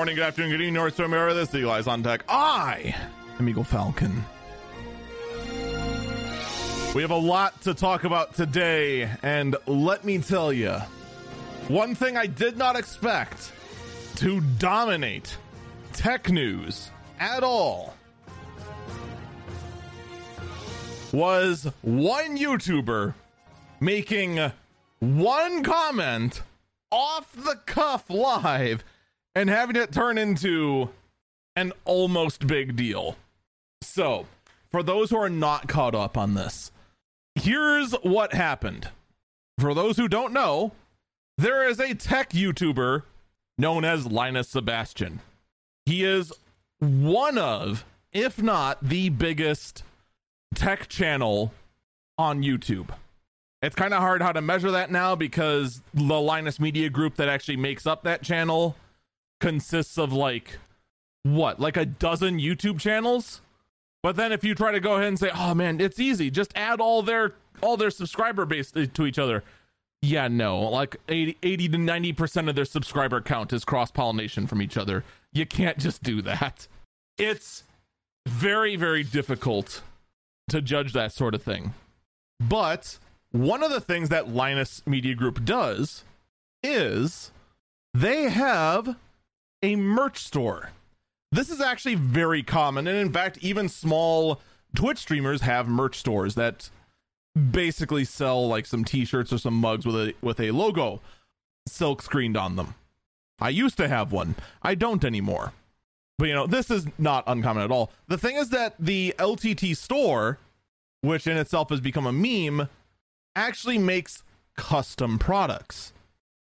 [0.00, 1.34] Good morning, good afternoon, good evening, North America.
[1.34, 2.24] This is Eyes on Tech.
[2.26, 2.96] I
[3.38, 4.24] am Eagle Falcon.
[6.94, 10.72] We have a lot to talk about today, and let me tell you,
[11.68, 13.52] one thing I did not expect
[14.16, 15.36] to dominate
[15.92, 17.94] tech news at all
[21.12, 23.12] was one YouTuber
[23.80, 24.50] making
[25.00, 26.40] one comment
[26.90, 28.82] off the cuff live
[29.34, 30.90] and having it turn into
[31.56, 33.16] an almost big deal.
[33.82, 34.26] So,
[34.70, 36.70] for those who are not caught up on this,
[37.34, 38.88] here's what happened.
[39.58, 40.72] For those who don't know,
[41.36, 43.02] there is a tech YouTuber
[43.58, 45.20] known as Linus Sebastian.
[45.86, 46.32] He is
[46.78, 49.82] one of, if not the biggest
[50.54, 51.52] tech channel
[52.18, 52.90] on YouTube.
[53.62, 57.28] It's kind of hard how to measure that now because the Linus Media Group that
[57.28, 58.76] actually makes up that channel
[59.40, 60.58] consists of like
[61.22, 63.40] what, like a dozen YouTube channels?
[64.02, 66.30] But then if you try to go ahead and say, "Oh man, it's easy.
[66.30, 69.44] Just add all their all their subscriber base to each other."
[70.02, 70.58] Yeah, no.
[70.60, 75.04] Like 80, 80 to 90% of their subscriber count is cross-pollination from each other.
[75.30, 76.66] You can't just do that.
[77.18, 77.64] It's
[78.26, 79.82] very very difficult
[80.48, 81.74] to judge that sort of thing.
[82.40, 82.98] But
[83.32, 86.04] one of the things that Linus Media Group does
[86.62, 87.30] is
[87.92, 88.96] they have
[89.62, 90.70] a merch store.
[91.32, 92.86] This is actually very common.
[92.86, 94.40] And in fact, even small
[94.74, 96.70] Twitch streamers have merch stores that
[97.50, 101.00] basically sell like some t-shirts or some mugs with a with a logo
[101.68, 102.74] silk screened on them.
[103.40, 104.34] I used to have one.
[104.62, 105.52] I don't anymore.
[106.18, 107.90] But you know, this is not uncommon at all.
[108.08, 110.38] The thing is that the LTT store,
[111.00, 112.68] which in itself has become a meme,
[113.34, 114.22] actually makes
[114.56, 115.92] custom products.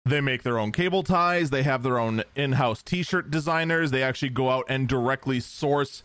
[0.06, 3.92] They make their own cable ties, they have their own in house t shirt designers,
[3.92, 6.04] they actually go out and directly source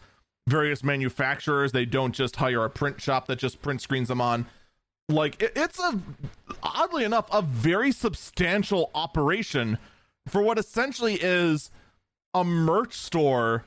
[0.49, 1.73] various manufacturers.
[1.73, 4.47] They don't just hire a print shop that just print screens them on.
[5.09, 6.01] Like, it's a,
[6.63, 9.79] oddly enough, a very substantial operation
[10.27, 11.71] for what essentially is
[12.35, 13.65] a merch store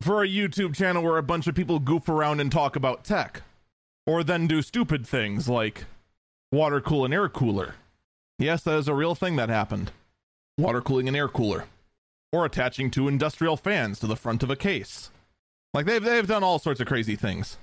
[0.00, 3.42] for a YouTube channel where a bunch of people goof around and talk about tech.
[4.06, 5.84] Or then do stupid things like
[6.52, 7.74] water cool an air cooler.
[8.38, 9.90] Yes, that is a real thing that happened.
[10.56, 11.64] Water cooling an air cooler.
[12.32, 15.10] Or attaching two industrial fans to the front of a case.
[15.74, 17.58] Like they've they've done all sorts of crazy things.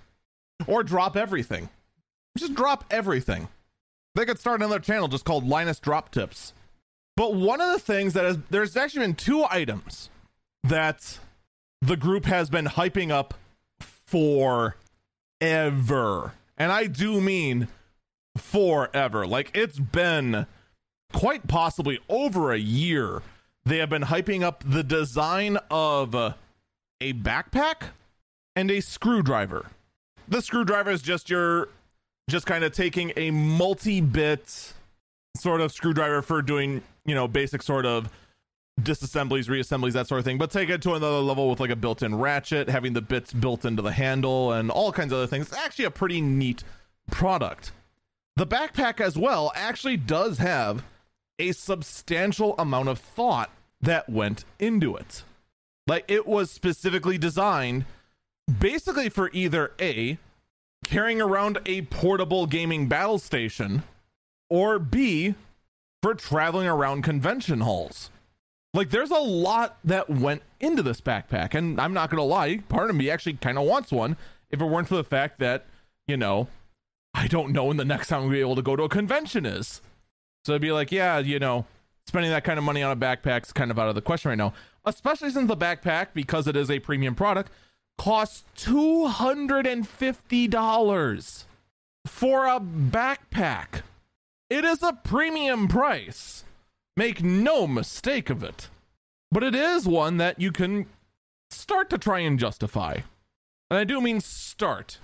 [0.67, 1.69] Or drop everything.
[2.37, 3.47] Just drop everything.
[4.15, 6.53] They could start another channel just called Linus Drop Tips.
[7.15, 10.09] But one of the things that is there's actually been two items
[10.63, 11.19] that
[11.81, 13.33] the group has been hyping up
[13.79, 14.75] for
[15.39, 16.33] ever.
[16.57, 17.67] And I do mean
[18.37, 19.27] forever.
[19.27, 20.47] Like it's been
[21.15, 23.21] quite possibly over a year.
[23.63, 26.33] They have been hyping up the design of uh,
[26.99, 27.87] a backpack
[28.55, 29.67] and a screwdriver.
[30.27, 31.69] The screwdriver is just your
[32.29, 34.73] just kind of taking a multi-bit
[35.37, 38.09] sort of screwdriver for doing, you know, basic sort of
[38.81, 41.75] disassemblies, reassemblies, that sort of thing, but take it to another level with like a
[41.75, 45.47] built-in ratchet, having the bits built into the handle and all kinds of other things.
[45.47, 46.63] It's actually a pretty neat
[47.09, 47.71] product.
[48.35, 50.83] The backpack as well actually does have
[51.39, 53.49] a substantial amount of thought
[53.81, 55.23] that went into it.
[55.87, 57.85] Like it was specifically designed
[58.59, 60.17] basically for either A,
[60.83, 63.83] carrying around a portable gaming battle station,
[64.49, 65.35] or B,
[66.01, 68.11] for traveling around convention halls.
[68.73, 72.89] Like there's a lot that went into this backpack, and I'm not gonna lie, part
[72.89, 74.17] of me actually kind of wants one
[74.51, 75.65] if it weren't for the fact that,
[76.07, 76.47] you know,
[77.13, 79.45] I don't know when the next time we'll be able to go to a convention
[79.45, 79.81] is.
[80.45, 81.65] So it'd be like, yeah, you know,
[82.05, 84.29] spending that kind of money on a backpack is kind of out of the question
[84.29, 84.53] right now.
[84.85, 87.51] Especially since the backpack, because it is a premium product,
[87.97, 91.45] costs two hundred and fifty dollars
[92.05, 93.81] for a backpack.
[94.49, 96.43] It is a premium price.
[96.95, 98.69] Make no mistake of it.
[99.31, 100.85] But it is one that you can
[101.49, 102.99] start to try and justify.
[103.71, 104.99] And I do mean start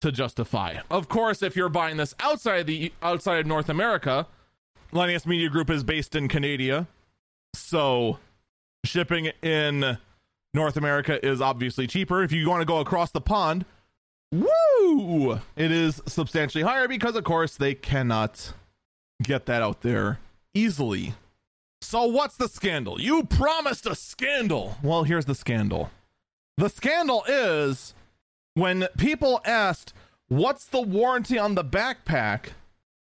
[0.00, 0.78] to justify.
[0.90, 4.26] Of course, if you're buying this outside the outside of North America,
[4.92, 6.86] Linus Media Group is based in Canada,
[7.54, 8.18] so
[8.84, 9.98] shipping in
[10.54, 12.22] North America is obviously cheaper.
[12.22, 13.64] If you want to go across the pond,
[14.32, 18.52] woo, it is substantially higher because, of course, they cannot
[19.22, 20.18] get that out there
[20.54, 21.14] easily.
[21.80, 23.00] So, what's the scandal?
[23.00, 24.76] You promised a scandal.
[24.82, 25.90] Well, here's the scandal.
[26.56, 27.94] The scandal is
[28.54, 29.92] when people asked,
[30.28, 32.50] What's the warranty on the backpack?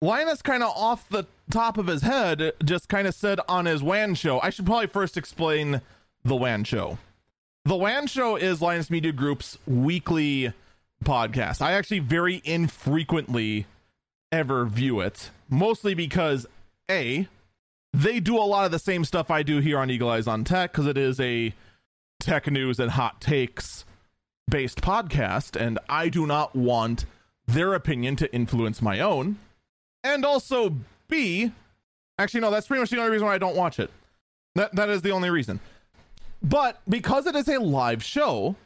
[0.02, 3.84] Linus kind of off the top of his head just kind of said on his
[3.84, 4.40] WAN show.
[4.40, 5.80] I should probably first explain
[6.24, 6.98] the WAN show.
[7.64, 10.52] The WAN show is Linus Media Group's weekly
[11.04, 11.62] podcast.
[11.62, 13.66] I actually very infrequently
[14.32, 16.48] ever view it, mostly because
[16.90, 17.28] A,
[17.92, 20.42] they do a lot of the same stuff I do here on Eagle Eyes on
[20.42, 21.54] Tech because it is a
[22.18, 23.84] tech news and hot takes
[24.50, 27.04] based podcast, and I do not want
[27.46, 29.36] their opinion to influence my own.
[30.04, 30.76] And also,
[31.08, 31.52] B,
[32.18, 33.90] actually, no, that's pretty much the only reason why I don't watch it.
[34.54, 35.60] That, that is the only reason.
[36.42, 38.56] But because it is a live show,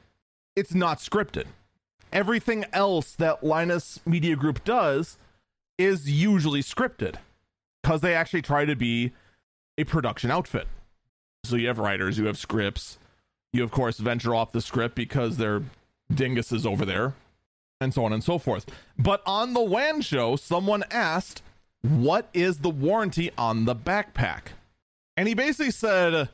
[0.54, 1.46] it's not scripted.
[2.12, 5.18] Everything else that Linus Media Group does
[5.76, 7.16] is usually scripted
[7.82, 9.12] because they actually try to be
[9.76, 10.66] a production outfit.
[11.44, 12.98] So you have writers, you have scripts,
[13.52, 15.62] you of course venture off the script because they're
[16.12, 17.14] dinguses over there,
[17.80, 18.66] and so on and so forth.
[18.98, 21.42] But on the WAN show, someone asked,
[21.82, 24.52] What is the warranty on the backpack?
[25.16, 26.28] And he basically said,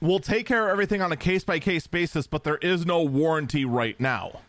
[0.00, 3.02] We'll take care of everything on a case by case basis, but there is no
[3.02, 4.40] warranty right now.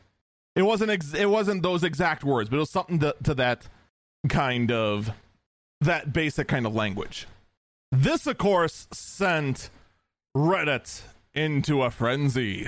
[0.56, 3.68] It wasn't ex- it wasn't those exact words, but it was something to, to that
[4.30, 5.12] kind of
[5.82, 7.28] that basic kind of language.
[7.92, 9.70] This, of course, sent
[10.36, 11.04] Reddit
[11.36, 12.68] into a frenzy.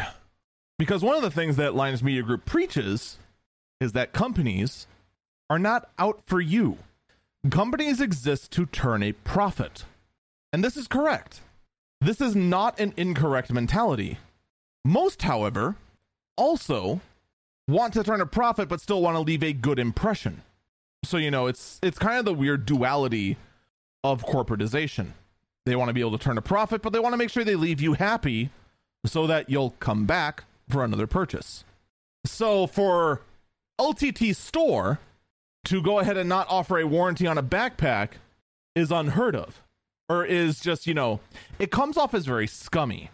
[0.78, 3.18] Because one of the things that Linus Media Group preaches
[3.80, 4.88] is that companies
[5.50, 6.78] are not out for you.
[7.50, 9.86] Companies exist to turn a profit.
[10.52, 11.42] And this is correct.
[12.02, 14.18] This is not an incorrect mentality.
[14.84, 15.76] Most, however,
[16.38, 17.02] also
[17.68, 20.42] want to turn a profit but still want to leave a good impression.
[21.04, 23.38] So, you know, it's it's kind of the weird duality
[24.04, 25.12] of corporatization.
[25.66, 27.44] They want to be able to turn a profit, but they want to make sure
[27.44, 28.50] they leave you happy
[29.06, 31.64] so that you'll come back for another purchase.
[32.26, 33.22] So for
[33.80, 35.00] LTT Store
[35.66, 38.12] to go ahead and not offer a warranty on a backpack
[38.76, 39.62] is unheard of.
[40.08, 41.20] Or is just, you know,
[41.58, 43.10] it comes off as very scummy.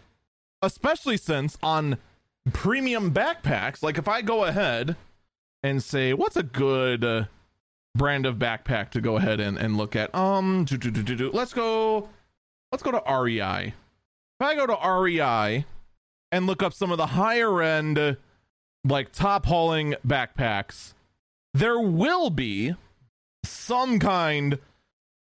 [0.60, 1.96] Especially since on
[2.52, 4.96] premium backpacks, like if I go ahead
[5.62, 7.24] and say, what's a good uh,
[7.94, 10.14] brand of backpack to go ahead and, and look at?
[10.14, 12.08] Um, let's go,
[12.70, 13.68] let's go to REI.
[13.68, 15.64] If I go to REI
[16.30, 18.16] and look up some of the higher end,
[18.84, 20.94] like top hauling backpacks,
[21.54, 22.74] there will be
[23.44, 24.58] some kind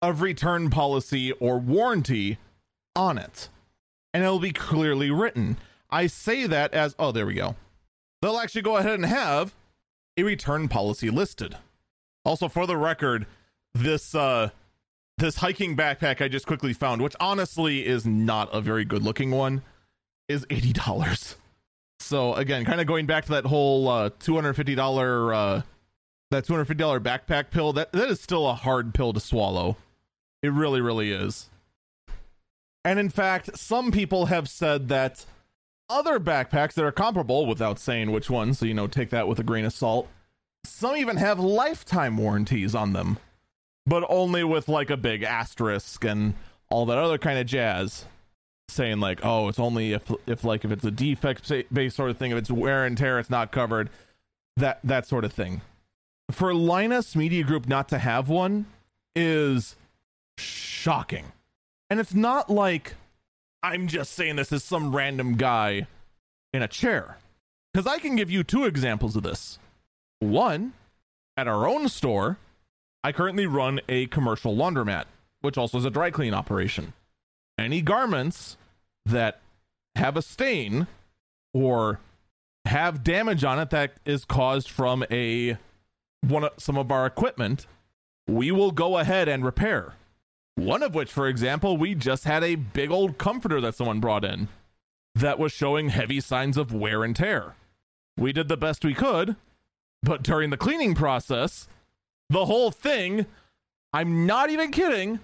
[0.02, 2.38] of return policy or warranty
[2.94, 3.48] on it.
[4.14, 5.56] And it'll be clearly written.
[5.90, 7.56] I say that as, oh, there we go.
[8.20, 9.54] They'll actually go ahead and have
[10.16, 11.56] a return policy listed.
[12.24, 13.26] Also, for the record,
[13.74, 14.50] this uh
[15.18, 19.30] this hiking backpack I just quickly found, which honestly is not a very good looking
[19.30, 19.62] one,
[20.28, 21.36] is eighty dollars.
[22.08, 25.62] So again, kind of going back to that whole uh, two hundred fifty dollar uh,
[26.30, 27.74] that two hundred fifty dollar backpack pill.
[27.74, 29.76] That that is still a hard pill to swallow.
[30.42, 31.50] It really, really is.
[32.82, 35.26] And in fact, some people have said that
[35.90, 39.38] other backpacks that are comparable, without saying which ones, so you know, take that with
[39.38, 40.08] a grain of salt.
[40.64, 43.18] Some even have lifetime warranties on them,
[43.84, 46.32] but only with like a big asterisk and
[46.70, 48.06] all that other kind of jazz
[48.70, 52.18] saying like, oh, it's only if if like if it's a defect based sort of
[52.18, 53.90] thing, if it's wear and tear, it's not covered,
[54.56, 55.60] that that sort of thing.
[56.30, 58.66] For Linus Media Group not to have one
[59.16, 59.76] is
[60.36, 61.32] shocking,
[61.90, 62.94] and it's not like
[63.62, 65.86] I'm just saying this as some random guy
[66.52, 67.18] in a chair,
[67.72, 69.58] because I can give you two examples of this.
[70.20, 70.74] One,
[71.36, 72.36] at our own store,
[73.02, 75.04] I currently run a commercial laundromat,
[75.40, 76.92] which also is a dry clean operation
[77.58, 78.56] any garments
[79.04, 79.40] that
[79.96, 80.86] have a stain
[81.52, 82.00] or
[82.64, 85.56] have damage on it that is caused from a
[86.20, 87.66] one of some of our equipment,
[88.26, 89.94] we will go ahead and repair.
[90.54, 94.24] One of which, for example, we just had a big old comforter that someone brought
[94.24, 94.48] in
[95.14, 97.54] that was showing heavy signs of wear and tear.
[98.16, 99.36] We did the best we could,
[100.02, 101.68] but during the cleaning process,
[102.28, 103.26] the whole thing,
[103.92, 105.20] I'm not even kidding,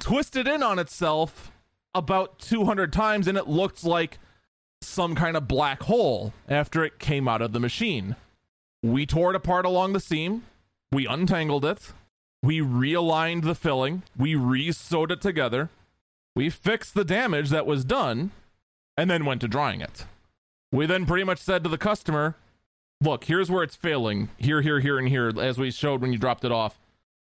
[0.00, 1.52] twisted in on itself
[1.94, 4.18] about 200 times and it looked like
[4.80, 8.16] some kind of black hole after it came out of the machine.
[8.82, 10.44] We tore it apart along the seam,
[10.90, 11.92] we untangled it,
[12.42, 15.70] we realigned the filling, we re sewed it together,
[16.34, 18.32] we fixed the damage that was done,
[18.96, 20.06] and then went to drying it.
[20.72, 22.34] We then pretty much said to the customer,
[23.00, 24.30] look, here's where it's failing.
[24.38, 26.80] Here, here, here, and here, as we showed when you dropped it off.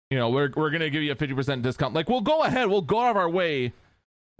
[0.09, 1.93] You know, we're, we're going to give you a 50% discount.
[1.93, 3.73] Like, we'll go ahead, we'll go out of our way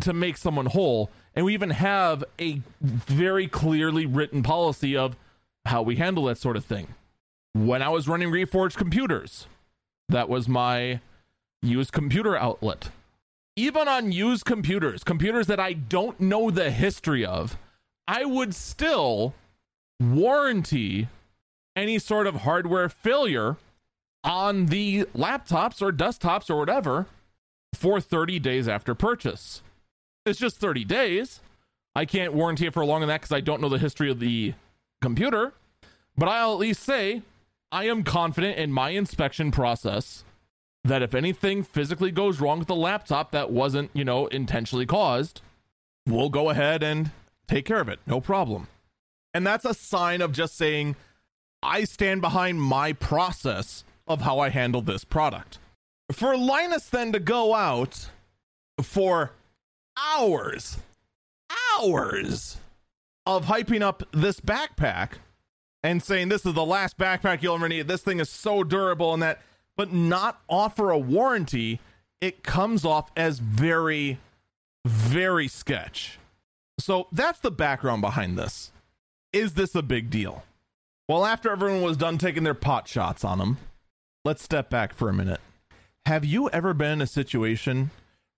[0.02, 1.10] to make someone whole.
[1.36, 5.16] And we even have a very clearly written policy of
[5.66, 6.88] how we handle that sort of thing.
[7.54, 9.48] When I was running Reforged computers,
[10.10, 11.00] that was my
[11.62, 12.90] used computer outlet.
[13.56, 17.58] Even on used computers, computers that I don't know the history of,
[18.08, 19.34] I would still
[20.00, 21.08] warranty
[21.75, 23.58] any sort of hardware failure
[24.24, 27.06] on the laptops or desktops or whatever
[27.74, 29.62] for 30 days after purchase.
[30.25, 31.41] It's just 30 days.
[31.96, 34.20] I can't warranty it for longer than that because I don't know the history of
[34.20, 34.53] the
[35.01, 35.53] computer.
[36.17, 37.22] But I'll at least say
[37.72, 40.24] I am confident in my inspection process
[40.84, 45.41] that if anything physically goes wrong with the laptop that wasn't, you know, intentionally caused,
[46.05, 47.12] we'll go ahead and
[47.48, 48.00] take care of it.
[48.05, 48.67] No problem.
[49.34, 50.96] And that's a sign of just saying,
[51.62, 55.58] I stand behind my process of how I handle this product.
[56.12, 58.10] For Linus then to go out
[58.82, 59.32] for
[59.98, 60.78] hours,
[61.80, 62.58] hours
[63.25, 65.14] of hyping up this backpack
[65.84, 67.88] and saying this is the last backpack you'll ever need.
[67.88, 69.42] This thing is so durable and that,
[69.78, 71.80] but not offer a warranty,
[72.22, 74.20] it comes off as very,
[74.86, 76.20] very sketch.
[76.80, 78.72] So that's the background behind this.
[79.32, 80.44] Is this a big deal?
[81.08, 83.58] Well, after everyone was done taking their pot shots on him,
[84.24, 85.40] let's step back for a minute.
[86.06, 87.92] Have you ever been in a situation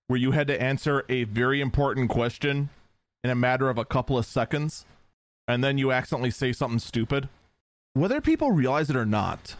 [0.08, 2.70] where you had to answer a very important question
[3.22, 4.84] in a matter of a couple of seconds
[5.46, 7.28] and then you accidentally say something stupid?
[7.94, 9.56] Whether people realize it or not,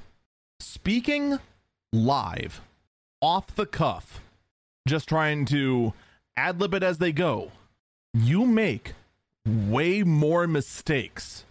[0.60, 1.38] speaking
[1.92, 2.60] live,
[3.20, 4.20] off the cuff,
[4.86, 5.92] just trying to
[6.36, 7.52] ad lib it as they go,
[8.14, 8.92] you make
[9.46, 11.44] way more mistakes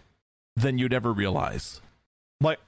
[0.56, 1.80] than you'd ever realize.
[2.40, 2.58] Like,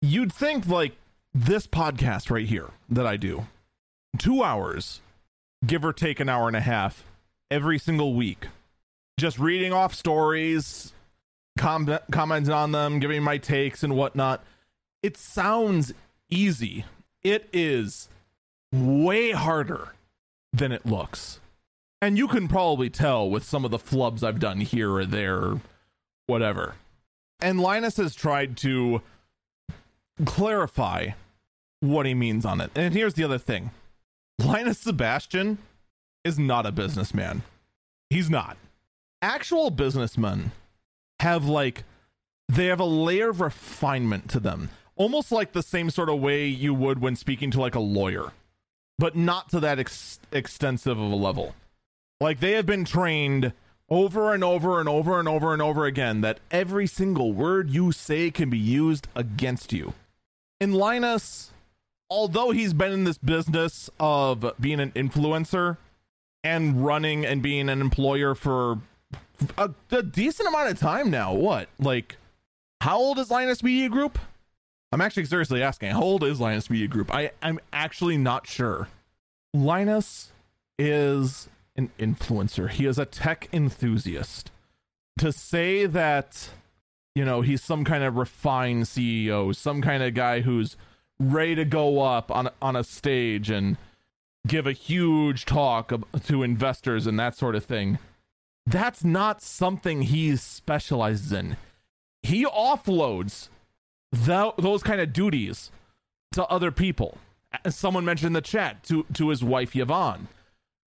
[0.00, 0.96] you'd think, like,
[1.34, 3.46] this podcast right here that I do,
[4.18, 5.00] two hours,
[5.64, 7.04] give or take an hour and a half
[7.50, 8.48] every single week,
[9.18, 10.92] just reading off stories,
[11.58, 14.44] com- commenting on them, giving my takes and whatnot.
[15.02, 15.92] It sounds
[16.30, 16.84] easy.
[17.22, 18.08] It is
[18.72, 19.92] way harder
[20.52, 21.40] than it looks.
[22.02, 25.60] And you can probably tell with some of the flubs I've done here or there,
[26.26, 26.74] whatever.
[27.40, 29.02] And Linus has tried to
[30.24, 31.10] clarify
[31.80, 32.70] what he means on it.
[32.74, 33.70] And here's the other thing
[34.38, 35.58] Linus Sebastian
[36.24, 37.42] is not a businessman.
[38.10, 38.56] He's not.
[39.22, 40.52] Actual businessmen
[41.20, 41.84] have like
[42.48, 46.46] they have a layer of refinement to them almost like the same sort of way
[46.46, 48.32] you would when speaking to like a lawyer
[48.98, 51.54] but not to that ex- extensive of a level
[52.20, 53.52] like they have been trained
[53.88, 57.92] over and over and over and over and over again that every single word you
[57.92, 59.94] say can be used against you
[60.60, 61.50] in linus
[62.10, 65.76] although he's been in this business of being an influencer
[66.44, 68.78] and running and being an employer for
[69.58, 71.34] a, a decent amount of time now.
[71.34, 71.68] What?
[71.78, 72.16] Like,
[72.80, 74.18] how old is Linus Media Group?
[74.92, 75.90] I'm actually seriously asking.
[75.90, 77.12] How old is Linus Media Group?
[77.12, 78.88] I, I'm actually not sure.
[79.52, 80.30] Linus
[80.78, 82.70] is an influencer.
[82.70, 84.50] He is a tech enthusiast.
[85.18, 86.50] To say that,
[87.14, 90.76] you know, he's some kind of refined CEO, some kind of guy who's
[91.18, 93.76] ready to go up on on a stage and
[94.46, 95.92] give a huge talk
[96.24, 97.98] to investors and that sort of thing
[98.66, 101.56] that's not something he specializes in.
[102.22, 103.48] He offloads
[104.10, 105.70] the, those kind of duties
[106.32, 107.18] to other people.
[107.64, 110.28] As someone mentioned in the chat, to, to his wife Yvonne.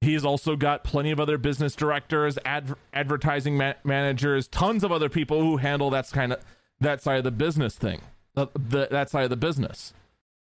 [0.01, 5.09] He's also got plenty of other business directors, ad, advertising ma- managers, tons of other
[5.09, 6.39] people who handle that kind of
[6.81, 8.01] that side of the business thing,
[8.38, 9.93] uh, the, that side of the business.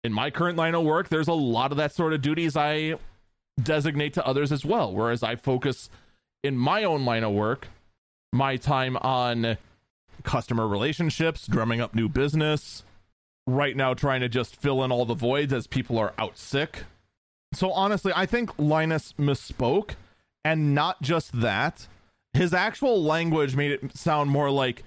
[0.07, 2.95] In my current line of work, there's a lot of that sort of duties I
[3.61, 4.93] designate to others as well.
[4.93, 5.89] Whereas I focus
[6.45, 7.67] in my own line of work,
[8.31, 9.57] my time on
[10.23, 12.85] customer relationships, drumming up new business,
[13.47, 16.85] right now trying to just fill in all the voids as people are out sick.
[17.53, 19.95] So honestly, I think Linus misspoke,
[20.45, 21.85] and not just that.
[22.31, 24.85] His actual language made it sound more like,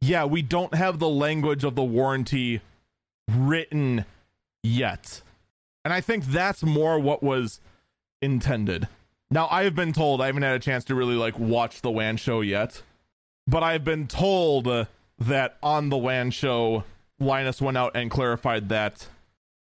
[0.00, 2.62] yeah, we don't have the language of the warranty
[3.28, 4.06] written
[4.62, 5.22] yet.
[5.84, 7.60] And I think that's more what was
[8.20, 8.88] intended.
[9.30, 11.90] Now, I have been told, I haven't had a chance to really like watch the
[11.90, 12.82] WAN show yet,
[13.46, 14.86] but I've been told
[15.18, 16.84] that on the WAN show,
[17.18, 19.08] Linus went out and clarified that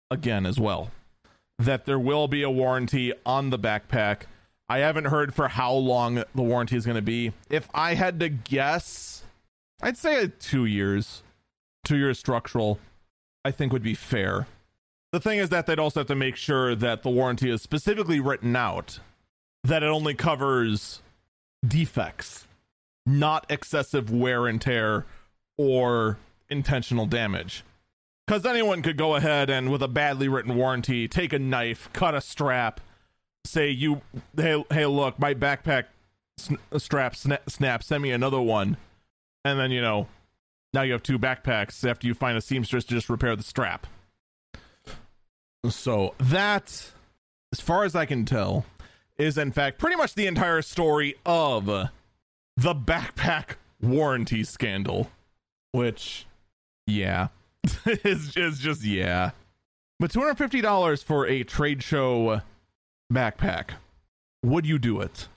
[0.09, 0.91] again as well.
[1.57, 4.23] That there will be a warranty on the backpack.
[4.67, 7.33] I haven't heard for how long the warranty is going to be.
[7.49, 9.23] If I had to guess,
[9.81, 11.23] I'd say two years.
[11.83, 12.77] Two years structural,
[13.43, 14.45] I think would be fair.
[15.11, 18.19] The thing is that they'd also have to make sure that the warranty is specifically
[18.19, 18.99] written out
[19.63, 21.01] that it only covers
[21.67, 22.47] defects,
[23.05, 25.05] not excessive wear and tear
[25.57, 26.17] or
[26.49, 27.63] intentional damage.
[28.25, 32.15] Because anyone could go ahead and, with a badly written warranty, take a knife, cut
[32.15, 32.79] a strap,
[33.45, 34.01] say, "You,
[34.37, 35.85] hey, hey, look, my backpack
[36.37, 37.83] sn- strap sna- snap.
[37.83, 38.77] Send me another one,"
[39.43, 40.07] and then you know,
[40.73, 43.85] now you have two backpacks after you find a seamstress to just repair the strap.
[45.69, 46.91] So that,
[47.53, 48.65] as far as I can tell,
[49.17, 51.89] is in fact pretty much the entire story of the
[52.57, 55.11] backpack warranty scandal,
[55.71, 56.25] which,
[56.87, 57.27] yeah,
[57.85, 59.31] is is just yeah.
[59.99, 62.41] But two hundred fifty dollars for a trade show
[63.13, 63.71] backpack,
[64.43, 65.27] would you do it?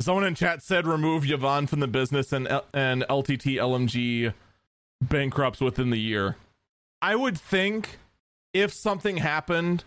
[0.00, 4.32] Someone in chat said remove Yvonne from the business and and LTT LMG
[5.02, 6.36] bankrupts within the year.
[7.02, 7.98] I would think
[8.52, 9.84] if something happened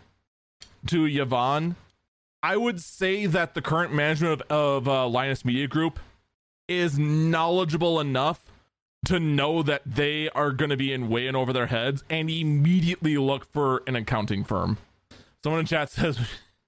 [0.87, 1.75] to Yvonne,
[2.43, 5.99] I would say that the current management of, of uh, Linus Media Group
[6.67, 8.45] is knowledgeable enough
[9.05, 12.29] to know that they are going to be in way in over their heads and
[12.29, 14.77] immediately look for an accounting firm.
[15.43, 16.19] Someone in chat says,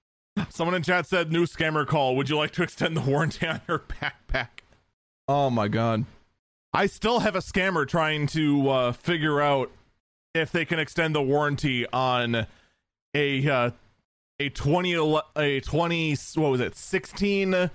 [0.48, 2.16] someone in chat said, new scammer call.
[2.16, 4.48] Would you like to extend the warranty on your backpack?
[5.28, 6.04] Oh my god.
[6.72, 9.70] I still have a scammer trying to uh, figure out
[10.34, 12.46] if they can extend the warranty on
[13.14, 13.70] a uh,
[14.40, 17.70] a 20 a 20 what was it 16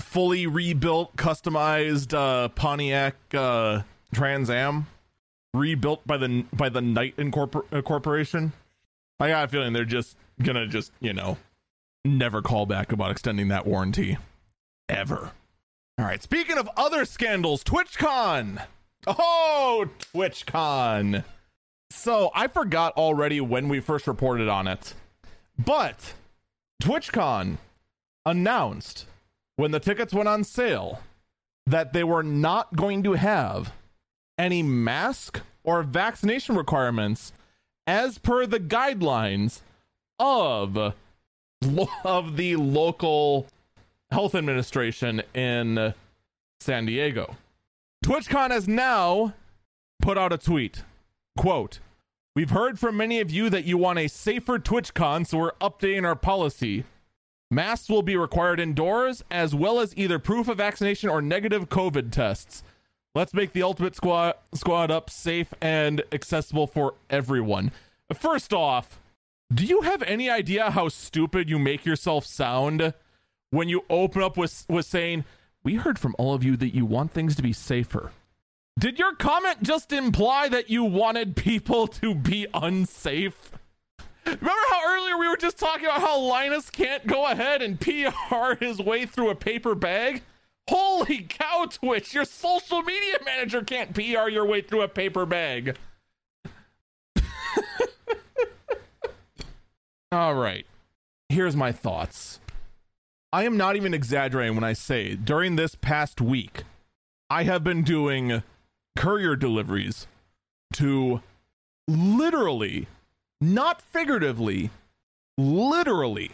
[0.00, 3.82] fully rebuilt customized uh, Pontiac uh,
[4.14, 4.86] Trans Am
[5.54, 8.52] rebuilt by the by the Knight Incorpor- uh, Corporation.
[9.18, 11.38] I got a feeling they're just gonna just you know
[12.04, 14.18] never call back about extending that warranty
[14.88, 15.32] ever.
[15.98, 16.22] All right.
[16.22, 18.64] Speaking of other scandals, TwitchCon.
[19.06, 21.24] Oh, TwitchCon.
[21.90, 24.94] So I forgot already when we first reported on it,
[25.58, 26.14] but
[26.82, 27.58] TwitchCon
[28.24, 29.06] announced
[29.56, 31.00] when the tickets went on sale
[31.66, 33.72] that they were not going to have
[34.38, 37.32] any mask or vaccination requirements
[37.86, 39.60] as per the guidelines
[40.18, 40.94] of
[42.04, 43.46] of the local
[44.10, 45.94] health administration in
[46.60, 47.36] San Diego.
[48.04, 49.34] TwitchCon has now
[50.00, 50.82] put out a tweet.
[51.36, 51.80] Quote,
[52.34, 56.04] We've heard from many of you that you want a safer TwitchCon, so we're updating
[56.04, 56.84] our policy.
[57.50, 62.10] Masks will be required indoors, as well as either proof of vaccination or negative COVID
[62.10, 62.62] tests.
[63.14, 67.70] Let's make the Ultimate Squad, squad up safe and accessible for everyone.
[68.12, 68.98] First off,
[69.52, 72.92] do you have any idea how stupid you make yourself sound
[73.50, 75.24] when you open up with, with saying,
[75.62, 78.10] We heard from all of you that you want things to be safer?
[78.78, 83.52] Did your comment just imply that you wanted people to be unsafe?
[84.26, 88.54] Remember how earlier we were just talking about how Linus can't go ahead and PR
[88.60, 90.22] his way through a paper bag?
[90.68, 95.78] Holy cow, Twitch, your social media manager can't PR your way through a paper bag.
[100.12, 100.66] All right.
[101.30, 102.40] Here's my thoughts.
[103.32, 106.64] I am not even exaggerating when I say during this past week,
[107.30, 108.42] I have been doing
[108.96, 110.06] courier deliveries
[110.72, 111.20] to
[111.86, 112.88] literally,
[113.40, 114.70] not figuratively,
[115.38, 116.32] literally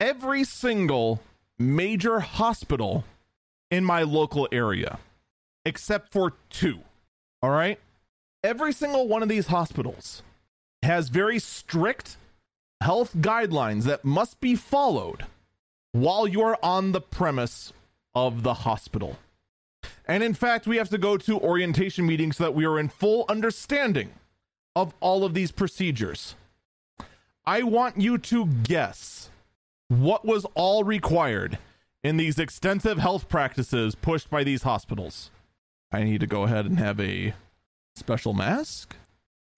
[0.00, 1.20] every single
[1.58, 3.04] major hospital
[3.70, 4.98] in my local area,
[5.64, 6.80] except for two.
[7.42, 7.78] All right.
[8.42, 10.22] Every single one of these hospitals
[10.82, 12.16] has very strict
[12.80, 15.26] health guidelines that must be followed
[15.92, 17.72] while you are on the premise
[18.14, 19.18] of the hospital.
[20.10, 22.88] And in fact, we have to go to orientation meetings so that we are in
[22.88, 24.10] full understanding
[24.74, 26.34] of all of these procedures.
[27.46, 29.30] I want you to guess
[29.86, 31.58] what was all required
[32.02, 35.30] in these extensive health practices pushed by these hospitals.
[35.92, 37.34] I need to go ahead and have a
[37.94, 38.96] special mask,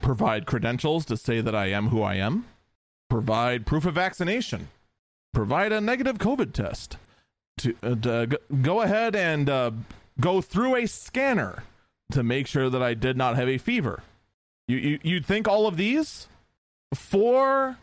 [0.02, 2.44] provide credentials to say that I am who I am,
[3.08, 4.68] provide proof of vaccination,
[5.32, 6.98] provide a negative COVID test,
[7.56, 9.70] to, uh, to go ahead and uh,
[10.20, 11.64] go through a scanner
[12.12, 14.02] to make sure that I did not have a fever.
[14.68, 16.28] You, you you'd think all of these
[16.94, 17.78] for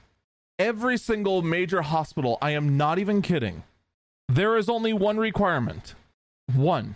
[0.57, 2.37] every single major hospital.
[2.41, 3.63] I am not even kidding.
[4.27, 5.95] There is only one requirement.
[6.53, 6.95] One,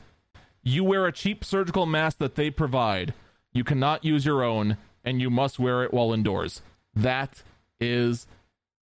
[0.61, 3.13] you wear a cheap surgical mask that they provide.
[3.53, 6.61] You cannot use your own, and you must wear it while indoors.
[6.95, 7.43] That
[7.79, 8.27] is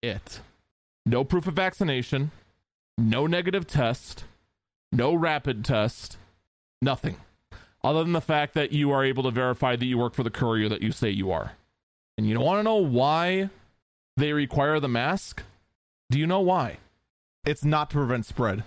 [0.01, 0.41] it.
[1.05, 2.31] No proof of vaccination,
[2.97, 4.25] no negative test,
[4.91, 6.17] no rapid test,
[6.81, 7.17] nothing.
[7.83, 10.29] Other than the fact that you are able to verify that you work for the
[10.29, 11.53] courier that you say you are.
[12.17, 13.49] And you don't want to know why
[14.17, 15.43] they require the mask?
[16.11, 16.77] Do you know why?
[17.45, 18.63] It's not to prevent spread.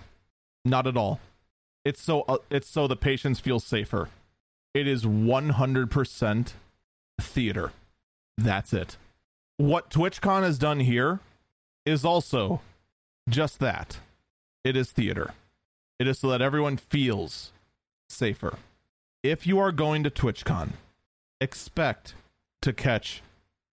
[0.65, 1.19] Not at all.
[1.85, 4.09] It's so uh, it's so the patients feel safer.
[4.73, 6.53] It is 100%
[7.21, 7.71] theater.
[8.37, 8.97] That's it.
[9.57, 11.19] What TwitchCon has done here
[11.85, 12.61] is also
[13.29, 13.99] just that.
[14.63, 15.33] It is theater.
[15.99, 17.51] It is so that everyone feels
[18.13, 18.57] safer.
[19.23, 20.71] If you are going to TwitchCon,
[21.39, 22.15] expect
[22.61, 23.21] to catch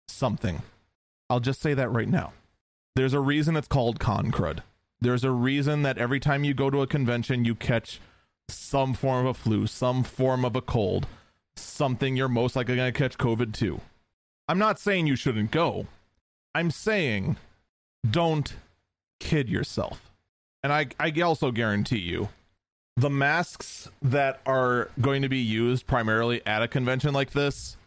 [0.07, 0.61] something.
[1.29, 2.33] I'll just say that right now.
[2.95, 4.59] There's a reason it's called con crud.
[5.01, 8.01] There's a reason that every time you go to a convention, you catch
[8.49, 11.07] some form of a flu, some form of a cold,
[11.55, 13.79] something you're most likely going to catch COVID to.
[14.47, 15.87] I'm not saying you shouldn't go.
[16.55, 17.37] I'm saying
[18.09, 18.53] don't
[19.19, 20.11] kid yourself.
[20.63, 22.29] And I, I also guarantee you
[22.99, 27.77] the masks that are going to be used primarily at a convention like this,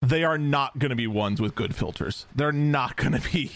[0.00, 2.26] they are not going to be ones with good filters.
[2.34, 3.50] They're not going to be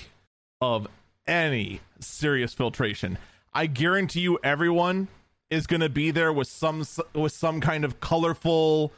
[0.60, 0.88] of
[1.26, 3.18] any serious filtration.
[3.54, 5.06] I guarantee you everyone
[5.48, 8.92] is going to be there with some with some kind of colorful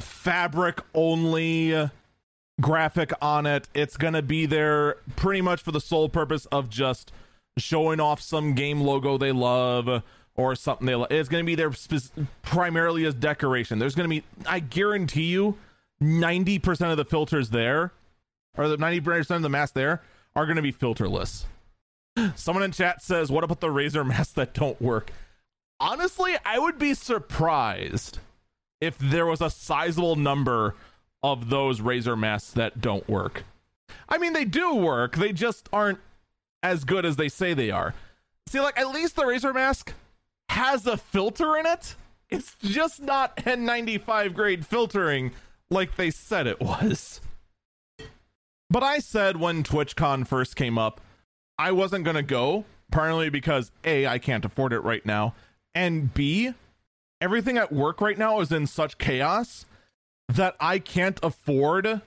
[0.00, 1.90] fabric only
[2.60, 3.66] graphic on it.
[3.72, 7.12] It's going to be there pretty much for the sole purpose of just
[7.56, 10.02] showing off some game logo they love
[10.36, 11.10] or something they love.
[11.10, 13.78] It's going to be there spe- primarily as decoration.
[13.78, 15.56] There's going to be, I guarantee you,
[16.02, 17.92] 90% of the filters there,
[18.56, 20.02] or the 90% of the masks there,
[20.34, 21.44] are going to be filterless.
[22.36, 25.10] Someone in chat says, What about the Razer masks that don't work?
[25.80, 28.18] Honestly, I would be surprised
[28.80, 30.74] if there was a sizable number
[31.22, 33.44] of those Razer masks that don't work.
[34.08, 35.98] I mean, they do work, they just aren't
[36.62, 37.94] as good as they say they are.
[38.48, 39.92] See, like, at least the Razer mask
[40.48, 41.94] has a filter in it.
[42.28, 45.32] It's just not N95 grade filtering
[45.70, 47.20] like they said it was.
[48.68, 51.00] But I said when TwitchCon first came up,
[51.58, 55.34] I wasn't going to go, primarily because A, I can't afford it right now,
[55.74, 56.52] and B,
[57.20, 59.66] everything at work right now is in such chaos
[60.28, 62.00] that I can't afford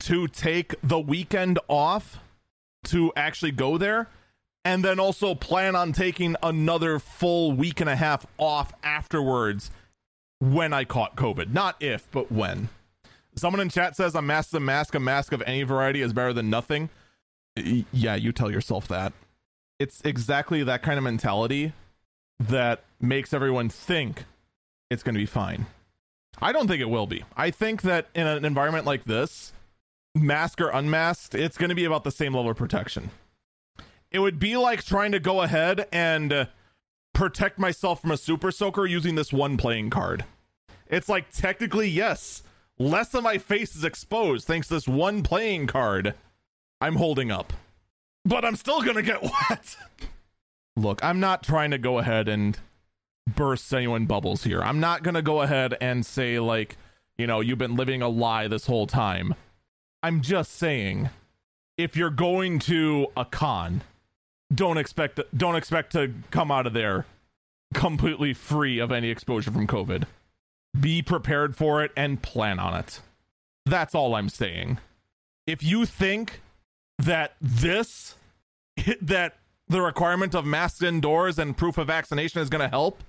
[0.00, 2.20] to take the weekend off
[2.84, 4.08] to actually go there
[4.64, 9.70] and then also plan on taking another full week and a half off afterwards
[10.40, 11.52] when I caught COVID.
[11.52, 12.68] Not if, but when.
[13.34, 16.32] Someone in chat says a mask a mask, a mask of any variety is better
[16.32, 16.90] than nothing.
[17.56, 19.12] Yeah, you tell yourself that.
[19.78, 21.72] It's exactly that kind of mentality
[22.40, 24.24] that makes everyone think
[24.90, 25.66] it's going to be fine.
[26.40, 27.24] I don't think it will be.
[27.36, 29.52] I think that in an environment like this,
[30.14, 33.10] mask or unmasked, it's going to be about the same level of protection.
[34.10, 36.46] It would be like trying to go ahead and uh,
[37.12, 40.24] protect myself from a super soaker using this one playing card.
[40.86, 42.42] It's like technically yes,
[42.78, 46.14] less of my face is exposed thanks to this one playing card
[46.80, 47.52] I'm holding up.
[48.24, 49.76] But I'm still going to get wet.
[50.76, 52.58] Look, I'm not trying to go ahead and
[53.26, 54.62] burst anyone bubbles here.
[54.62, 56.76] I'm not going to go ahead and say like,
[57.16, 59.34] you know, you've been living a lie this whole time.
[60.02, 61.10] I'm just saying
[61.76, 63.82] if you're going to a con,
[64.52, 67.06] don't expect don't expect to come out of there
[67.74, 70.04] completely free of any exposure from COVID.
[70.78, 73.00] Be prepared for it and plan on it.
[73.66, 74.78] That's all I'm saying.
[75.46, 76.40] If you think
[76.98, 78.16] that this
[79.02, 79.36] that
[79.68, 83.02] the requirement of masks indoors and proof of vaccination is going to help,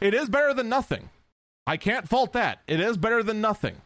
[0.00, 1.10] it is better than nothing.
[1.66, 2.60] I can't fault that.
[2.66, 3.76] It is better than nothing.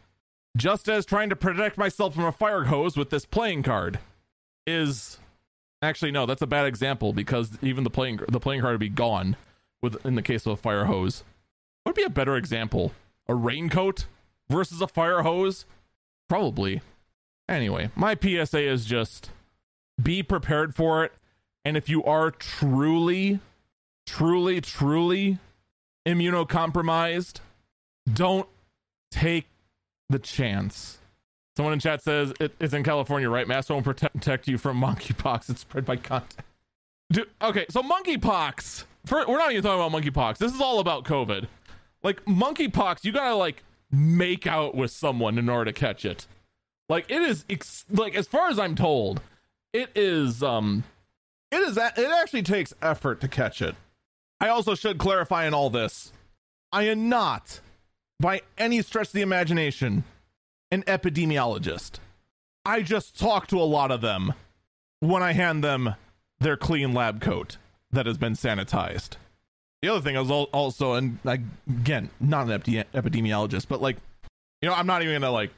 [0.57, 3.99] Just as trying to protect myself from a fire hose with this playing card
[4.65, 5.19] is
[5.81, 8.89] actually no, that's a bad example because even the playing the playing card would be
[8.89, 9.35] gone
[9.81, 11.23] with in the case of a fire hose.
[11.83, 12.93] What would be a better example?
[13.27, 14.05] A raincoat
[14.49, 15.65] versus a fire hose?
[16.27, 16.81] Probably.
[17.47, 19.29] Anyway, my PSA is just
[20.01, 21.13] be prepared for it
[21.63, 23.39] and if you are truly
[24.05, 25.39] truly truly
[26.05, 27.39] immunocompromised,
[28.11, 28.47] don't
[29.11, 29.47] take
[30.09, 30.99] the chance.
[31.55, 33.47] Someone in chat says it's in California, right?
[33.47, 35.49] Masks won't protect, you from monkeypox.
[35.49, 36.43] It's spread by contact.
[37.11, 38.85] Dude, okay, so monkeypox.
[39.09, 40.37] We're not even talking about monkeypox.
[40.37, 41.47] This is all about COVID.
[42.03, 46.27] Like monkeypox, you gotta like make out with someone in order to catch it.
[46.89, 49.21] Like it is, ex- like as far as I'm told,
[49.73, 50.43] it is.
[50.43, 50.83] Um,
[51.51, 51.77] it is.
[51.77, 53.75] It actually takes effort to catch it.
[54.39, 56.11] I also should clarify in all this
[56.71, 57.61] I am not,
[58.19, 60.03] by any stretch of the imagination,
[60.75, 61.99] an epidemiologist.
[62.65, 64.33] I just talk to a lot of them
[64.99, 65.95] when I hand them
[66.39, 67.57] their clean lab coat
[67.91, 69.11] that has been sanitized.
[69.81, 72.59] The other thing is also, and again, not an
[72.93, 73.97] epidemiologist, but like,
[74.61, 75.51] you know, I'm not even gonna like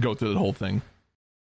[0.00, 0.82] go through the whole thing.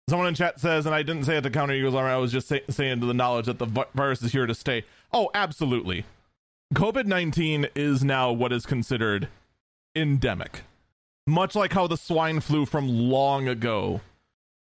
[0.09, 2.11] Someone in chat says, and I didn't say it to counter Eagles Armor.
[2.11, 4.85] I was just say, saying to the knowledge that the virus is here to stay.
[5.13, 6.05] Oh, absolutely.
[6.75, 9.29] COVID 19 is now what is considered
[9.95, 10.63] endemic.
[11.27, 14.01] Much like how the swine flu from long ago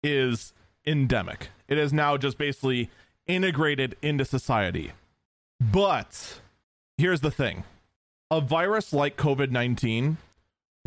[0.04, 0.54] is
[0.86, 1.50] endemic.
[1.68, 2.90] It is now just basically
[3.28, 4.92] integrated into society.
[5.60, 6.40] But
[6.98, 7.64] here's the thing
[8.30, 10.18] a virus like COVID 19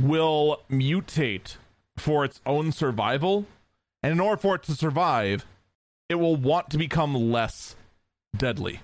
[0.01, 1.57] will mutate
[1.97, 3.47] for its own survival.
[4.03, 5.47] And in order for it to survive,
[6.09, 7.75] it will want to become less
[8.37, 8.81] deadly.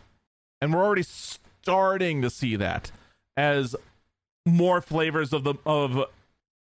[0.61, 2.91] And we're already starting to see that
[3.37, 3.77] as
[4.47, 6.07] more flavors of the of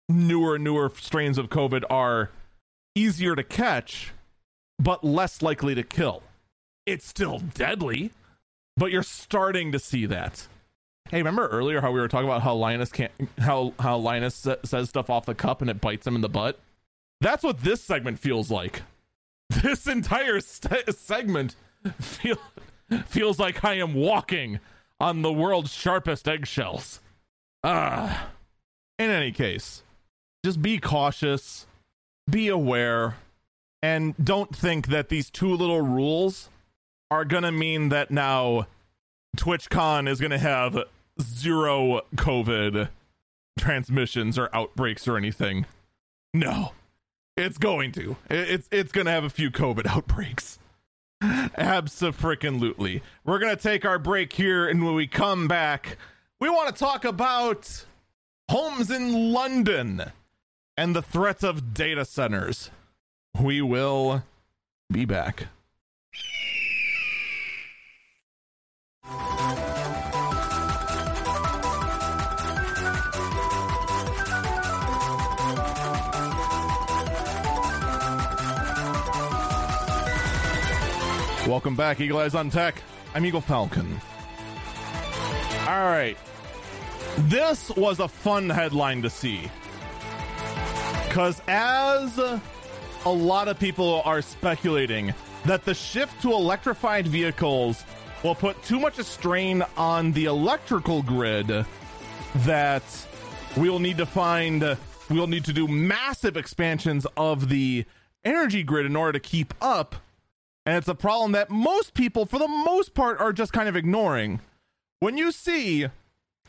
[0.08, 2.30] newer newer strains of COVID are
[2.94, 4.12] easier to catch
[4.78, 6.22] but less likely to kill.
[6.86, 8.10] It's still deadly,
[8.76, 10.46] but you're starting to see that.
[11.10, 14.88] Hey, remember earlier how we were talking about how Linus can't how how Linus says
[14.88, 16.58] stuff off the cup and it bites him in the butt?
[17.20, 18.82] That's what this segment feels like.
[19.50, 21.54] This entire st- segment
[22.00, 22.38] feel,
[23.06, 24.58] feels like I am walking
[24.98, 27.00] on the world's sharpest eggshells.
[27.62, 28.24] Ah.
[28.24, 28.26] Uh,
[28.98, 29.82] in any case,
[30.44, 31.66] just be cautious,
[32.30, 33.16] be aware,
[33.82, 36.50] and don't think that these two little rules
[37.10, 38.66] are going to mean that now
[39.38, 40.78] TwitchCon is going to have
[41.18, 42.88] zero COVID
[43.58, 45.64] transmissions or outbreaks or anything.
[46.34, 46.72] No,
[47.38, 48.16] it's going to.
[48.28, 50.58] It's it's going to have a few COVID outbreaks.
[51.22, 53.02] Absolutely.
[53.24, 55.96] We're going to take our break here, and when we come back,
[56.38, 57.86] we want to talk about
[58.50, 60.12] homes in London
[60.76, 62.70] and the threats of data centers.
[63.40, 64.22] We will
[64.90, 65.46] be back.
[81.46, 82.82] Welcome back, Eagle Eyes on Tech.
[83.14, 84.00] I'm Eagle Falcon.
[85.68, 86.16] All right.
[87.18, 89.50] This was a fun headline to see.
[91.14, 92.40] Because as a
[93.08, 97.84] lot of people are speculating that the shift to electrified vehicles
[98.24, 101.64] will put too much a strain on the electrical grid
[102.38, 103.06] that
[103.56, 104.76] we'll need to find
[105.08, 107.84] we'll need to do massive expansions of the
[108.24, 109.94] energy grid in order to keep up.
[110.66, 113.76] And it's a problem that most people for the most part are just kind of
[113.76, 114.40] ignoring.
[114.98, 115.86] When you see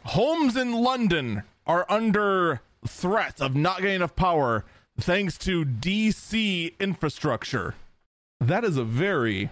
[0.06, 4.66] homes in london are under threat of not getting enough power
[5.00, 7.76] thanks to DC infrastructure.
[8.40, 9.50] That is a very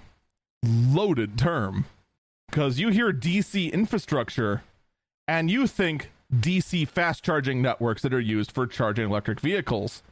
[0.64, 1.86] loaded term
[2.50, 4.64] because you hear DC infrastructure
[5.28, 10.04] and you think DC fast charging networks that are used for charging electric vehicles.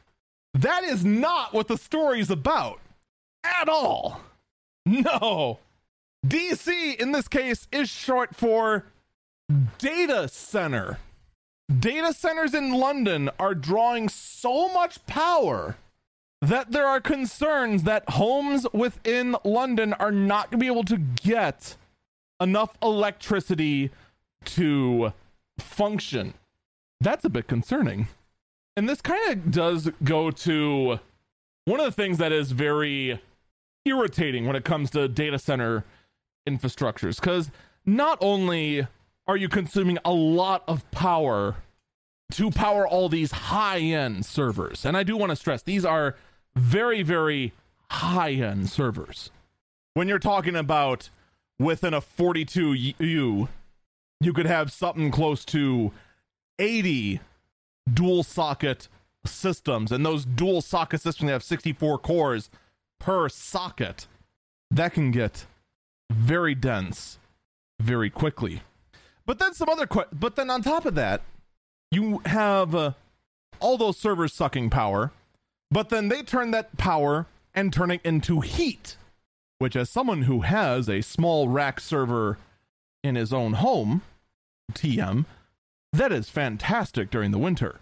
[0.54, 2.80] That is not what the story is about
[3.44, 4.20] at all.
[4.84, 5.58] No.
[6.26, 8.84] DC in this case is short for
[9.78, 10.98] data center
[11.72, 15.76] data centers in London are drawing so much power
[16.40, 20.98] that there are concerns that homes within London are not going to be able to
[20.98, 21.76] get
[22.40, 23.90] enough electricity
[24.44, 25.12] to
[25.58, 26.34] function.
[27.00, 28.08] That's a bit concerning.
[28.76, 30.98] And this kind of does go to
[31.64, 33.20] one of the things that is very
[33.84, 35.84] irritating when it comes to data center
[36.48, 37.50] infrastructures because
[37.86, 38.86] not only
[39.26, 41.56] are you consuming a lot of power
[42.32, 44.84] to power all these high end servers?
[44.84, 46.16] And I do want to stress these are
[46.56, 47.52] very, very
[47.90, 49.30] high end servers.
[49.94, 51.10] When you're talking about
[51.58, 53.48] within a 42U,
[54.20, 55.92] you could have something close to
[56.58, 57.20] 80
[57.92, 58.88] dual socket
[59.24, 62.50] systems, and those dual socket systems have 64 cores
[62.98, 64.06] per socket.
[64.70, 65.46] That can get
[66.10, 67.18] very dense
[67.78, 68.62] very quickly.
[69.26, 71.22] But then some other, que- but then on top of that,
[71.90, 72.92] you have uh,
[73.60, 75.12] all those servers sucking power,
[75.70, 78.96] but then they turn that power and turn it into heat,
[79.58, 82.38] which, as someone who has a small rack server
[83.04, 84.02] in his own home,
[84.72, 85.24] TM,
[85.92, 87.80] that is fantastic during the winter.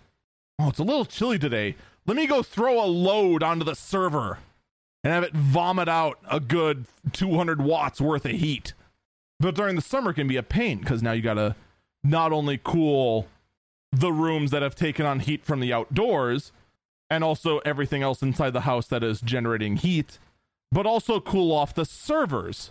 [0.59, 1.76] Oh, it's a little chilly today.
[2.07, 4.38] Let me go throw a load onto the server
[5.05, 8.74] and have it vomit out a good 200 watts worth of heat.
[9.40, 11.57] But during the summer can be a pain because now you got to
[12.05, 13.26] not only cool
[13.90, 16.53] the rooms that have taken on heat from the outdoors
[17.09, 20.18] and also everything else inside the house that is generating heat,
[20.70, 22.70] but also cool off the servers.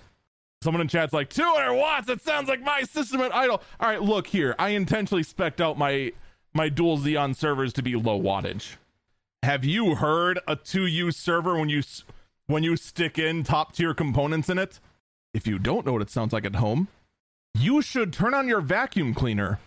[0.61, 3.61] Someone in chat's like, 200 watts, that sounds like my system at idle.
[3.79, 4.55] All right, look here.
[4.59, 6.13] I intentionally specced out my
[6.53, 8.75] my dual Xeon servers to be low wattage.
[9.43, 11.83] Have you heard a 2U server when you
[12.47, 14.79] when you stick in top tier components in it?
[15.33, 16.87] If you don't know what it sounds like at home,
[17.53, 19.59] you should turn on your vacuum cleaner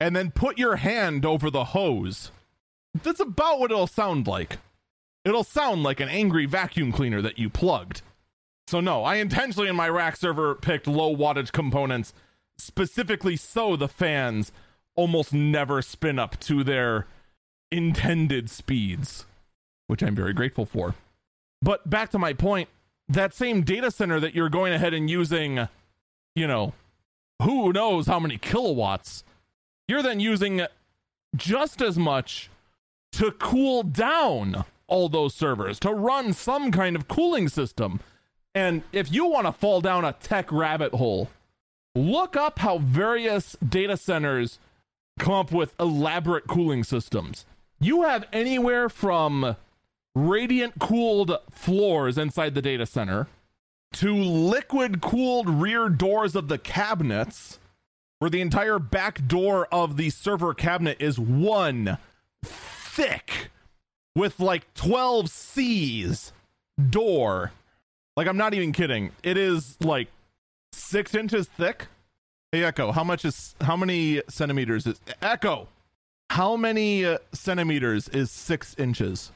[0.00, 2.30] and then put your hand over the hose.
[3.02, 4.58] That's about what it'll sound like.
[5.24, 8.02] It'll sound like an angry vacuum cleaner that you plugged.
[8.66, 12.12] So, no, I intentionally in my rack server picked low wattage components
[12.58, 14.52] specifically so the fans
[14.96, 17.06] almost never spin up to their
[17.70, 19.26] intended speeds,
[19.86, 20.94] which I'm very grateful for.
[21.60, 22.68] But back to my point
[23.08, 25.68] that same data center that you're going ahead and using,
[26.34, 26.72] you know,
[27.42, 29.24] who knows how many kilowatts,
[29.88, 30.62] you're then using
[31.36, 32.50] just as much
[33.12, 38.00] to cool down all those servers, to run some kind of cooling system.
[38.54, 41.28] And if you want to fall down a tech rabbit hole,
[41.94, 44.58] look up how various data centers
[45.18, 47.44] come up with elaborate cooling systems.
[47.80, 49.56] You have anywhere from
[50.14, 53.26] radiant cooled floors inside the data center
[53.94, 57.58] to liquid cooled rear doors of the cabinets,
[58.18, 61.98] where the entire back door of the server cabinet is one
[62.44, 63.50] thick
[64.16, 66.32] with like 12 C's
[66.90, 67.52] door.
[68.16, 69.10] Like, I'm not even kidding.
[69.22, 70.08] It is like
[70.72, 71.86] six inches thick.
[72.52, 75.66] Hey, Echo, how much is how many centimeters is Echo?
[76.30, 79.32] How many uh, centimeters is six inches?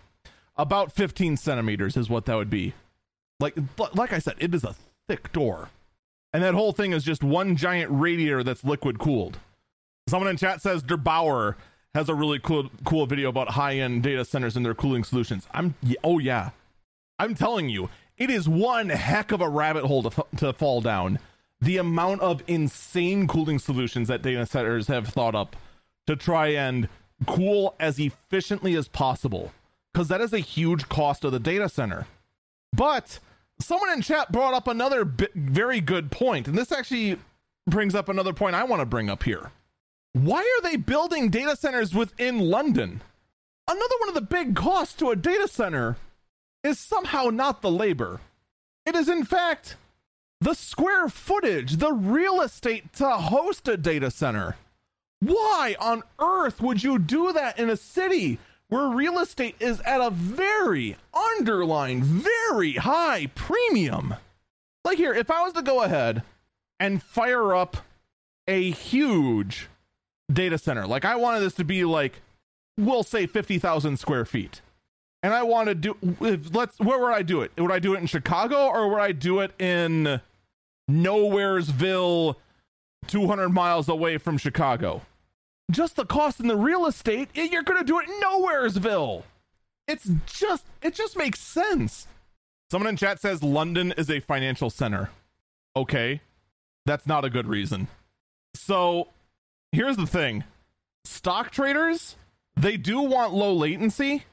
[0.59, 2.75] About 15 centimeters is what that would be.
[3.38, 3.57] Like,
[3.94, 4.75] like I said, it is a
[5.07, 5.71] thick door,
[6.33, 9.38] and that whole thing is just one giant radiator that's liquid cooled.
[10.09, 11.55] Someone in chat says der8auer
[11.94, 15.47] has a really cool cool video about high end data centers and their cooling solutions.
[15.53, 16.51] I'm oh yeah,
[17.18, 21.21] I'm telling you, it is one heck of a rabbit hole to, to fall down.
[21.61, 25.55] The amount of insane cooling solutions that data centers have thought up
[26.07, 26.88] to try and
[27.27, 29.53] cool as efficiently as possible,
[29.92, 32.07] because that is a huge cost of the data center.
[32.72, 33.18] But
[33.61, 37.18] someone in chat brought up another bi- very good point, and this actually
[37.68, 39.51] brings up another point I want to bring up here.
[40.12, 43.03] Why are they building data centers within London?
[43.68, 45.96] Another one of the big costs to a data center
[46.64, 48.20] is somehow not the labor.
[48.87, 49.77] It is, in fact,
[50.40, 54.57] the square footage, the real estate to host a data center.
[55.20, 60.00] Why on earth would you do that in a city where real estate is at
[60.00, 64.14] a very underlying, very high premium?
[64.85, 66.22] Like here, if I was to go ahead
[66.81, 67.78] and fire up
[68.46, 69.68] a huge
[70.33, 70.87] data center.
[70.87, 72.20] Like I wanted this to be like,
[72.76, 74.61] we'll say fifty thousand square feet,
[75.22, 75.96] and I want to do.
[76.20, 76.78] Let's.
[76.78, 77.52] Where would I do it?
[77.59, 80.20] Would I do it in Chicago or would I do it in
[80.90, 82.37] Nowheresville,
[83.07, 85.02] two hundred miles away from Chicago?
[85.70, 87.28] Just the cost in the real estate.
[87.35, 89.24] You're going to do it Nowheresville.
[89.87, 90.64] It's just.
[90.83, 92.07] It just makes sense.
[92.70, 95.11] Someone in chat says London is a financial center.
[95.74, 96.20] Okay,
[96.85, 97.88] that's not a good reason.
[98.54, 99.09] So
[99.72, 100.44] here's the thing
[101.04, 102.16] stock traders,
[102.57, 104.24] they do want low latency.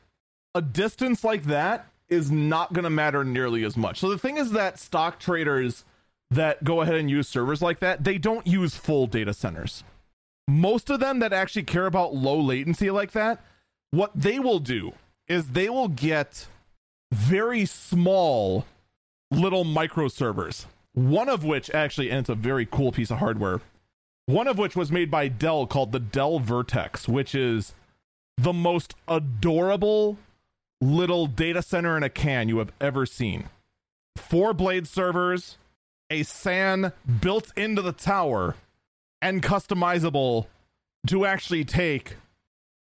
[0.54, 4.00] A distance like that is not going to matter nearly as much.
[4.00, 5.84] So the thing is that stock traders
[6.32, 9.84] that go ahead and use servers like that, they don't use full data centers.
[10.48, 13.44] Most of them that actually care about low latency like that,
[13.92, 14.94] what they will do
[15.28, 16.48] is they will get
[17.12, 18.66] very small
[19.32, 20.68] little micro servers.
[20.94, 23.62] One of which actually, and it's a very cool piece of hardware,
[24.28, 27.74] one of which was made by Dell called the Dell VRTX, which is
[28.38, 30.18] the most adorable
[30.82, 33.50] little data center in a can you have ever seen.
[34.18, 35.58] Four blade servers,
[36.10, 38.56] a SAN built into the tower,
[39.22, 40.48] and customizable
[41.08, 42.16] to actually take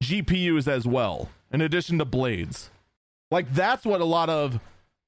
[0.02, 2.70] GPUs as well, in addition to blades.
[3.30, 4.60] Like that's what a lot of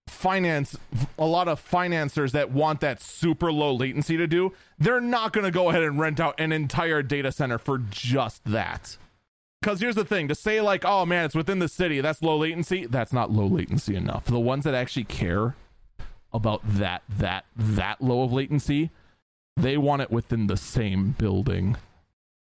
[0.08, 0.78] finance
[1.18, 5.44] a lot of financiers that want that super low latency to do they're not going
[5.44, 8.96] to go ahead and rent out an entire data center for just that
[9.60, 12.36] because here's the thing to say like oh man it's within the city that's low
[12.36, 15.56] latency that's not low latency enough the ones that actually care
[16.32, 18.90] about that that that low of latency
[19.56, 21.76] they want it within the same building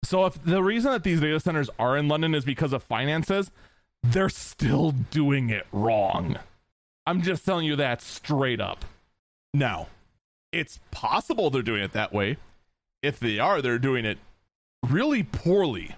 [0.03, 3.51] so if the reason that these data centers are in london is because of finances
[4.03, 6.37] they're still doing it wrong
[7.05, 8.85] I'm just telling you that straight up.
[9.53, 9.87] Now,
[10.51, 12.37] it's possible they're doing it that way.
[13.01, 14.19] If they are, they're doing it
[14.87, 15.95] really poorly.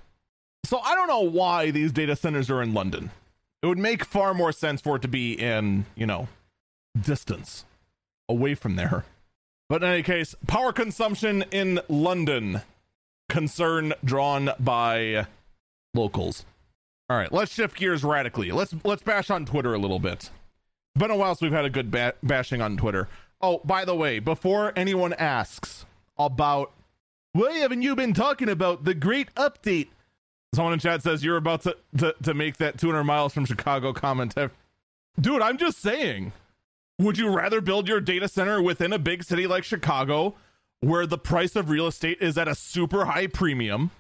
[0.66, 3.12] So I don't know why these data centers are in London.
[3.62, 6.30] It would make far more sense for it to be in, you know,
[7.00, 7.66] distance
[8.30, 9.06] away from there.
[9.70, 12.62] But in any case, power consumption in London,
[13.30, 15.28] concern drawn by
[15.94, 16.46] locals.
[17.10, 18.52] All right, let's shift gears radically.
[18.52, 20.30] Let's let's bash on Twitter a little bit
[20.96, 23.08] been a while since we've had a good ba- bashing on Twitter.
[23.42, 25.86] Oh, by the way, before anyone asks
[26.18, 26.72] about
[27.34, 29.88] why haven't you been talking about the great update?
[30.54, 33.92] Someone in chat says you're about to, to, to make that 200 miles from Chicago
[33.92, 34.36] comment.
[35.20, 36.32] Dude, I'm just saying.
[37.00, 40.36] Would you rather build your data center within a big city like Chicago
[40.80, 43.92] where the price of real estate is at a super high premium?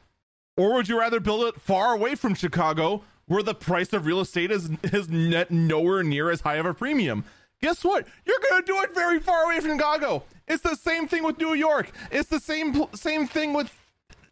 [0.57, 4.19] Or would you rather build it far away from Chicago where the price of real
[4.19, 7.23] estate is, is net nowhere near as high of a premium?
[7.61, 8.05] Guess what?
[8.25, 10.23] You're going to do it very far away from Chicago.
[10.47, 11.89] It's the same thing with New York.
[12.11, 13.73] It's the same same thing with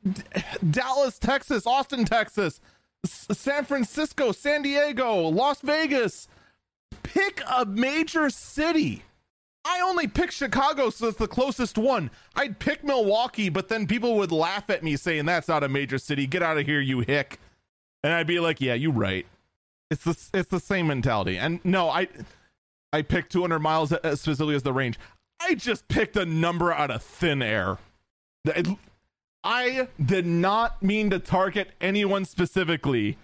[0.04, 0.22] D-
[0.70, 2.60] Dallas, Texas, Austin, Texas,
[3.06, 6.28] S- San Francisco, San Diego, Las Vegas.
[7.04, 9.04] Pick a major city.
[9.64, 12.10] I only picked Chicago, so it's the closest one.
[12.36, 16.00] I'd pick Milwaukee, but then people would laugh at me saying that's not a major
[16.00, 16.26] city.
[16.26, 17.40] Get out of here, you hick.
[18.04, 19.26] And I'd be like, yeah, you're right.
[19.92, 21.38] It's the it's the same mentality.
[21.38, 22.08] And no, I
[22.94, 24.98] I picked 200 miles uh, as specifically as the range.
[25.40, 27.78] I just picked a number out of thin air.
[29.44, 33.18] I did not mean to target anyone specifically.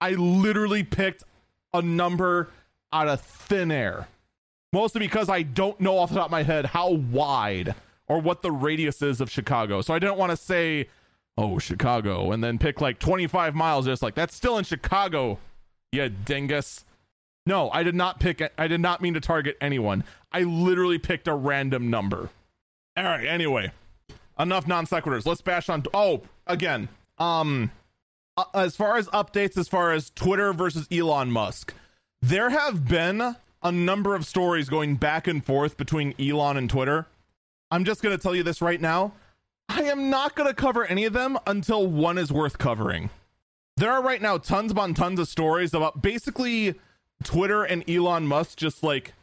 [0.00, 1.24] I literally picked
[1.72, 2.50] a number
[2.92, 4.08] out of thin air.
[4.72, 7.74] Mostly because I don't know off the top of my head how wide
[8.08, 9.82] or what the radius is of Chicago.
[9.82, 10.88] So I didn't want to say,
[11.36, 13.86] oh, Chicago, and then pick like 25 miles.
[13.86, 15.38] Just like, that's still in Chicago,
[15.92, 16.84] you dingus.
[17.44, 18.52] No, I did not pick.
[18.56, 20.04] I did not mean to target anyone.
[20.30, 22.30] I literally picked a random number.
[22.96, 23.72] All right, anyway,
[24.38, 25.26] enough non sequiturs.
[25.26, 25.82] Let's bash on.
[25.92, 26.88] Oh, again,
[27.18, 27.70] um,
[28.36, 31.74] uh, as far as updates, as far as Twitter versus Elon Musk,
[32.22, 37.06] there have been a number of stories going back and forth between Elon and Twitter.
[37.70, 39.12] I'm just going to tell you this right now.
[39.68, 43.10] I am not going to cover any of them until one is worth covering.
[43.76, 46.74] There are right now tons upon tons of stories about basically
[47.24, 49.14] Twitter and Elon Musk just like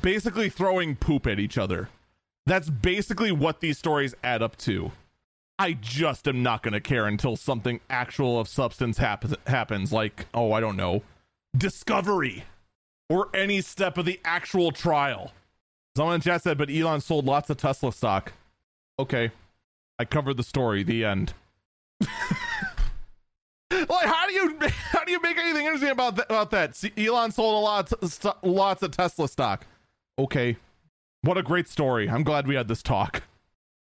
[0.00, 1.90] basically throwing poop at each other.
[2.46, 4.92] That's basically what these stories add up to.
[5.58, 10.26] I just am not going to care until something actual of substance happens happens like
[10.34, 11.02] oh I don't know
[11.56, 12.44] discovery
[13.08, 15.32] or any step of the actual trial.
[15.96, 18.32] Someone in chat said, but Elon sold lots of Tesla stock.
[18.98, 19.30] Okay.
[19.98, 20.82] I covered the story.
[20.82, 21.34] The end.
[23.70, 24.58] like how do you
[24.90, 26.74] how do you make anything interesting about that, about that?
[26.74, 29.66] See, Elon sold a lot st- lots of Tesla stock.
[30.18, 30.56] Okay,
[31.22, 32.08] what a great story.
[32.08, 33.22] I'm glad we had this talk.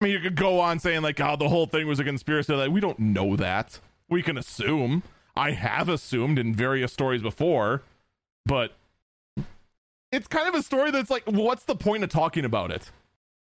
[0.00, 2.54] I mean, you could go on saying like, "Oh, the whole thing was a conspiracy."
[2.54, 3.80] Like, we don't know that.
[4.08, 5.02] We can assume.
[5.36, 7.82] I have assumed in various stories before,
[8.46, 8.72] but
[10.12, 12.90] it's kind of a story that's like, what's the point of talking about it?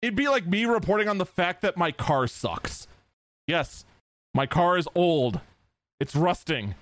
[0.02, 2.86] It'd be like me reporting on the fact that my car sucks.
[3.46, 3.84] Yes,
[4.34, 5.40] my car is old.
[6.00, 6.74] It's rusting.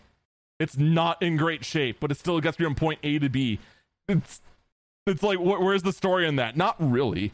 [0.59, 3.59] It's not in great shape, but it still gets me from point A to B.
[4.09, 4.41] It's
[5.07, 6.57] it's like wh- where's the story in that?
[6.57, 7.33] Not really.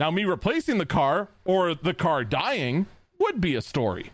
[0.00, 2.86] Now me replacing the car or the car dying
[3.18, 4.10] would be a story.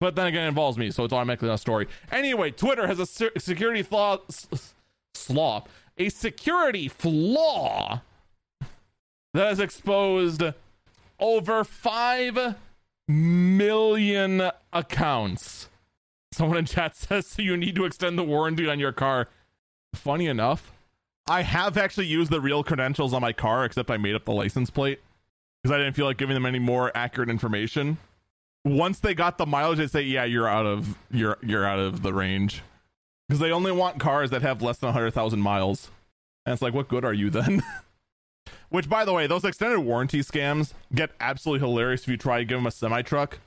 [0.00, 1.88] But then again, it involves me, so it's automatically not a story.
[2.12, 4.74] Anyway, Twitter has a security flaw, s-
[5.14, 5.64] slaw,
[5.96, 8.02] a security flaw
[9.32, 10.42] that has exposed
[11.18, 12.56] over 5
[13.08, 15.68] million accounts.
[16.32, 19.28] Someone in chat says so you need to extend the warranty on your car.
[19.94, 20.72] Funny enough,
[21.26, 24.32] I have actually used the real credentials on my car, except I made up the
[24.32, 25.00] license plate
[25.62, 27.96] because I didn't feel like giving them any more accurate information.
[28.66, 32.02] Once they got the mileage, they say, "Yeah, you're out of you're you're out of
[32.02, 32.62] the range,"
[33.28, 35.90] because they only want cars that have less than hundred thousand miles.
[36.46, 37.62] And it's like, what good are you then?
[38.68, 42.44] Which, by the way, those extended warranty scams get absolutely hilarious if you try to
[42.44, 43.40] give them a semi truck.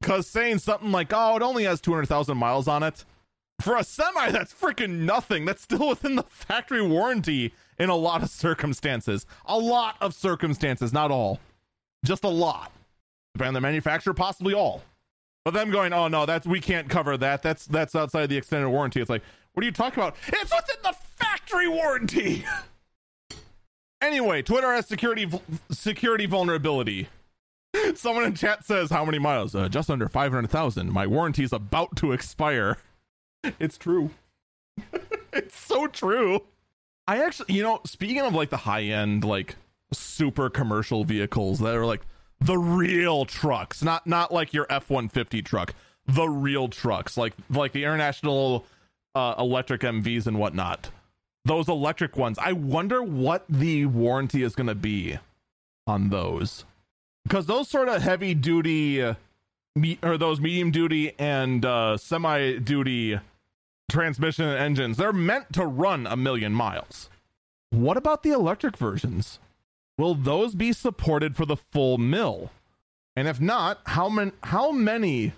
[0.00, 3.06] Because saying something like, oh, it only has 200,000 miles on it,
[3.60, 5.46] for a semi, that's freaking nothing.
[5.46, 9.24] That's still within the factory warranty in a lot of circumstances.
[9.46, 11.40] A lot of circumstances, not all.
[12.04, 12.70] Just a lot.
[13.34, 14.82] Depending on the manufacturer, possibly all.
[15.44, 17.42] But them going, oh no, that's we can't cover that.
[17.42, 19.00] That's that's outside the extended warranty.
[19.00, 19.22] It's like,
[19.52, 20.16] what are you talking about?
[20.28, 22.44] It's within the factory warranty.
[24.00, 25.28] anyway, Twitter has security
[25.70, 27.08] security vulnerability.
[27.94, 29.54] Someone in chat says, "How many miles?
[29.54, 30.92] Uh, just under five hundred thousand.
[30.92, 32.78] My warranty is about to expire."
[33.60, 34.08] It's true.
[35.30, 36.40] it's so true.
[37.06, 39.56] I actually, you know, speaking of like the high end, like
[39.92, 42.00] super commercial vehicles that are like
[42.40, 45.74] the real trucks, not not like your F one fifty truck,
[46.06, 48.66] the real trucks, like like the international
[49.14, 50.90] uh, electric MVs and whatnot.
[51.44, 52.38] Those electric ones.
[52.38, 55.18] I wonder what the warranty is going to be
[55.86, 56.64] on those,
[57.24, 59.14] because those sort of heavy duty, uh,
[59.76, 63.20] me- or those medium duty and uh, semi duty
[63.90, 67.10] transmission engines, they're meant to run a million miles.
[67.70, 69.38] What about the electric versions?
[69.96, 72.50] Will those be supported for the full mill?
[73.16, 75.32] And if not, how many how many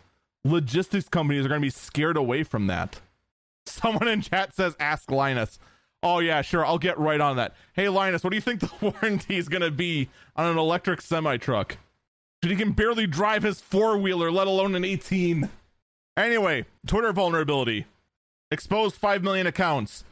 [0.44, 3.00] logistics companies are going to be scared away from that?
[3.66, 5.58] Someone in chat says ask Linus.
[6.02, 6.64] Oh yeah, sure.
[6.64, 7.54] I'll get right on that.
[7.74, 11.36] Hey Linus, what do you think the warranty is gonna be on an electric semi
[11.36, 11.78] truck?
[12.42, 15.48] He can barely drive his four wheeler, let alone an 18.
[16.16, 17.86] Anyway, Twitter vulnerability.
[18.50, 20.04] Exposed 5 million accounts.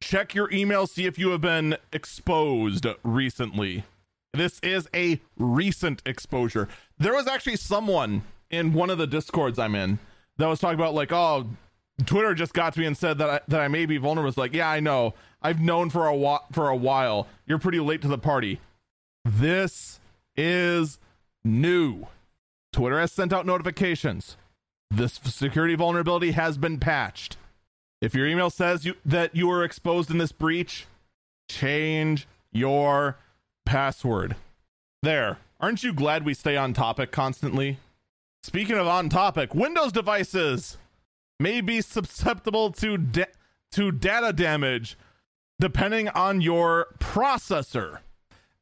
[0.00, 3.84] Check your email, see if you have been exposed recently.
[4.32, 6.68] This is a recent exposure.
[6.98, 9.98] There was actually someone in one of the discords I'm in
[10.38, 11.46] that was talking about like, oh,
[12.04, 14.28] Twitter just got to me and said that I, that I may be vulnerable.
[14.28, 15.14] It's like, yeah, I know.
[15.40, 16.38] I've known for a.
[16.52, 18.60] For a while, you're pretty late to the party.
[19.24, 20.00] This
[20.36, 20.98] is
[21.44, 22.08] new.
[22.72, 24.36] Twitter has sent out notifications.
[24.90, 27.36] This security vulnerability has been patched.
[28.04, 30.86] If your email says you that you were exposed in this breach,
[31.48, 33.16] change your
[33.64, 34.36] password.
[35.02, 35.38] There.
[35.58, 37.78] Aren't you glad we stay on topic constantly?
[38.42, 40.76] Speaking of on topic, Windows devices
[41.40, 43.32] may be susceptible to da-
[43.72, 44.98] to data damage
[45.58, 48.00] depending on your processor.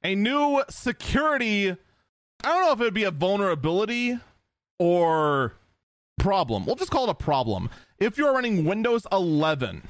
[0.05, 1.71] A new security
[2.45, 4.21] I don't know if it would be a vulnerability
[4.79, 5.55] or
[6.23, 6.65] problem.
[6.65, 7.69] We'll just call it a problem.
[7.99, 9.83] If you're running Windows 11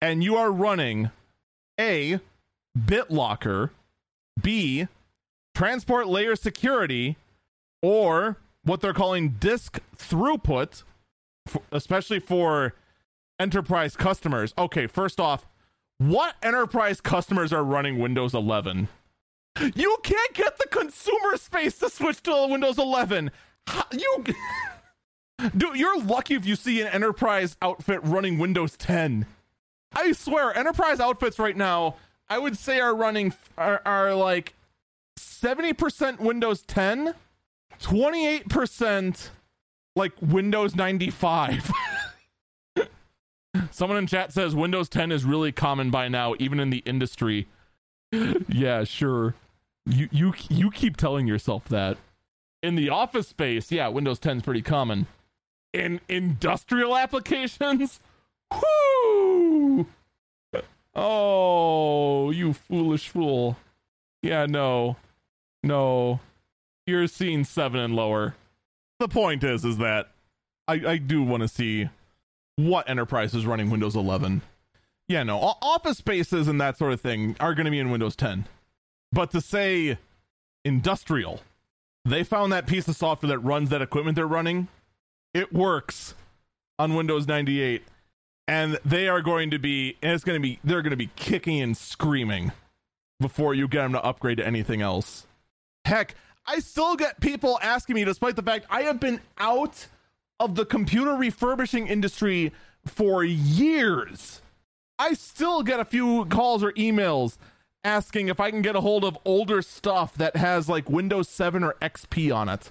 [0.00, 1.10] and you are running
[1.80, 2.20] A
[2.78, 3.70] BitLocker,
[4.40, 4.88] B
[5.54, 7.16] transport layer security
[7.82, 10.82] or what they're calling disk throughput
[11.72, 12.74] especially for
[13.38, 14.54] enterprise customers.
[14.56, 15.46] Okay, first off,
[15.98, 18.88] what enterprise customers are running Windows 11?
[19.74, 23.30] You can't get the consumer space to switch to Windows 11.
[23.92, 24.24] You
[25.56, 29.26] Dude, you're lucky if you see an enterprise outfit running Windows 10.
[29.92, 31.96] I swear, enterprise outfits right now,
[32.28, 34.54] I would say are running are, are like
[35.18, 37.14] 70% Windows 10,
[37.80, 39.30] 28%
[39.94, 41.70] like Windows 95.
[43.70, 47.46] Someone in chat says Windows 10 is really common by now, even in the industry.
[48.48, 49.34] yeah, sure.
[49.86, 51.98] You you you keep telling yourself that.
[52.62, 55.06] In the office space, yeah, Windows 10 is pretty common.
[55.74, 58.00] In industrial applications,
[58.52, 59.86] whoo!
[60.94, 63.58] Oh, you foolish fool.
[64.22, 64.96] Yeah, no.
[65.64, 66.20] No.
[66.86, 68.34] You're seeing 7 and lower
[69.04, 70.10] the point is, is that
[70.66, 71.88] I, I do want to see
[72.56, 74.42] what enterprise is running Windows 11.
[75.08, 78.16] Yeah, no, office spaces and that sort of thing are going to be in Windows
[78.16, 78.46] 10.
[79.12, 79.98] But to say
[80.64, 81.40] industrial,
[82.04, 84.68] they found that piece of software that runs that equipment they're running.
[85.34, 86.14] It works
[86.78, 87.82] on Windows 98.
[88.46, 91.10] And they are going to be, and it's going to be, they're going to be
[91.16, 92.52] kicking and screaming
[93.20, 95.26] before you get them to upgrade to anything else.
[95.84, 96.14] Heck,
[96.46, 99.86] I still get people asking me, despite the fact I have been out
[100.38, 102.52] of the computer refurbishing industry
[102.84, 104.42] for years.
[104.98, 107.38] I still get a few calls or emails
[107.82, 111.64] asking if I can get a hold of older stuff that has like Windows 7
[111.64, 112.70] or XP on it.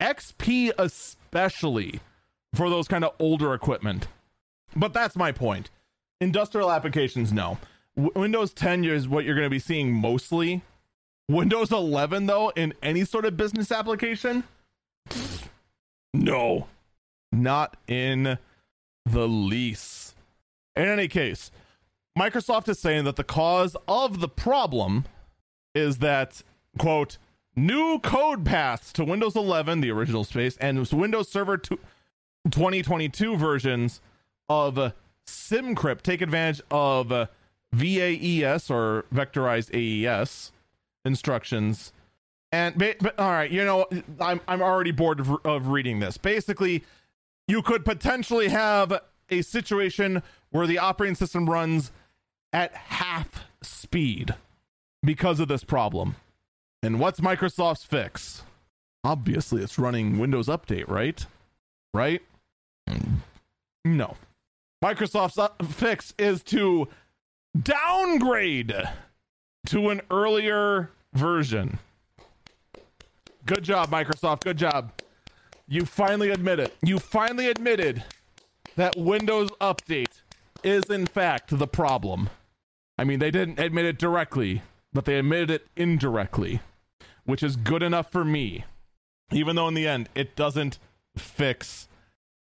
[0.00, 4.08] XP, especially for those kind of older equipment.
[4.74, 5.70] But that's my point.
[6.20, 7.58] Industrial applications, no.
[7.96, 10.62] W- Windows 10 is what you're going to be seeing mostly
[11.28, 14.44] Windows 11 though in any sort of business application?
[16.12, 16.66] No.
[17.32, 18.38] Not in
[19.06, 20.14] the lease.
[20.76, 21.50] In any case,
[22.18, 25.04] Microsoft is saying that the cause of the problem
[25.74, 26.42] is that
[26.78, 27.18] quote
[27.56, 34.00] new code paths to Windows 11, the original space, and Windows Server 2022 versions
[34.48, 34.90] of uh,
[35.26, 36.02] SymCrypt.
[36.02, 37.26] take advantage of uh,
[37.74, 40.52] VAES or vectorized AES
[41.04, 41.92] instructions.
[42.52, 43.86] And but, all right, you know,
[44.20, 46.16] I'm I'm already bored of, of reading this.
[46.16, 46.82] Basically,
[47.46, 51.92] you could potentially have a situation where the operating system runs
[52.52, 54.34] at half speed
[55.04, 56.16] because of this problem.
[56.82, 58.42] And what's Microsoft's fix?
[59.04, 61.24] Obviously, it's running Windows Update, right?
[61.92, 62.22] Right?
[63.84, 64.16] No.
[64.82, 66.88] Microsoft's uh, fix is to
[67.60, 68.74] downgrade
[69.66, 71.78] to an earlier version.
[73.44, 74.44] Good job, Microsoft.
[74.44, 74.92] Good job.
[75.68, 76.74] You finally admit it.
[76.82, 78.04] You finally admitted
[78.76, 80.22] that Windows Update
[80.62, 82.30] is, in fact, the problem.
[82.98, 84.62] I mean, they didn't admit it directly,
[84.92, 86.60] but they admitted it indirectly,
[87.30, 88.64] which is good enough for me,
[89.32, 90.78] even though in the end, it doesn't
[91.16, 91.88] fix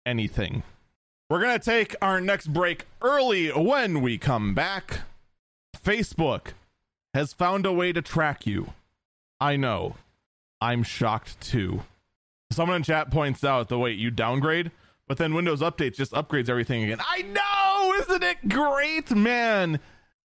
[0.06, 0.62] anything.
[1.28, 5.00] We're going to take our next break early when we come back.
[5.76, 6.52] Facebook
[7.14, 8.72] has found a way to track you.
[9.40, 9.96] I know.
[10.60, 11.82] I'm shocked too.
[12.52, 14.70] Someone in chat points out the way you downgrade,
[15.08, 17.00] but then Windows updates just upgrades everything again.
[17.00, 19.80] I know, isn't it great, man?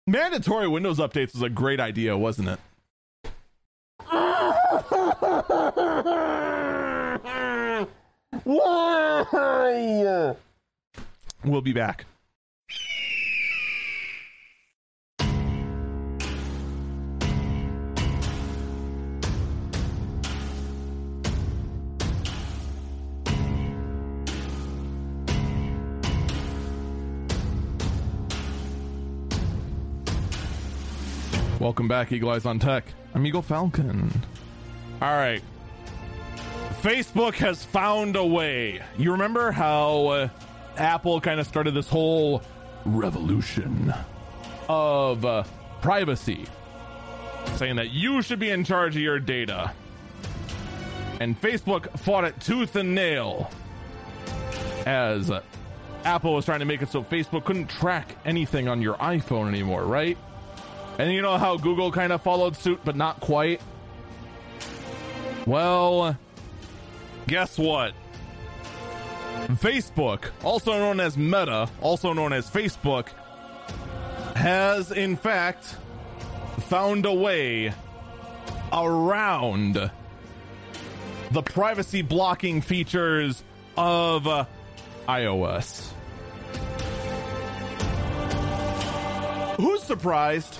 [0.07, 2.61] Mandatory Windows updates was a great idea, wasn't it?
[8.45, 9.25] Why?
[11.45, 12.05] We'll be back.
[31.59, 32.85] Welcome back, Eagle Eyes on Tech.
[33.15, 34.13] I'm Eagle Falcon.
[35.03, 35.43] All right.
[36.81, 38.83] Facebook has found a way.
[38.97, 40.29] You remember how uh,
[40.77, 42.43] Apple kind of started this whole
[42.85, 43.93] revolution
[44.69, 45.45] of uh,
[45.83, 46.47] privacy,
[47.57, 49.73] saying that you should be in charge of your data.
[51.21, 53.51] And Facebook fought it tooth and nail
[54.87, 55.43] as uh,
[56.05, 59.85] Apple was trying to make it so Facebook couldn't track anything on your iPhone anymore,
[59.85, 60.17] right?
[60.99, 63.61] And you know how Google kind of followed suit, but not quite?
[65.47, 66.19] Well,
[67.29, 67.95] guess what?
[69.47, 73.09] Facebook, also known as Meta, also known as Facebook,
[74.35, 75.77] has in fact
[76.63, 77.73] found a way
[78.73, 79.91] around
[81.31, 83.45] the privacy blocking features
[83.77, 84.25] of
[85.09, 85.93] iOS.
[89.59, 90.59] Who's surprised?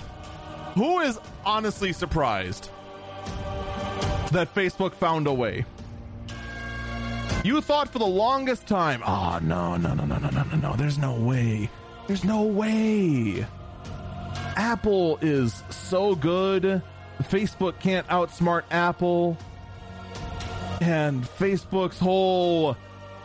[0.75, 2.69] Who is honestly surprised
[4.31, 5.65] that Facebook found a way?
[7.43, 10.75] You thought for the longest time, oh, no, no, no, no, no, no, no, no,
[10.75, 11.69] there's no way.
[12.07, 13.45] There's no way.
[14.55, 16.81] Apple is so good.
[17.23, 19.37] Facebook can't outsmart Apple.
[20.81, 22.75] And Facebook's whole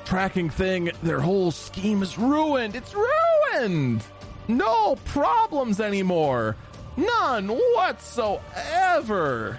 [0.04, 2.76] tracking thing, their whole scheme is ruined.
[2.76, 4.04] It's ruined.
[4.48, 6.56] No problems anymore.
[6.96, 9.58] None whatsoever.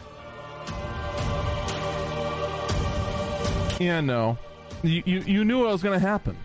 [3.83, 4.37] Yeah, no.
[4.81, 6.37] You, you, you knew what was going to happen.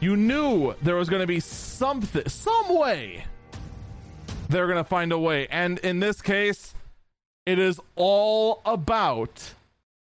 [0.00, 3.24] You knew there was going to be something, some way
[4.48, 5.46] they're going to find a way.
[5.48, 6.74] And in this case,
[7.46, 9.54] it is all about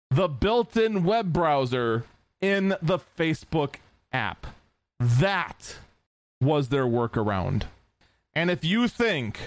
[0.10, 2.06] the built in web browser
[2.42, 3.76] in the Facebook
[4.12, 4.48] app.
[5.00, 5.78] That
[6.42, 7.64] was their workaround.
[8.36, 9.40] And if you think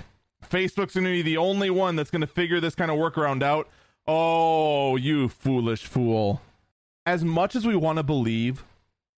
[0.48, 3.42] Facebook's going to be the only one that's going to figure this kind of workaround
[3.42, 3.68] out.
[4.06, 6.40] Oh, you foolish fool.
[7.06, 8.64] As much as we want to believe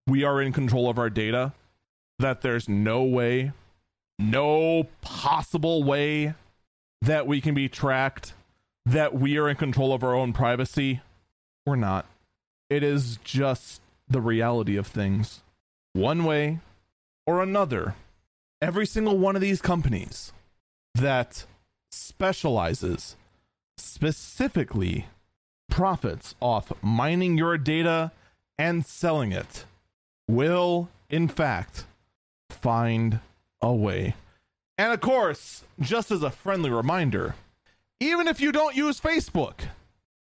[0.06, 1.54] we are in control of our data,
[2.18, 3.52] that there's no way,
[4.18, 6.34] no possible way
[7.00, 8.34] that we can be tracked,
[8.84, 11.00] that we are in control of our own privacy,
[11.64, 12.04] we're not.
[12.68, 15.40] It is just the reality of things.
[15.94, 16.60] One way
[17.26, 17.94] or another,
[18.60, 20.32] every single one of these companies
[20.94, 21.46] that
[21.90, 23.16] specializes
[23.78, 25.06] specifically
[25.68, 28.12] profits off mining your data
[28.58, 29.64] and selling it
[30.28, 31.84] will, in fact,
[32.50, 33.20] find
[33.60, 34.14] a way.
[34.76, 37.34] And of course, just as a friendly reminder,
[38.00, 39.54] even if you don't use Facebook,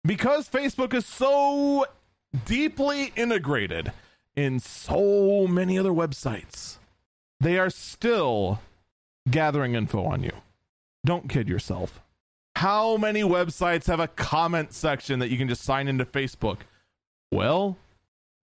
[0.04, 1.86] because Facebook is so
[2.46, 3.92] deeply integrated
[4.36, 6.78] in so many other websites,
[7.40, 8.60] they are still
[9.30, 10.32] gathering info on you.
[11.06, 12.02] Don't kid yourself.
[12.56, 16.60] How many websites have a comment section that you can just sign into Facebook?
[17.32, 17.78] Well,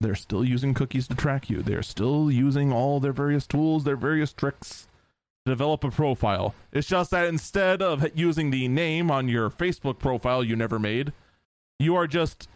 [0.01, 1.61] they're still using cookies to track you.
[1.61, 4.87] They're still using all their various tools, their various tricks
[5.45, 6.55] to develop a profile.
[6.71, 11.13] It's just that instead of using the name on your Facebook profile you never made,
[11.79, 12.47] you are just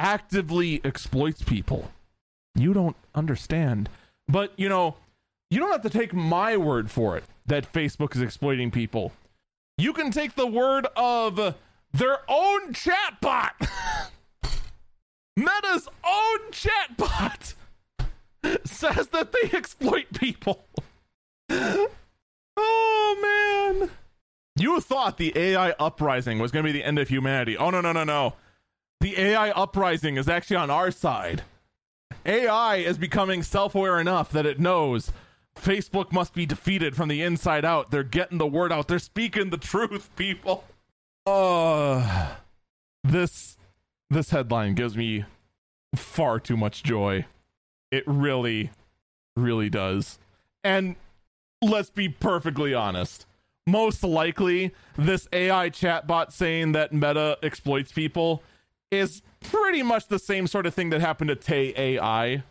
[0.04, 1.90] actively exploits people.
[2.54, 3.88] You don't understand.
[4.28, 4.96] But you know,
[5.50, 9.12] you don't have to take my word for it that Facebook is exploiting people.
[9.78, 11.56] You can take the word of
[11.92, 13.50] their own chatbot.
[15.36, 17.54] Meta's own chatbot
[18.64, 20.64] says that they exploit people.
[21.50, 21.88] oh
[23.78, 23.90] man.
[24.56, 27.56] You thought the AI uprising was going to be the end of humanity.
[27.56, 28.34] Oh no no no no.
[29.00, 31.42] The AI uprising is actually on our side.
[32.26, 35.12] AI is becoming self-aware enough that it knows
[35.56, 37.90] Facebook must be defeated from the inside out.
[37.90, 38.88] They're getting the word out.
[38.88, 40.64] They're speaking the truth, people.
[41.26, 42.34] Uh
[43.02, 43.56] this
[44.10, 45.24] this headline gives me
[45.94, 47.26] far too much joy.
[47.90, 48.70] It really
[49.36, 50.18] really does.
[50.62, 50.96] And
[51.62, 53.26] let's be perfectly honest.
[53.66, 58.42] Most likely, this AI chatbot saying that Meta exploits people
[58.94, 62.42] is pretty much the same sort of thing that happened to Tay AI,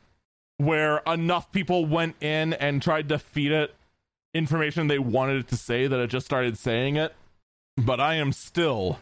[0.57, 3.75] where enough people went in and tried to feed it
[4.33, 7.15] information they wanted it to say that it just started saying it.
[7.77, 8.99] But I am still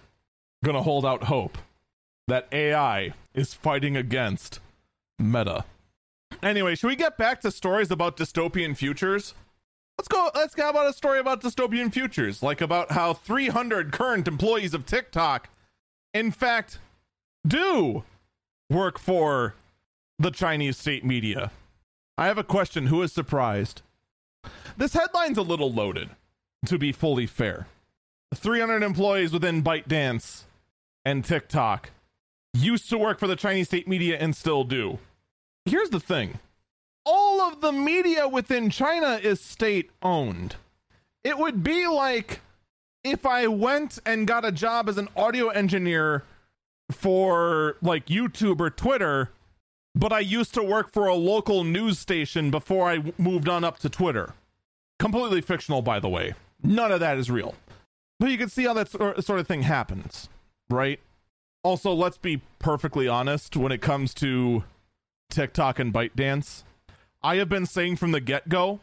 [0.64, 1.58] going to hold out hope
[2.28, 4.60] that AI is fighting against
[5.20, 5.66] Meta.
[6.42, 9.34] Anyway, should we get back to stories about dystopian futures?
[9.98, 10.32] Let's go.
[10.34, 14.86] Let's go about a story about dystopian futures, like about how 300 current employees of
[14.86, 15.50] TikTok,
[16.14, 16.80] in fact,
[17.46, 18.04] do
[18.70, 19.56] work for
[20.20, 21.52] the Chinese state media.
[22.18, 22.88] I have a question.
[22.88, 23.82] Who is surprised?
[24.78, 26.10] This headline's a little loaded,
[26.66, 27.68] to be fully fair.
[28.34, 30.44] 300 employees within ByteDance
[31.04, 31.92] and TikTok
[32.54, 35.00] used to work for the Chinese state media and still do.
[35.66, 36.40] Here's the thing
[37.06, 40.56] all of the media within China is state owned.
[41.24, 42.42] It would be like
[43.04, 46.24] if I went and got a job as an audio engineer
[46.92, 49.30] for like YouTube or Twitter,
[49.96, 53.80] but I used to work for a local news station before I moved on up
[53.80, 54.34] to Twitter.
[55.00, 56.34] Completely fictional, by the way.
[56.64, 57.56] None of that is real.
[58.20, 60.30] But you can see how that sort of thing happens,
[60.70, 61.00] right?
[61.64, 64.64] Also, let's be perfectly honest when it comes to
[65.30, 66.64] TikTok and ByteDance.
[67.24, 68.80] I have been saying from the get go,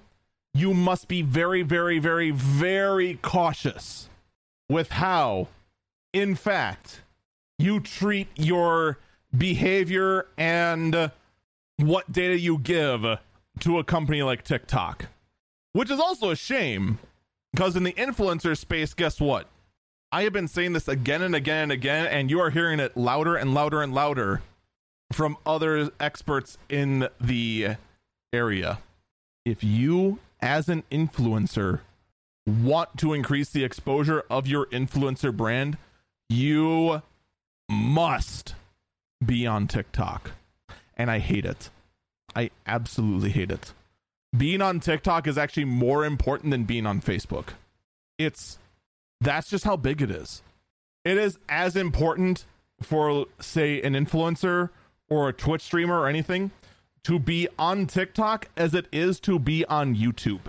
[0.54, 4.08] you must be very, very, very, very cautious
[4.68, 5.48] with how,
[6.12, 7.02] in fact,
[7.58, 8.98] you treat your
[9.36, 11.10] behavior and
[11.76, 13.04] what data you give
[13.60, 15.06] to a company like TikTok.
[15.72, 16.98] Which is also a shame
[17.52, 19.46] because in the influencer space, guess what?
[20.10, 22.96] I have been saying this again and again and again, and you are hearing it
[22.96, 24.42] louder and louder and louder
[25.12, 27.76] from other experts in the
[28.32, 28.78] area.
[29.44, 31.80] If you, as an influencer,
[32.46, 35.76] want to increase the exposure of your influencer brand,
[36.28, 37.02] you
[37.68, 38.54] must
[39.24, 40.32] be on TikTok.
[40.96, 41.70] And I hate it.
[42.34, 43.72] I absolutely hate it.
[44.36, 47.50] Being on TikTok is actually more important than being on Facebook.
[48.18, 48.58] It's
[49.20, 50.42] that's just how big it is.
[51.04, 52.44] It is as important
[52.82, 54.70] for, say, an influencer
[55.08, 56.50] or a Twitch streamer or anything
[57.04, 60.42] to be on TikTok as it is to be on YouTube.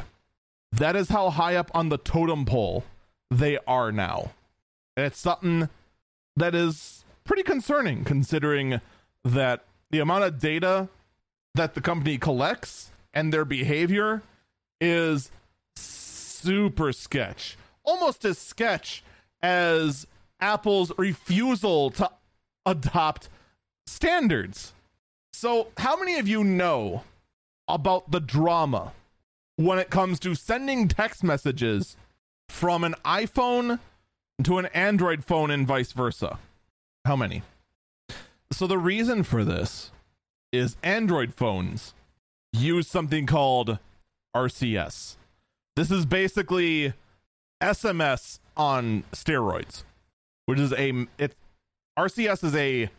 [0.72, 2.84] That is how high up on the totem pole
[3.32, 4.32] they are now.
[4.98, 5.70] And it's something
[6.36, 8.82] that is pretty concerning considering
[9.24, 10.90] that the amount of data
[11.54, 14.24] that the company collects and their behavior
[14.82, 15.30] is
[15.76, 17.56] super sketch.
[17.84, 19.04] Almost as sketch
[19.44, 20.08] as
[20.40, 22.10] Apple's refusal to
[22.66, 23.30] adopt
[23.86, 24.74] standards.
[25.32, 27.04] So, how many of you know
[27.68, 28.94] about the drama
[29.56, 31.96] when it comes to sending text messages
[32.48, 33.78] from an iPhone
[34.44, 36.40] to an Android phone and vice versa?
[37.06, 37.44] How many?
[38.52, 39.92] So the reason for this
[40.52, 41.94] is Android phones
[42.52, 43.80] use something called
[44.36, 45.16] RCS.
[45.76, 46.94] This is basically
[47.62, 49.84] SMS on steroids,
[50.46, 51.36] which is a it
[51.98, 52.90] RCS is a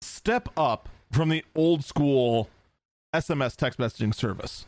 [0.00, 2.48] step up from the old school
[3.14, 4.66] SMS text messaging service.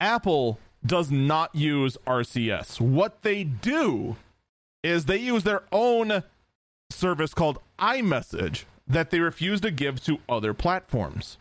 [0.00, 2.80] Apple does not use RCS.
[2.80, 4.16] What they do
[4.82, 6.22] is they use their own
[6.90, 11.38] service called iMessage that they refuse to give to other platforms.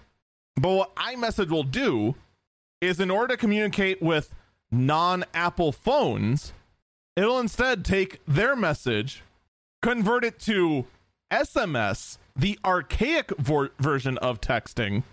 [0.55, 2.15] But what iMessage will do
[2.81, 4.33] is in order to communicate with
[4.71, 6.53] non Apple phones,
[7.15, 9.23] it'll instead take their message,
[9.81, 10.85] convert it to
[11.31, 15.03] SMS, the archaic version of texting,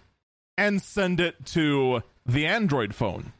[0.57, 3.33] and send it to the Android phone.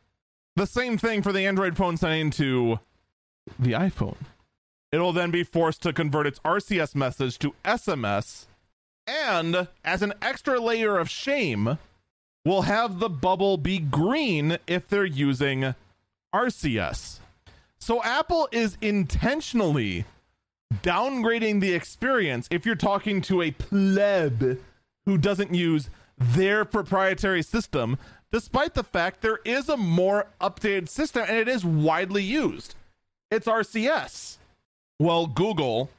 [0.57, 2.79] The same thing for the Android phone sending to
[3.59, 4.17] the iPhone.
[4.93, 8.45] It'll then be forced to convert its RCS message to SMS,
[9.07, 11.79] and as an extra layer of shame,
[12.45, 15.75] will have the bubble be green if they're using
[16.35, 17.21] RCS.
[17.79, 20.05] So Apple is intentionally
[20.83, 24.59] downgrading the experience if you're talking to a pleb
[25.07, 25.89] who doesn't use
[26.19, 27.99] their proprietary system,
[28.31, 32.75] despite the fact there is a more updated system and it is widely used.
[33.31, 34.37] It's RCS.
[35.03, 35.91] Well, Google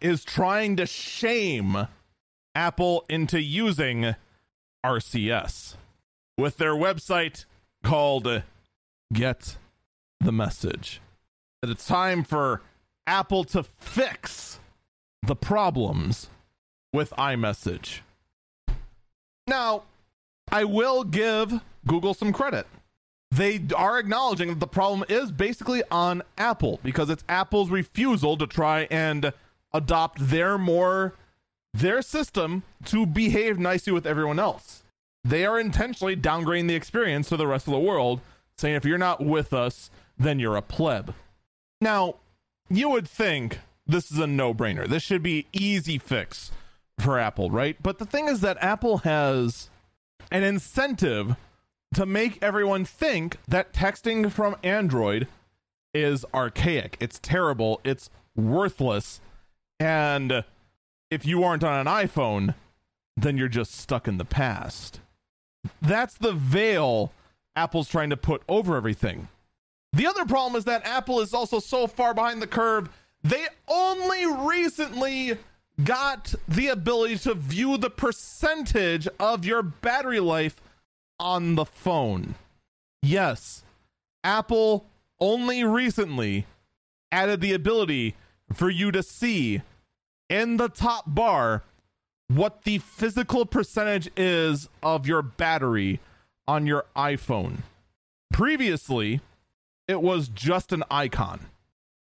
[0.00, 1.86] is trying to shame
[2.54, 4.14] Apple into using
[4.82, 5.74] RCS
[6.38, 7.44] with their website
[7.84, 8.42] called
[9.12, 9.58] Get
[10.20, 11.02] the Message.
[11.60, 12.62] That it's time for
[13.06, 14.60] Apple to fix
[15.22, 16.30] the problems
[16.90, 18.00] with iMessage.
[19.46, 19.82] Now,
[20.50, 22.66] I will give Google some credit.
[23.30, 28.46] They are acknowledging that the problem is basically on Apple because it's Apple's refusal to
[28.46, 29.32] try and
[29.72, 31.14] adopt their more
[31.74, 34.82] their system to behave nicely with everyone else.
[35.24, 38.20] They are intentionally downgrading the experience to the rest of the world,
[38.56, 41.14] saying if you're not with us, then you're a pleb.
[41.80, 42.16] Now,
[42.70, 44.88] you would think this is a no-brainer.
[44.88, 46.50] This should be easy fix
[46.98, 47.76] for Apple, right?
[47.82, 49.70] But the thing is that Apple has
[50.30, 51.36] an incentive
[51.94, 55.26] to make everyone think that texting from Android
[55.94, 56.96] is archaic.
[57.00, 57.80] It's terrible.
[57.84, 59.20] It's worthless.
[59.80, 60.44] And
[61.10, 62.54] if you aren't on an iPhone,
[63.16, 65.00] then you're just stuck in the past.
[65.80, 67.12] That's the veil
[67.56, 69.28] Apple's trying to put over everything.
[69.92, 72.90] The other problem is that Apple is also so far behind the curve.
[73.24, 75.38] They only recently
[75.82, 80.56] got the ability to view the percentage of your battery life
[81.20, 82.34] on the phone.
[83.02, 83.62] Yes,
[84.24, 84.86] Apple
[85.20, 86.46] only recently
[87.10, 88.14] added the ability
[88.52, 89.62] for you to see
[90.28, 91.62] in the top bar
[92.28, 96.00] what the physical percentage is of your battery
[96.46, 97.58] on your iPhone.
[98.32, 99.20] Previously,
[99.86, 101.46] it was just an icon,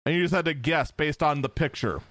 [0.06, 2.02] and you just had to guess based on the picture.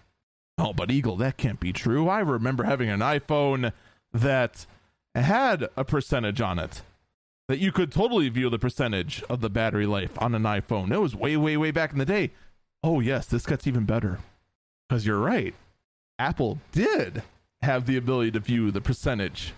[0.59, 2.09] Oh, but Eagle, that can't be true.
[2.09, 3.73] I remember having an iPhone
[4.13, 4.65] that
[5.15, 6.81] had a percentage on it.
[7.49, 10.93] That you could totally view the percentage of the battery life on an iPhone.
[10.93, 12.33] It was way, way, way back in the day.
[12.83, 14.19] Oh, yes, this gets even better.
[14.89, 15.55] Because you're right.
[16.19, 17.23] Apple did
[17.63, 19.53] have the ability to view the percentage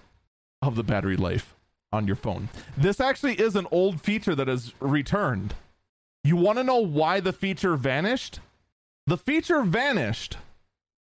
[0.61, 1.55] of the battery life
[1.93, 2.49] on your phone.
[2.77, 5.55] This actually is an old feature that has returned.
[6.25, 8.41] You want to know why the feature vanished?
[9.07, 10.37] The feature vanished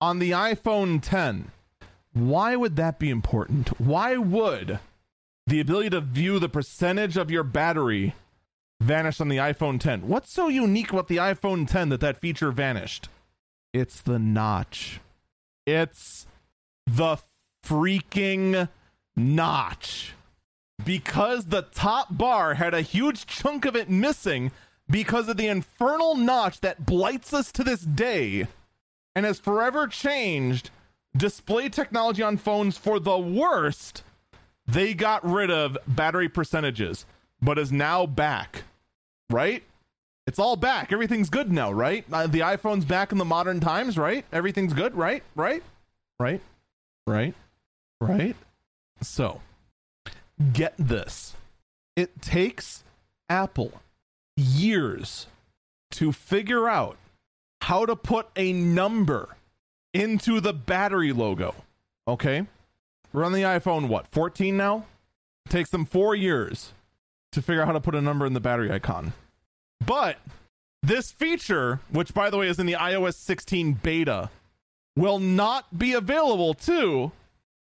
[0.02, 1.52] on the iPhone 10.
[2.14, 3.80] Why would that be important?
[3.80, 4.80] Why would
[5.48, 8.16] the ability to view the percentage of your battery
[8.82, 10.08] vanished on the iPhone 10?
[10.08, 13.10] What's so unique about the iPhone 10 that that feature vanished?
[13.74, 15.00] It's the notch.
[15.66, 16.28] It's
[16.86, 17.18] the
[17.66, 18.70] freaking
[19.16, 20.14] notch.
[20.84, 24.52] Because the top bar had a huge chunk of it missing
[24.90, 28.48] because of the infernal notch that blights us to this day
[29.16, 30.72] and has forever changed
[31.16, 34.04] display technology on phones for the worst,
[34.68, 37.06] they got rid of battery percentages,
[37.42, 38.64] but is now back.
[39.30, 39.64] Right?
[40.26, 40.94] It's all back.
[40.94, 42.06] Everything's good now, right?
[42.12, 44.24] Uh, the iPhone's back in the modern times, right?
[44.32, 45.22] Everything's good, right?
[45.36, 45.64] Right?
[46.20, 46.42] Right?
[47.06, 47.34] Right?
[48.00, 48.36] Right?
[49.02, 49.42] So,
[50.54, 51.36] get this.
[51.96, 52.84] It takes
[53.30, 53.82] Apple
[54.38, 55.28] years
[55.92, 56.98] to figure out
[57.62, 59.36] how to put a number
[59.94, 61.54] into the battery logo.
[62.08, 62.46] Okay?
[63.14, 64.86] We're on the iPhone, what, 14 now?
[65.46, 66.74] It takes them four years
[67.32, 69.14] to figure out how to put a number in the battery icon.
[69.86, 70.18] But
[70.82, 74.30] this feature, which by the way is in the iOS 16 beta,
[74.96, 77.12] will not be available to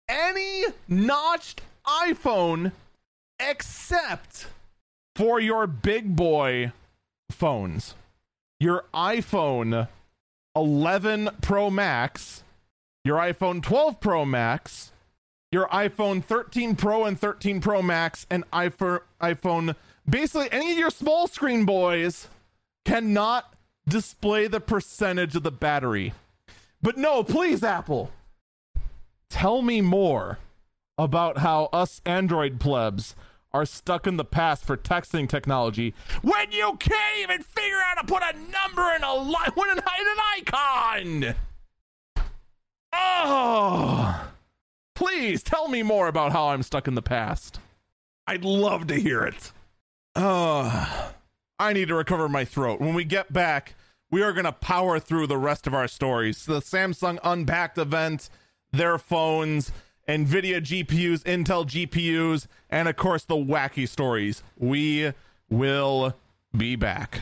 [0.08, 2.72] any notched iPhone
[3.40, 4.48] except
[5.16, 6.72] for your big boy
[7.30, 7.96] phones
[8.64, 9.90] your iPhone
[10.56, 12.44] 11 Pro Max,
[13.04, 14.93] your iPhone 12 Pro Max,
[15.54, 19.76] your iPhone 13 Pro and 13 Pro Max, and iPhone,
[20.10, 22.28] basically any of your small screen boys
[22.86, 23.54] cannot
[23.88, 26.14] display the percentage of the battery.
[26.82, 28.12] But no, please, Apple,
[29.30, 30.40] tell me more
[30.98, 33.16] about how us Android plebs
[33.54, 35.94] are stuck in the past for texting technology
[36.24, 40.18] when you can't even figure out to put a number in a line an, an
[40.38, 41.36] icon.
[42.92, 44.33] Oh,
[44.96, 47.60] please tell me more about how I'm stuck in the past.
[48.28, 49.52] I'd love to hear it.
[50.16, 51.14] Oh,
[51.60, 52.80] I need to recover my throat.
[52.80, 53.76] When we get back,
[54.12, 56.46] we are going to power through the rest of our stories.
[56.46, 58.30] The Samsung Unpacked event,
[58.72, 59.72] their phones,
[60.08, 64.44] NVIDIA GPUs, Intel GPUs, and of course the wacky stories.
[64.58, 65.14] We
[65.50, 66.16] will
[66.56, 67.22] be back.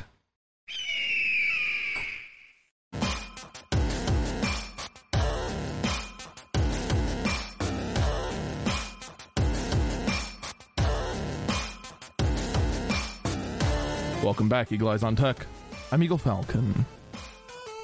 [14.24, 15.48] Welcome back, Eagle Eyes on Tech.
[15.92, 16.86] I'm Eagle Falcon.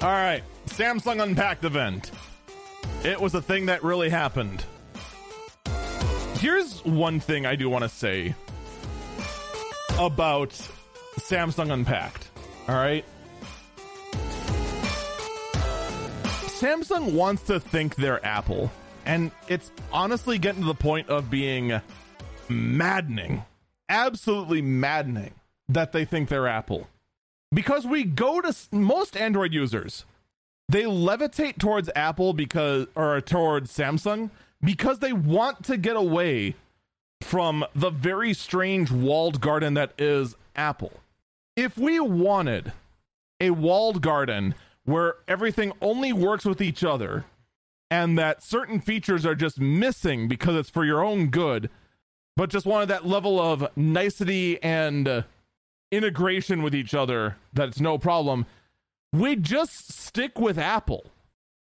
[0.00, 2.12] All right, Samsung Unpacked event.
[3.02, 4.64] It was a thing that really happened.
[6.34, 8.36] Here's one thing I do want to say
[9.98, 10.50] about
[11.16, 12.28] Samsung Unpacked.
[12.68, 13.04] All right.
[16.46, 18.70] Samsung wants to think they're Apple,
[19.04, 21.80] and it's honestly getting to the point of being
[22.48, 23.42] maddening,
[23.88, 25.34] absolutely maddening
[25.68, 26.88] that they think they're Apple.
[27.52, 30.04] Because we go to most Android users,
[30.68, 34.30] they levitate towards Apple because, or towards Samsung
[34.62, 36.54] because they want to get away
[37.22, 40.92] from the very strange walled garden that is Apple.
[41.56, 42.72] If we wanted
[43.40, 44.54] a walled garden
[44.84, 47.24] where everything only works with each other
[47.90, 51.70] and that certain features are just missing because it's for your own good,
[52.36, 55.22] but just wanted that level of nicety and uh,
[55.90, 58.46] integration with each other that it's no problem,
[59.12, 61.06] we just stick with Apple.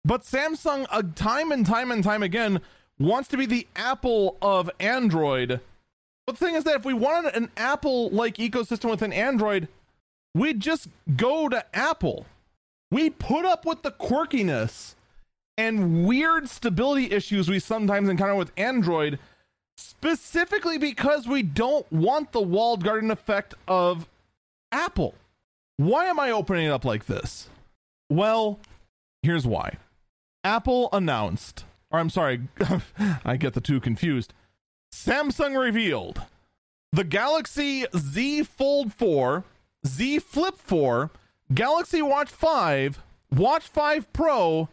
[0.05, 2.61] But Samsung, uh, time and time and time again,
[2.99, 5.61] wants to be the Apple of Android.
[6.27, 9.69] But the thing is that if we wanted an Apple like ecosystem with an Android,
[10.35, 12.27] we'd just go to Apple.
[12.91, 14.95] We put up with the quirkiness
[15.57, 19.19] and weird stability issues we sometimes encounter with Android
[19.77, 24.09] specifically because we don't want the walled garden effect of
[24.75, 25.15] Apple.
[25.77, 27.49] Why am I opening it up like this?
[28.11, 28.61] Well,
[29.23, 29.79] here's why.
[30.45, 31.65] Apple announced
[31.95, 32.41] or I'm sorry,
[33.25, 34.35] I get the two confused.
[34.93, 36.23] Samsung revealed
[36.93, 39.45] the Galaxy Z Fold 4,
[39.87, 41.13] Z Flip 4,
[41.55, 43.01] Galaxy Watch 5,
[43.31, 44.69] Watch 5 Pro,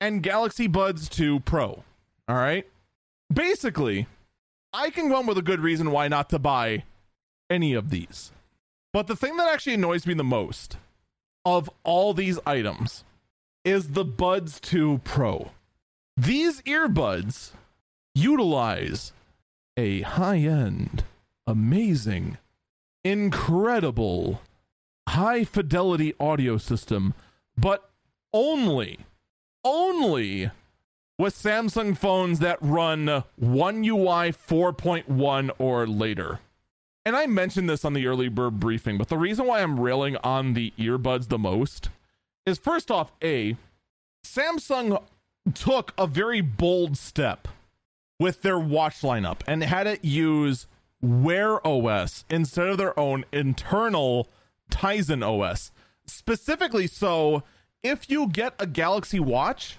[0.00, 1.84] and Galaxy Buds 2 Pro.
[2.26, 2.66] All right.
[3.32, 4.08] Basically,
[4.72, 6.82] I can go come with a good reason why not to buy
[7.48, 8.32] any of these.
[8.96, 10.78] But the thing that actually annoys me the most
[11.44, 13.04] of all these items
[13.62, 15.50] is the Buds 2 Pro.
[16.16, 17.50] These earbuds
[18.14, 19.12] utilize
[19.76, 21.04] a high end,
[21.46, 22.38] amazing,
[23.04, 24.40] incredible,
[25.06, 27.12] high fidelity audio system,
[27.54, 27.90] but
[28.32, 29.00] only,
[29.62, 30.50] only
[31.18, 36.40] with Samsung phones that run One UI 4.1 or later.
[37.06, 40.16] And I mentioned this on the early bird briefing, but the reason why I'm railing
[40.24, 41.88] on the earbuds the most
[42.44, 43.56] is first off, A,
[44.24, 45.00] Samsung
[45.54, 47.46] took a very bold step
[48.18, 50.66] with their watch lineup and had it use
[51.00, 54.28] Wear OS instead of their own internal
[54.68, 55.70] Tizen OS.
[56.08, 57.44] Specifically, so
[57.84, 59.78] if you get a Galaxy Watch,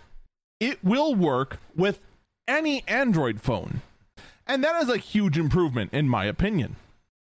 [0.61, 2.01] it will work with
[2.47, 3.81] any Android phone.
[4.47, 6.77] And that is a huge improvement, in my opinion.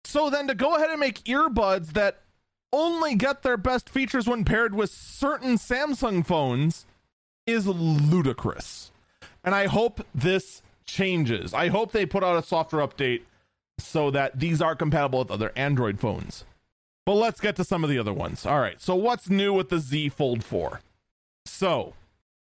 [0.09, 2.23] So then to go ahead and make earbuds that
[2.73, 6.87] only get their best features when paired with certain Samsung phones
[7.47, 8.91] is ludicrous.
[9.45, 11.53] And I hope this changes.
[11.53, 13.21] I hope they put out a software update
[13.79, 16.47] so that these are compatible with other Android phones.
[17.05, 18.47] But let's get to some of the other ones.
[18.47, 18.81] All right.
[18.81, 20.81] So what's new with the Z Fold 4?
[21.45, 21.93] So,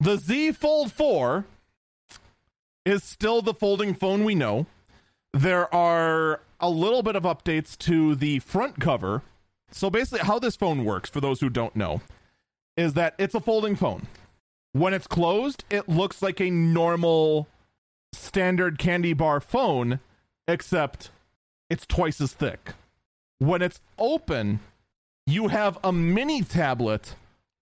[0.00, 1.44] the Z Fold 4
[2.86, 4.64] is still the folding phone we know.
[5.34, 9.22] There are a little bit of updates to the front cover.
[9.72, 12.00] So basically how this phone works for those who don't know
[12.76, 14.06] is that it's a folding phone.
[14.72, 17.48] When it's closed, it looks like a normal
[18.14, 20.00] standard candy bar phone,
[20.46, 21.10] except
[21.68, 22.72] it's twice as thick.
[23.38, 24.60] When it's open,
[25.26, 27.16] you have a mini tablet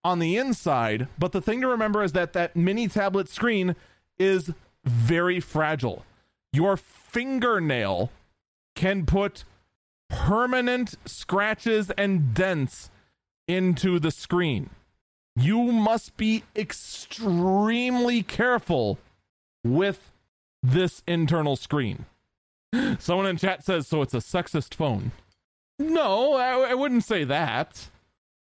[0.04, 3.74] on the inside, but the thing to remember is that that mini tablet screen
[4.18, 4.52] is
[4.84, 6.04] very fragile.
[6.52, 8.10] Your fingernail
[8.80, 9.44] can put
[10.08, 12.90] permanent scratches and dents
[13.46, 14.70] into the screen
[15.36, 18.98] you must be extremely careful
[19.64, 20.12] with
[20.62, 22.06] this internal screen.
[22.98, 25.12] Someone in chat says, so it's a sexist phone.
[25.78, 27.88] No, I, I wouldn't say that.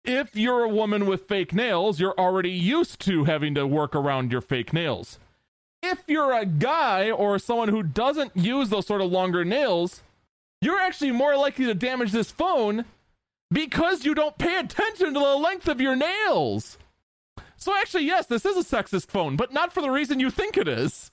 [0.04, 4.30] If you're a woman with fake nails, you're already used to having to work around
[4.30, 5.18] your fake nails.
[5.82, 10.02] If you're a guy or someone who doesn't use those sort of longer nails,
[10.64, 12.84] you're actually more likely to damage this phone
[13.50, 16.78] because you don't pay attention to the length of your nails.
[17.56, 20.56] So, actually, yes, this is a sexist phone, but not for the reason you think
[20.56, 21.10] it is.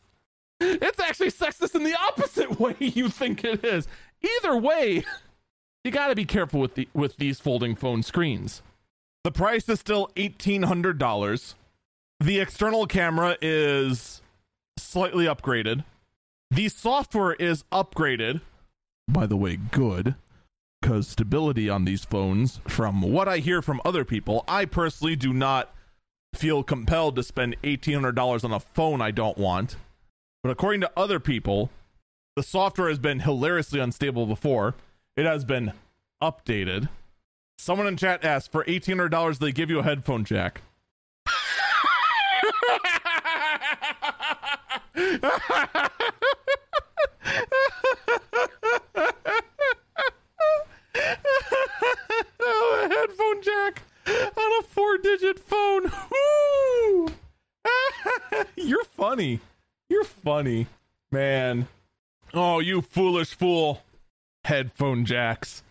[0.59, 3.87] It's actually sexist in the opposite way you think it is.
[4.21, 5.03] Either way,
[5.83, 8.61] you got to be careful with the with these folding phone screens.
[9.23, 11.53] The price is still $1800.
[12.19, 14.21] The external camera is
[14.77, 15.83] slightly upgraded.
[16.49, 18.41] The software is upgraded.
[19.11, 20.15] By the way, good
[20.81, 25.33] cuz stability on these phones from what I hear from other people, I personally do
[25.33, 25.73] not
[26.33, 29.75] feel compelled to spend $1800 on a phone I don't want.
[30.43, 31.69] But according to other people,
[32.35, 34.75] the software has been hilariously unstable before.
[35.17, 35.73] It has been
[36.23, 36.87] updated.
[37.57, 39.39] Someone in chat asked for eighteen hundred dollars.
[39.39, 40.61] They give you a headphone jack.
[52.39, 53.83] oh, a headphone jack
[54.71, 55.91] on a four-digit phone.
[58.55, 59.39] You're funny.
[59.89, 60.67] You're funny,
[61.11, 61.67] man.
[62.33, 63.81] Oh, you foolish fool.
[64.45, 65.63] Headphone jacks.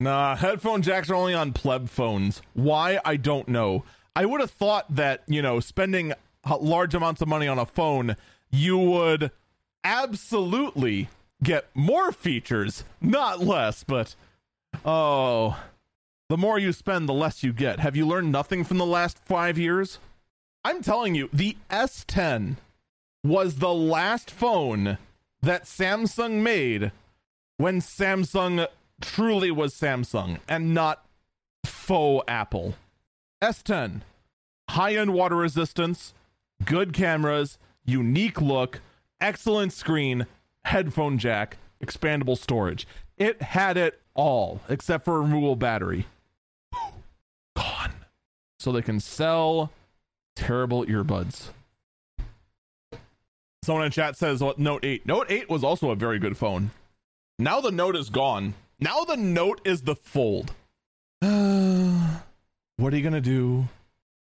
[0.00, 2.42] Nah, headphone jacks are only on pleb phones.
[2.52, 3.00] Why?
[3.04, 3.84] I don't know.
[4.14, 6.12] I would have thought that, you know, spending
[6.60, 8.16] large amounts of money on a phone,
[8.50, 9.30] you would
[9.82, 11.08] absolutely
[11.42, 14.14] get more features, not less, but
[14.84, 15.58] oh,
[16.28, 17.80] the more you spend, the less you get.
[17.80, 19.98] Have you learned nothing from the last five years?
[20.64, 22.56] I'm telling you, the S10
[23.22, 24.98] was the last phone
[25.42, 26.92] that Samsung made
[27.58, 28.66] when Samsung
[29.00, 31.04] truly was Samsung and not
[31.64, 32.74] faux Apple.
[33.42, 34.00] S10,
[34.70, 36.14] high end water resistance,
[36.64, 38.80] good cameras, unique look,
[39.20, 40.26] excellent screen,
[40.64, 42.86] headphone jack, expandable storage.
[43.18, 46.06] It had it all except for a removable battery.
[48.64, 49.70] So they can sell
[50.34, 51.48] terrible earbuds.
[53.62, 55.04] Someone in chat says Note 8.
[55.04, 56.70] Note 8 was also a very good phone.
[57.38, 58.54] Now the Note is gone.
[58.80, 60.54] Now the Note is the fold.
[61.20, 62.20] Uh,
[62.78, 63.68] what are you going to do?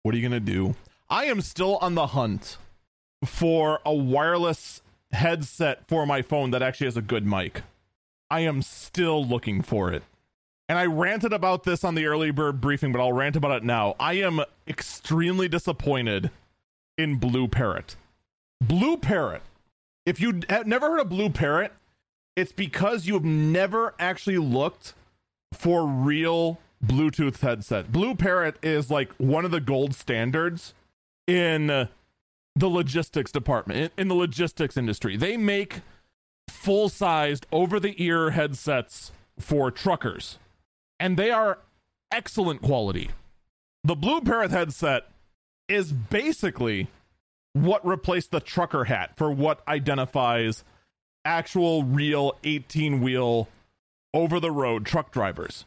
[0.02, 0.76] What are you going to do?
[1.10, 2.56] I am still on the hunt
[3.26, 4.80] for a wireless
[5.12, 7.60] headset for my phone that actually has a good mic.
[8.30, 10.04] I am still looking for it.
[10.72, 13.62] And I ranted about this on the early bird briefing, but I'll rant about it
[13.62, 13.94] now.
[14.00, 16.30] I am extremely disappointed
[16.96, 17.96] in BlueParrott.
[18.58, 19.42] Blue Parrot.
[20.06, 21.72] If you have never heard of BlueParrott,
[22.36, 24.94] it's because you have never actually looked
[25.52, 27.92] for real Bluetooth headset.
[27.92, 30.72] BlueParrott is like one of the gold standards
[31.26, 31.88] in the
[32.56, 35.18] logistics department, in, the logistics industry.
[35.18, 35.82] They make
[36.48, 40.38] full sized, over the ear headsets for truckers,
[41.02, 41.58] and they are
[42.12, 43.10] excellent quality.
[43.82, 45.08] The BlueParrott headset
[45.68, 46.86] is basically
[47.54, 50.62] what replaced the trucker hat for what identifies
[51.24, 53.48] actual real 18 wheel
[54.14, 55.64] over the road truck drivers.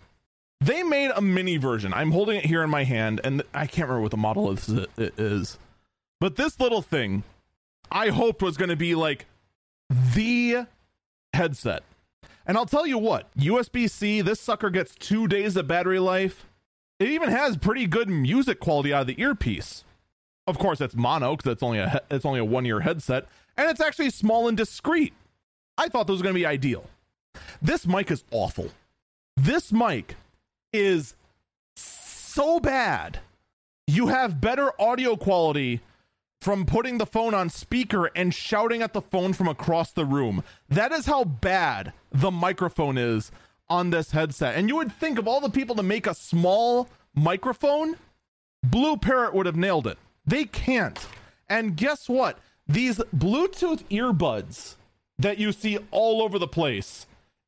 [0.62, 1.94] They made a mini version.
[1.94, 4.70] I'm holding it here in my hand and I can't remember what the model is,
[4.98, 5.60] is.
[6.22, 7.24] But this little thing
[7.91, 9.26] I hoped was going to be like
[9.90, 10.66] the
[11.34, 11.84] headset.
[12.48, 16.46] And I'll tell you what, USB C, this sucker gets two days of battery life.
[17.00, 19.84] It even has pretty good music quality out of the earpiece.
[20.48, 23.26] Of course, it's mono because it's only a it's only a one year headset,
[23.58, 25.14] and it's actually small and discreet.
[25.78, 26.86] I thought this was going to be ideal.
[27.62, 28.70] This mic is awful.
[29.36, 30.16] This mic
[30.72, 31.16] is
[31.76, 33.20] so bad.
[33.88, 35.82] You have better audio quality
[36.46, 40.44] from putting the phone on speaker and shouting at the phone from across the room.
[40.70, 43.32] That is how bad the microphone is
[43.68, 44.54] on this headset.
[44.54, 47.98] And you would think of all the people to make a small microphone,
[48.64, 49.98] BlueParrott would have nailed it.
[50.24, 51.08] They can't.
[51.50, 52.38] And guess what?
[52.68, 54.76] These Bluetooth earbuds
[55.18, 57.08] that you see all over the place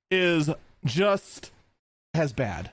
[0.10, 0.49] is
[0.86, 1.52] just
[2.15, 2.72] as bad.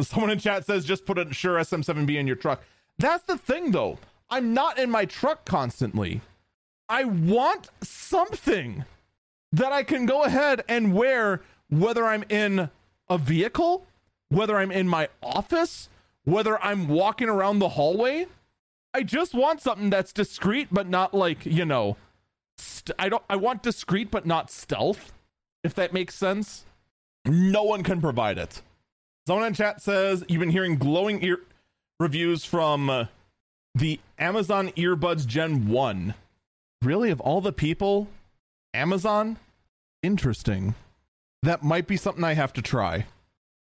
[0.00, 2.62] Someone in chat says just put a Shure SM7B in your truck.
[2.98, 3.98] That's the thing though.
[4.30, 6.20] I'm not in my truck constantly.
[6.88, 8.84] I want something
[9.52, 12.70] that I can go ahead and wear whether I'm in
[13.08, 13.86] a vehicle,
[14.28, 15.88] whether I'm in my office,
[16.24, 18.26] whether I'm walking around the hallway.
[18.92, 21.96] I just want something that's discreet, but not like, you know,
[22.58, 25.12] st- I don't I want discreet but not stealth,
[25.62, 26.64] if that makes sense.
[27.24, 28.62] No one can provide it.
[29.26, 31.40] Someone in chat says you've been hearing glowing ear
[32.00, 33.04] reviews from uh,
[33.74, 36.14] the Amazon earbuds Gen 1.
[36.82, 38.08] Really of all the people,
[38.74, 39.36] Amazon?
[40.02, 40.74] Interesting.
[41.42, 43.06] That might be something I have to try.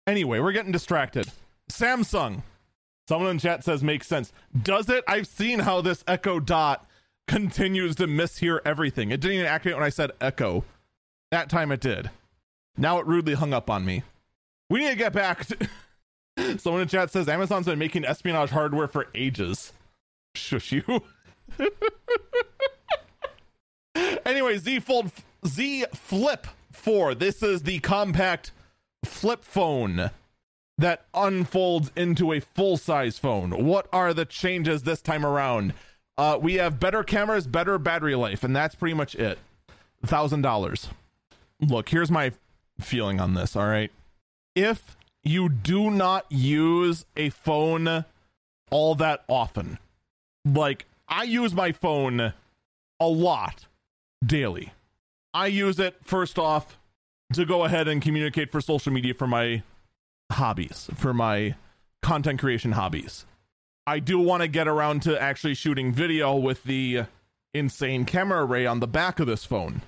[0.07, 1.27] Anyway, we're getting distracted.
[1.71, 2.43] Samsung.
[3.07, 4.33] Someone in chat says makes sense.
[4.63, 5.03] Does it?
[5.07, 6.85] I've seen how this Echo Dot
[7.27, 9.11] continues to mishear everything.
[9.11, 10.63] It didn't even activate when I said Echo.
[11.31, 12.09] That time it did.
[12.77, 14.03] Now it rudely hung up on me.
[14.69, 15.69] We need to get back to.
[16.57, 19.71] Someone in chat says Amazon's been making espionage hardware for ages.
[20.37, 21.03] Shush you.
[24.25, 25.11] anyway, Z Fold
[25.45, 27.15] Z Flip 4.
[27.15, 28.51] This is the compact
[29.03, 30.11] flip phone
[30.77, 33.65] that unfolds into a full size phone.
[33.65, 35.73] What are the changes this time around?
[36.17, 39.37] Uh, we have better cameras, better battery life, and that's pretty much it.
[40.05, 40.89] Thousand dollars.
[41.59, 42.31] Look, here's my
[42.79, 43.55] feeling on this.
[43.55, 43.91] All right,
[44.55, 48.05] if you do not use a phone
[48.69, 49.79] all that often,
[50.45, 52.33] like I use my phone
[52.99, 53.65] a lot
[54.25, 54.71] daily.
[55.33, 56.77] I use it first off
[57.33, 59.63] to go ahead and communicate for social media for my
[60.31, 61.55] hobbies, for my
[62.01, 63.25] content creation hobbies.
[63.87, 67.03] I do want to get around to actually shooting video with the
[67.53, 69.81] insane camera array on the back of this phone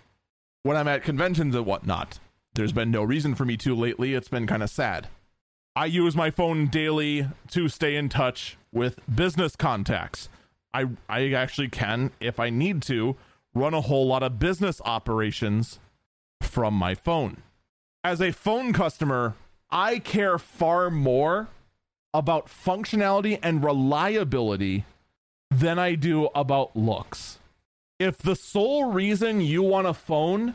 [0.64, 2.20] when I'm at conventions and whatnot.
[2.54, 4.14] There's been no reason for me to lately.
[4.14, 5.08] It's been kind of sad.
[5.76, 10.28] I use my phone daily to stay in touch with business contacts.
[10.74, 13.16] I I actually can, if I need to,
[13.54, 15.80] run a whole lot of business operations
[16.42, 17.42] from my phone.
[18.04, 19.36] As a phone customer,
[19.70, 21.48] I care far more
[22.14, 24.86] about functionality and reliability
[25.52, 27.40] than I do about looks.
[28.00, 30.54] If the sole reason you want a phone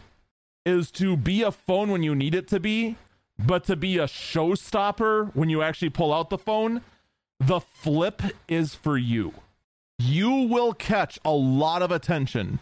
[0.64, 2.96] is to be a phone when you need it to be,
[3.38, 6.82] but to be a showstopper when you actually pull out the phone,
[7.40, 9.34] the flip is for you.
[10.04, 12.58] You will catch a lot of attention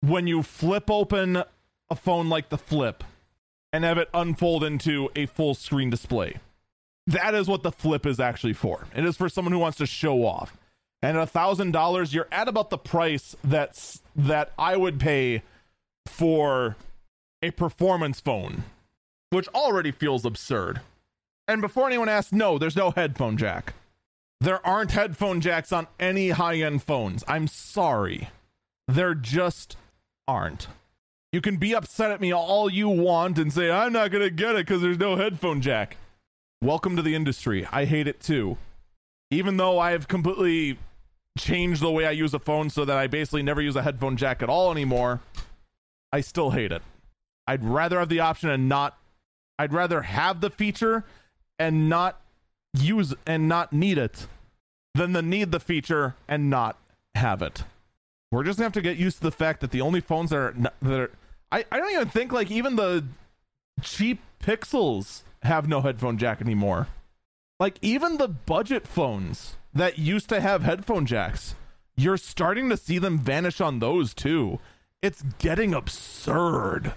[0.00, 1.42] when you flip open
[1.90, 3.02] a phone like the flip
[3.72, 6.36] and have it unfold into a full screen display.
[7.04, 8.86] That is what the flip is actually for.
[8.94, 10.56] It is for someone who wants to show off.
[11.02, 15.42] And a thousand dollars, you're at about the price that's that I would pay
[16.06, 16.76] for
[17.42, 18.62] a performance phone,
[19.30, 20.80] which already feels absurd.
[21.48, 23.74] And before anyone asks, no, there's no headphone jack.
[24.40, 27.24] There aren't headphone jacks on any high end phones.
[27.26, 28.30] I'm sorry.
[28.86, 29.76] There just
[30.28, 30.68] aren't.
[31.32, 34.30] You can be upset at me all you want and say, I'm not going to
[34.30, 35.96] get it because there's no headphone jack.
[36.62, 37.66] Welcome to the industry.
[37.70, 38.56] I hate it too.
[39.30, 40.78] Even though I've completely
[41.36, 44.16] changed the way I use a phone so that I basically never use a headphone
[44.16, 45.20] jack at all anymore,
[46.12, 46.82] I still hate it.
[47.46, 48.96] I'd rather have the option and not,
[49.58, 51.04] I'd rather have the feature
[51.58, 52.20] and not
[52.74, 54.26] use and not need it
[54.94, 56.78] than the need the feature and not
[57.14, 57.64] have it.
[58.30, 60.36] We're just gonna have to get used to the fact that the only phones that
[60.36, 61.10] are that are
[61.50, 63.04] I, I don't even think like even the
[63.82, 66.88] cheap pixels have no headphone jack anymore.
[67.58, 71.54] Like even the budget phones that used to have headphone jacks,
[71.96, 74.60] you're starting to see them vanish on those too.
[75.02, 76.92] It's getting absurd.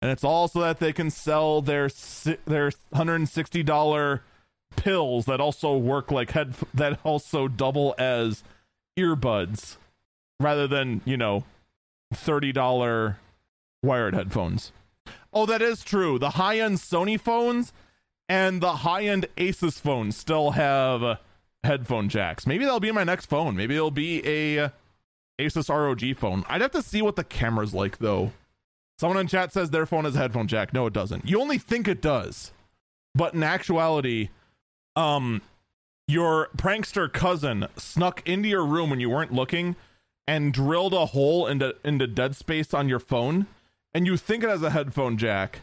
[0.00, 1.88] And it's also that they can sell their
[2.44, 4.20] their $160
[4.82, 8.42] pills that also work like head that also double as
[8.98, 9.76] earbuds
[10.40, 11.44] rather than, you know,
[12.14, 13.16] $30
[13.82, 14.72] wired headphones.
[15.32, 16.18] Oh, that is true.
[16.18, 17.72] The high end Sony phones
[18.28, 21.18] and the high end Asus phones still have
[21.64, 22.46] headphone jacks.
[22.46, 23.56] Maybe that'll be my next phone.
[23.56, 24.70] Maybe it'll be a
[25.38, 26.44] Asus ROG phone.
[26.48, 28.32] I'd have to see what the camera's like though.
[28.98, 30.72] Someone in chat says their phone has a headphone jack.
[30.72, 31.28] No, it doesn't.
[31.28, 32.52] You only think it does.
[33.14, 34.30] But in actuality,
[34.98, 35.40] um
[36.08, 39.76] your prankster cousin snuck into your room when you weren't looking
[40.26, 43.46] and drilled a hole into into dead space on your phone
[43.94, 45.60] and you think it has a headphone jack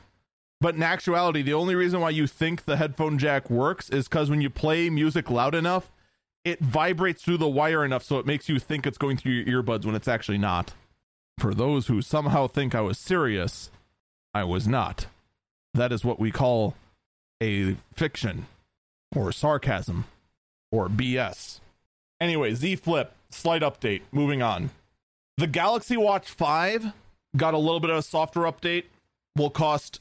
[0.62, 4.30] but in actuality the only reason why you think the headphone jack works is because
[4.30, 5.92] when you play music loud enough
[6.46, 9.64] it vibrates through the wire enough so it makes you think it's going through your
[9.64, 10.74] earbuds when it's actually not.
[11.40, 13.72] For those who somehow think i was serious
[14.34, 15.08] i was not.
[15.74, 16.76] That is what we call
[17.44, 18.46] a fiction
[19.14, 20.06] or sarcasm
[20.72, 21.60] or bs
[22.20, 24.02] anyway z flip slight update.
[24.12, 24.72] Moving on.
[25.38, 26.94] The Galaxy Watch 5
[27.36, 28.86] got a little bit of a software update.
[29.36, 30.00] Will cost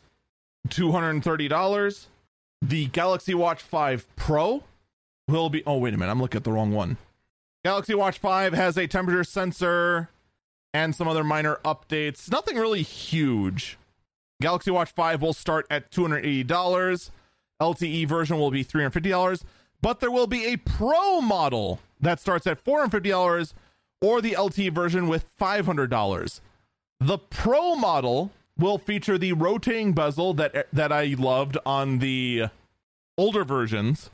[0.68, 2.06] $230.
[2.62, 4.62] The Galaxy Watch 5 Pro
[5.28, 6.12] will be Oh, wait a minute.
[6.12, 6.96] I'm looking at the wrong one.
[7.64, 10.10] Galaxy Watch 5 has a temperature sensor
[10.72, 12.30] and some other minor updates.
[12.30, 13.78] Nothing really huge.
[14.40, 17.10] Galaxy Watch 5 will start at $280.
[17.64, 19.42] LTE version will be $350,
[19.80, 23.52] but there will be a Pro model that starts at $450
[24.00, 26.40] or the LTE version with $500.
[27.00, 32.46] The Pro model will feature the rotating bezel that that I loved on the
[33.18, 34.10] older versions.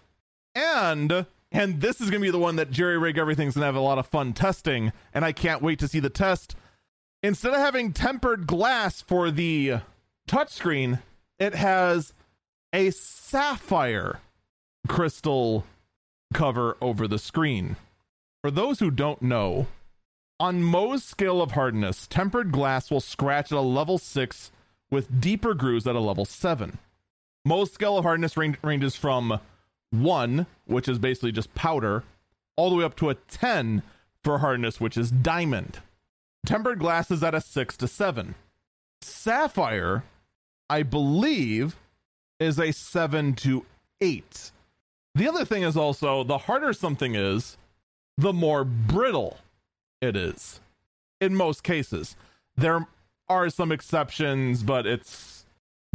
[0.55, 3.81] And and this is going to be the one that JerryRigEverything's going to have a
[3.81, 6.55] lot of fun testing and I can't wait to see the test.
[7.23, 9.81] Instead of having tempered glass for the
[10.29, 11.01] touchscreen,
[11.39, 12.15] it has
[12.73, 14.21] a sapphire
[14.89, 15.65] crystal
[16.33, 17.77] cover over the screen.
[18.43, 19.67] For those who don't know,
[20.39, 24.51] on Mohs scale of hardness, tempered glass will scratch at a level 6
[24.91, 26.79] with deeper grooves at a level 7.
[27.47, 29.39] Mohs scale of hardness range, ranges from
[29.91, 32.05] 1, which is basically just powder,
[32.57, 33.83] all the way up to a 10
[34.23, 35.81] for hardness, which is diamond.
[36.47, 38.35] Tempered glass is at a 6 to 7.
[39.03, 40.05] Sapphire,
[40.69, 41.77] I believe,
[42.41, 43.65] is a 7 to
[44.01, 44.51] 8.
[45.15, 47.57] The other thing is also the harder something is,
[48.17, 49.39] the more brittle
[50.01, 50.61] it is
[51.21, 52.17] in most cases.
[52.57, 52.87] There
[53.29, 55.45] are some exceptions, but it's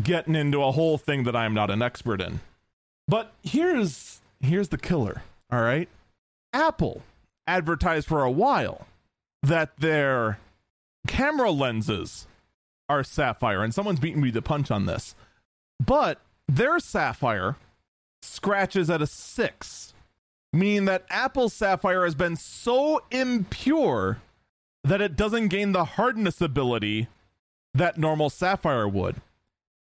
[0.02, 2.40] getting into a whole thing that I'm not an expert in.
[3.08, 5.90] But here's here's the killer, all right?
[6.54, 7.02] Apple
[7.48, 8.88] advertised for a while
[9.44, 10.40] that their
[11.08, 12.28] camera lenses
[12.90, 15.16] are sapphire and someone's beating me the punch on this.
[15.84, 17.56] But their sapphire
[18.22, 19.94] scratches at a 6
[20.56, 24.20] meaning that Apple's Sapphire has been so impure
[24.84, 27.08] that it doesn't gain the hardness ability
[27.74, 29.18] that normal Sapphire would.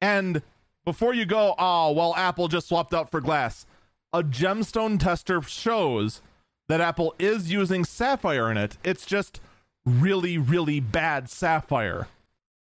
[0.01, 0.41] And
[0.83, 3.65] before you go, oh, well, Apple just swapped out for glass,
[4.11, 6.21] a gemstone tester shows
[6.67, 8.77] that Apple is using Sapphire in it.
[8.83, 9.39] It's just
[9.85, 12.07] really, really bad Sapphire.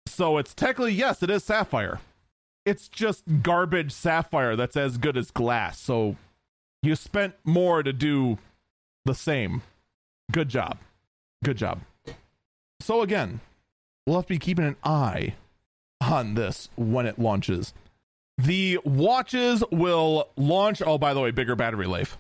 [0.06, 2.00] So it's technically, yes, it is Sapphire.
[2.64, 5.78] It's just garbage Sapphire that's as good as glass.
[5.78, 6.16] So
[6.82, 8.38] you spent more to do
[9.04, 9.62] the same.
[10.30, 10.78] Good job.
[11.42, 11.80] Good job.
[12.80, 13.40] So again,
[14.06, 15.34] we'll have to be keeping an eye
[16.00, 17.72] on this when it launches.
[18.36, 20.80] The watches will launch.
[20.84, 22.18] Oh, by the way, bigger battery life.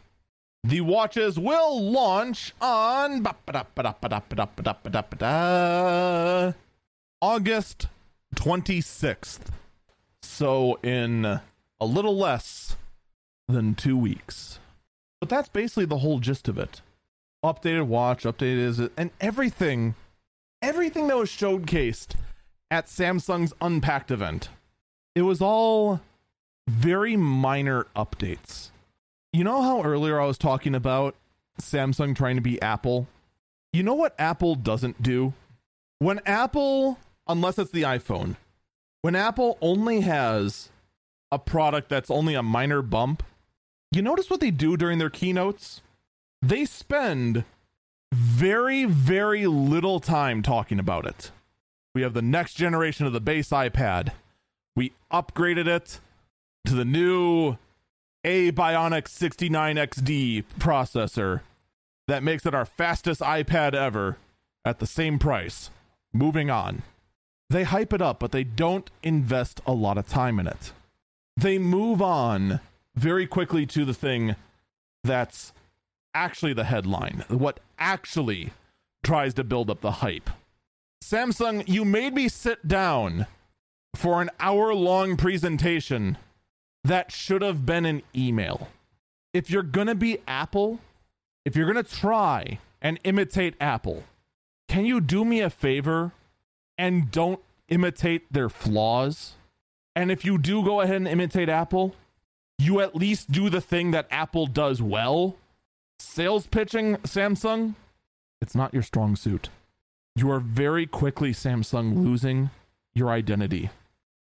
[0.64, 3.24] The watches will launch on
[7.22, 7.86] August
[8.34, 9.40] 26th.
[10.38, 11.42] So, in a
[11.84, 12.76] little less
[13.48, 14.60] than two weeks.
[15.18, 16.80] But that's basically the whole gist of it.
[17.44, 19.96] Updated watch, updated is it, and everything,
[20.62, 22.14] everything that was showcased
[22.70, 24.48] at Samsung's Unpacked event,
[25.16, 25.98] it was all
[26.68, 28.70] very minor updates.
[29.32, 31.16] You know how earlier I was talking about
[31.60, 33.08] Samsung trying to be Apple?
[33.72, 35.34] You know what Apple doesn't do?
[35.98, 36.96] When Apple,
[37.26, 38.36] unless it's the iPhone,
[39.02, 40.70] when Apple only has
[41.30, 43.22] a product that's only a minor bump,
[43.92, 45.82] you notice what they do during their keynotes?
[46.42, 47.44] They spend
[48.12, 51.30] very, very little time talking about it.
[51.94, 54.12] We have the next generation of the base iPad.
[54.76, 56.00] We upgraded it
[56.66, 57.56] to the new
[58.24, 61.40] A Bionic 69XD processor
[62.06, 64.18] that makes it our fastest iPad ever
[64.64, 65.70] at the same price.
[66.12, 66.82] Moving on.
[67.50, 70.72] They hype it up, but they don't invest a lot of time in it.
[71.36, 72.60] They move on
[72.94, 74.36] very quickly to the thing
[75.04, 75.52] that's
[76.14, 78.52] actually the headline, what actually
[79.02, 80.30] tries to build up the hype.
[81.02, 83.26] Samsung, you made me sit down
[83.94, 86.18] for an hour long presentation
[86.84, 88.68] that should have been an email.
[89.32, 90.80] If you're going to be Apple,
[91.44, 94.04] if you're going to try and imitate Apple,
[94.68, 96.12] can you do me a favor
[96.78, 99.34] and don't imitate their flaws?
[99.94, 101.94] And if you do go ahead and imitate Apple,
[102.58, 105.36] you at least do the thing that Apple does well.
[105.98, 107.74] Sales pitching Samsung,
[108.40, 109.48] it's not your strong suit.
[110.14, 112.50] You are very quickly, Samsung, losing
[112.94, 113.70] your identity.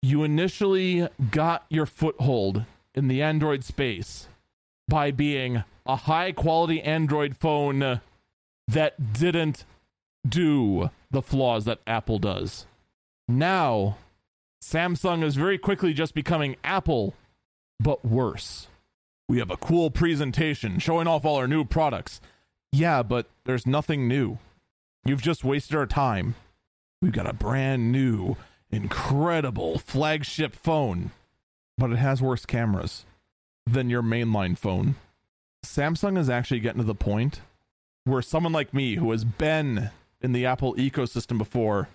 [0.01, 4.27] You initially got your foothold in the Android space
[4.87, 8.01] by being a high quality Android phone
[8.67, 9.65] that didn't
[10.27, 12.65] do the flaws that Apple does.
[13.27, 13.97] Now,
[14.63, 17.13] Samsung is very quickly just becoming Apple
[17.79, 18.67] but worse.
[19.27, 22.21] We have a cool presentation showing off all our new products.
[22.71, 24.39] Yeah, but there's nothing new.
[25.05, 26.35] You've just wasted our time.
[27.01, 28.37] We've got a brand new,
[28.71, 31.11] incredible flagship phone,
[31.77, 33.05] but it has worse cameras
[33.65, 34.95] than your mainline phone.
[35.65, 37.41] Samsung is actually getting to the point
[38.05, 39.89] where someone like me who has been
[40.23, 41.89] in the Apple ecosystem before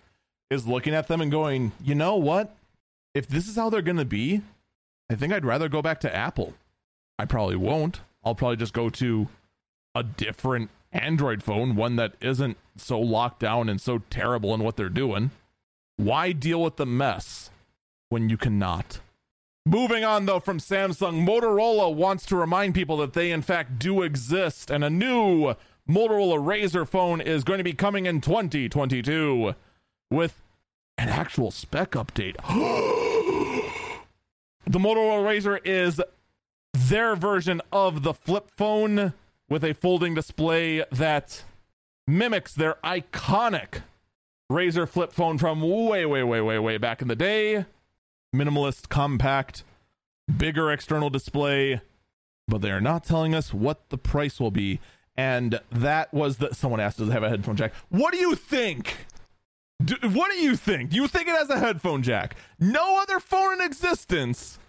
[0.51, 2.55] is looking at them and going, you know what?
[3.15, 4.43] If this is how they're going to be,
[5.11, 6.55] I think I'd rather go back to Apple.
[7.19, 8.01] I probably won't.
[8.23, 9.29] I'll probably just go to
[9.95, 14.77] a different Android phone, one that isn't so locked down and so terrible in what
[14.77, 15.31] they're doing.
[15.97, 17.51] Why deal with the mess
[18.09, 19.01] when you cannot?
[19.67, 24.03] Moving on, though, from Samsung, Motorola wants to remind people that they, in fact, do
[24.03, 25.55] exist, and a new
[25.90, 29.55] Motorola Razr phone is going to be coming in 2022
[30.10, 30.40] with
[30.97, 32.36] an actual spec update.
[34.66, 36.01] the Motorola Razr is
[36.74, 39.15] their version of the flip phone
[39.48, 41.43] with a folding display that
[42.06, 43.82] mimics their iconic
[44.51, 47.66] Razr flip phone from way, way, way, way, way back in the day
[48.35, 49.65] minimalist, compact,
[50.36, 51.81] bigger external display,
[52.47, 54.81] but they are not telling us what the price will be.
[55.19, 57.74] And that was the someone asked, does it have a headphone jack?
[57.89, 58.99] What do you think?
[59.85, 60.90] Do, what do you think?
[60.90, 62.36] Do you think it has a headphone jack?
[62.61, 64.61] No other phone in existence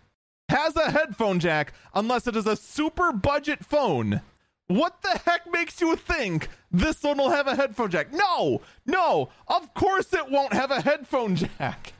[0.50, 4.22] has a headphone jack unless it is a super budget phone.
[4.66, 8.12] What the heck makes you think this one will have a headphone jack?
[8.12, 11.94] No, no, of course it won't have a headphone jack.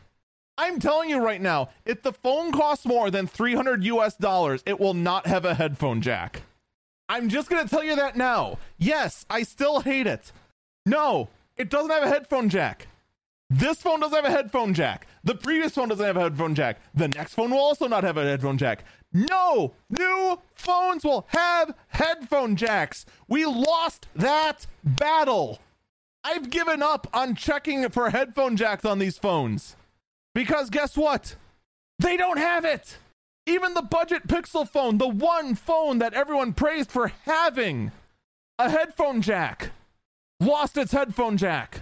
[0.58, 4.80] I'm telling you right now, if the phone costs more than 300 US dollars, it
[4.80, 6.42] will not have a headphone jack.
[7.10, 8.60] I'm just going to tell you that now.
[8.78, 10.32] Yes, I still hate it.
[10.86, 11.28] No,
[11.58, 12.88] it doesn't have a headphone jack.
[13.50, 15.08] This phone doesn't have a headphone jack.
[15.24, 16.80] The previous phone doesn't have a headphone jack.
[16.94, 18.84] The next phone will also not have a headphone jack.
[19.12, 23.08] No new phones will have headphone jacks.
[23.28, 25.60] We lost that battle.
[26.24, 29.76] I've given up on checking for headphone jacks on these phones.
[30.36, 31.36] Because guess what?
[31.98, 32.98] They don't have it.
[33.50, 37.92] Even the budget Pixel phone, the one phone that everyone praised for having
[38.60, 39.72] a headphone jack,
[40.40, 41.82] lost its headphone jack.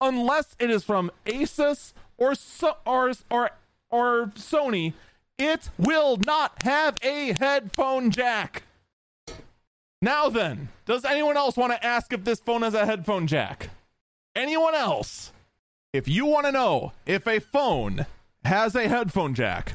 [0.00, 3.50] Unless it is from Asus or so, or or
[3.90, 4.92] or Sony,
[5.38, 8.62] it will not have a headphone jack.
[10.00, 13.70] Now then, does anyone else want to ask if this phone has a headphone jack?
[14.36, 15.32] Anyone else?
[15.92, 18.06] If you want to know if a phone
[18.44, 19.74] has a headphone jack,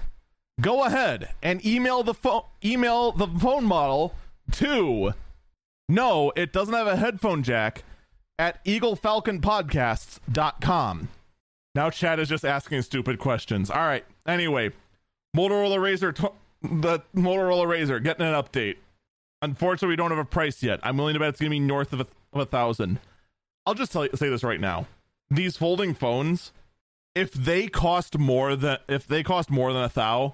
[0.60, 4.14] go ahead and email the phone email the phone model
[4.52, 5.14] to
[5.90, 7.84] no, it doesn't have a headphone jack
[8.38, 11.08] at eaglefalconpodcasts.com.
[11.76, 13.70] Now Chad is just asking stupid questions.
[13.70, 14.04] All right.
[14.28, 14.72] Anyway,
[15.36, 18.78] Motorola Razr tw- the Motorola Razr getting an update.
[19.42, 20.80] Unfortunately, we don't have a price yet.
[20.84, 23.00] I'm willing to bet it's going to be north of a, of a thousand.
[23.66, 24.88] I'll just tell you, say this right now
[25.30, 26.52] these folding phones,
[27.14, 30.34] if they cost more than if they cost more than a thou,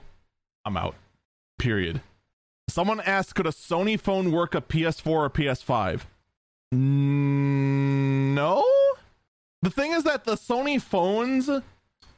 [0.66, 0.96] I'm out.
[1.60, 2.02] Period.
[2.70, 6.02] Someone asked, could a Sony phone work a PS4 or PS5?
[6.74, 8.66] Mm, no.
[9.62, 11.50] The thing is that the Sony phones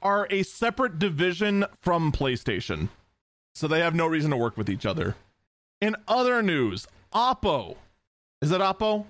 [0.01, 2.89] are a separate division from PlayStation,
[3.53, 5.15] so they have no reason to work with each other.
[5.81, 7.75] In other news, Oppo.
[8.41, 9.05] Is it Oppo?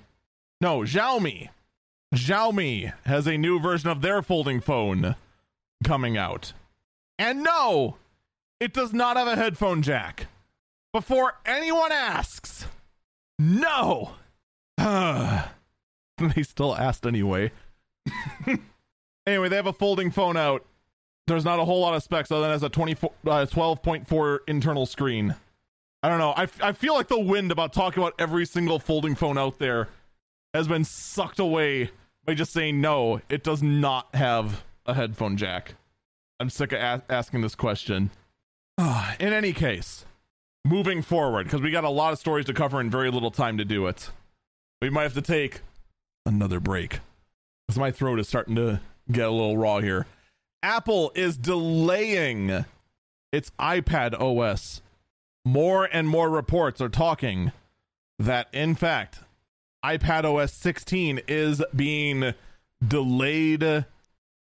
[0.62, 1.49] No, Xiaomi
[2.16, 5.16] Xiaomi has a new version of their folding phone
[5.84, 6.53] coming out.
[7.20, 7.98] And no,
[8.60, 10.27] it does not have a headphone jack.
[10.94, 12.65] Before anyone asks,
[13.38, 14.11] no.
[14.77, 17.52] they still asked anyway.
[19.27, 20.65] anyway, they have a folding phone out.
[21.27, 24.86] There's not a whole lot of specs other than has a 24, uh, 12.4 internal
[24.86, 25.36] screen.
[26.03, 26.34] I don't know.
[26.38, 29.90] I, I feel like the wind about talking about every single folding phone out there
[30.53, 31.90] has been sucked away
[32.26, 35.73] by just saying no, it does not have a headphone jack.
[36.40, 38.11] I'm sick of a- asking this question.
[38.78, 40.06] In any case,
[40.66, 43.58] moving forward, because we got a lot of stories to cover and very little time
[43.58, 44.10] to do it,
[44.82, 45.62] we might have to take
[46.26, 47.00] another break
[47.68, 48.82] because my throat is starting to
[49.12, 50.06] get a little raw here.
[50.62, 52.66] Apple is delaying
[53.32, 54.82] its iPad OS.
[55.46, 57.52] More and more reports are talking
[58.18, 59.20] that, in fact,
[59.84, 62.34] iPad OS 16 is being
[62.86, 63.86] delayed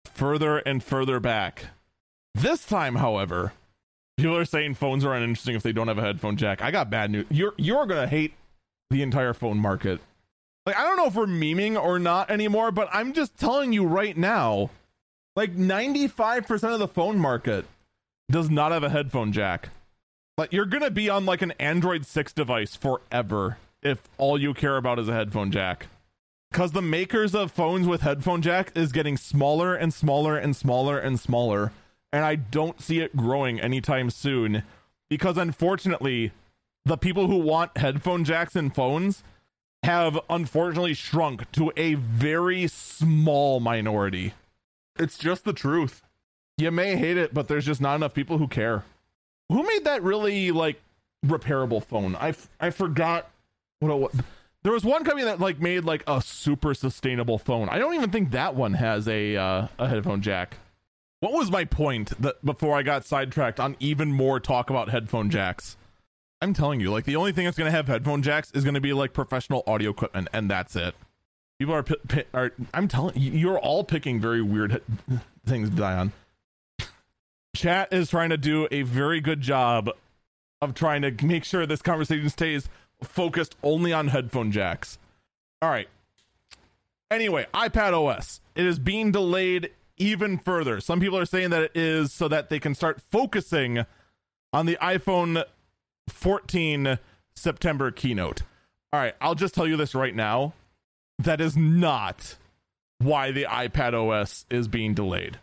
[0.05, 1.67] further and further back.
[2.35, 3.53] This time, however,
[4.19, 6.61] people are saying phones are uninteresting if they don't have a headphone jack.
[6.61, 7.27] I got bad news.
[7.31, 8.35] You're you're gonna hate
[8.91, 10.01] the entire phone market.
[10.67, 13.87] Like I don't know if we're memeing or not anymore, but I'm just telling you
[13.87, 14.71] right now,
[15.37, 17.65] like 95% of the phone market
[18.31, 19.71] does not have a headphone jack.
[20.37, 24.77] Like you're gonna be on like an Android 6 device forever if all you care
[24.77, 25.87] about is a headphone jack.
[26.51, 30.99] Because the makers of phones with headphone jack is getting smaller and smaller and smaller
[30.99, 31.73] and smaller.
[32.13, 34.63] And I don't see it growing anytime soon.
[35.11, 36.33] Because unfortunately,
[36.85, 39.23] the people who want headphone jacks in phones
[39.83, 44.35] have unfortunately shrunk to a very small minority.
[44.99, 46.03] It's just the truth.
[46.57, 48.85] You may hate it, but there's just not enough people who care.
[49.49, 50.81] Who made that really like
[51.25, 52.17] repairable phone?
[52.17, 53.31] I I forgot
[53.81, 54.13] what it was.
[54.65, 57.69] There was one company that like made like a super sustainable phone.
[57.69, 60.59] I don't even think that one has a uh, a headphone jack.
[61.21, 65.31] What was my point that before I got sidetracked on even more talk about headphone
[65.31, 65.77] jacks?
[66.41, 68.75] I'm telling you, like the only thing that's going to have headphone jacks is going
[68.75, 70.95] to be like professional audio equipment, and that's it.
[71.59, 71.85] People are,
[72.33, 74.81] are I'm telling you, you're all picking very weird
[75.45, 76.13] things to die on.
[77.57, 79.91] Chat is trying to do a very good job
[80.63, 82.69] of trying to make sure this conversation stays
[83.03, 84.99] focused only on headphone jacks.
[85.61, 85.89] All right.
[87.11, 88.41] Anyway, iPad OS.
[88.55, 90.81] It is being delayed even further.
[90.81, 93.85] Some people are saying that it is so that they can start focusing
[94.53, 95.45] on the iPhone
[96.09, 96.99] 14
[97.35, 98.43] September keynote.
[98.93, 100.55] All right, I'll just tell you this right now.
[101.19, 102.37] That is not
[102.99, 105.39] why the iPad OS is being delayed.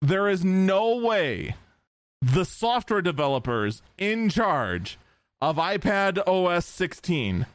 [0.00, 1.56] There is no way
[2.22, 4.98] the software developers in charge
[5.40, 7.46] of iPad OS 16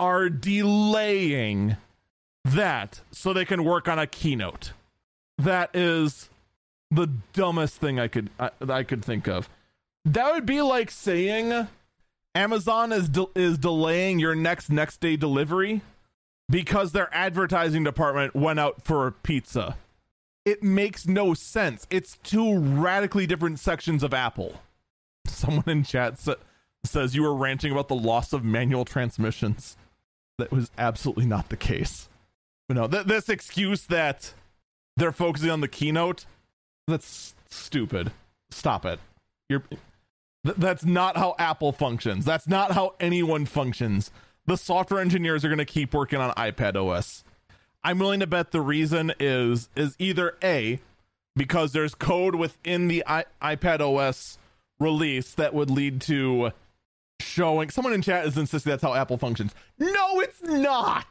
[0.00, 1.76] are delaying
[2.44, 4.72] that so they can work on a keynote.
[5.44, 6.28] That is
[6.90, 9.48] the dumbest thing I could I, I could think of.
[10.04, 11.68] That would be like saying
[12.34, 15.80] Amazon is de- is delaying your next next day delivery
[16.48, 19.76] because their advertising department went out for pizza.
[20.44, 21.86] It makes no sense.
[21.90, 24.60] It's two radically different sections of Apple.
[25.26, 26.34] Someone in chat sa-
[26.84, 29.76] says you were ranting about the loss of manual transmissions.
[30.38, 32.08] That was absolutely not the case.
[32.68, 34.34] But no, th- this excuse that
[34.96, 36.26] they're focusing on the keynote,
[36.86, 38.12] that's stupid.
[38.50, 38.98] Stop it.
[39.48, 39.62] You're
[40.44, 42.24] Th- that's not how Apple functions.
[42.24, 44.10] That's not how anyone functions.
[44.46, 47.22] The software engineers are going to keep working on iPad OS.
[47.84, 50.80] I'm willing to bet the reason is is either A
[51.36, 54.36] because there's code within the I- iPad OS
[54.80, 56.50] release that would lead to
[57.20, 59.54] showing someone in chat is insisting that's how Apple functions.
[59.78, 61.06] No, it's not.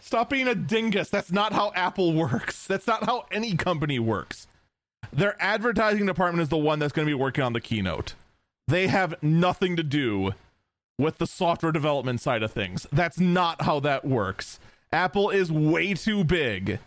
[0.00, 1.08] Stop being a dingus.
[1.08, 2.66] That's not how Apple works.
[2.66, 4.46] That's not how any company works.
[5.12, 8.14] Their advertising department is the one that's going to be working on the keynote.
[8.68, 10.32] They have nothing to do
[10.98, 12.86] with the software development side of things.
[12.92, 14.58] That's not how that works.
[14.92, 16.78] Apple is way too big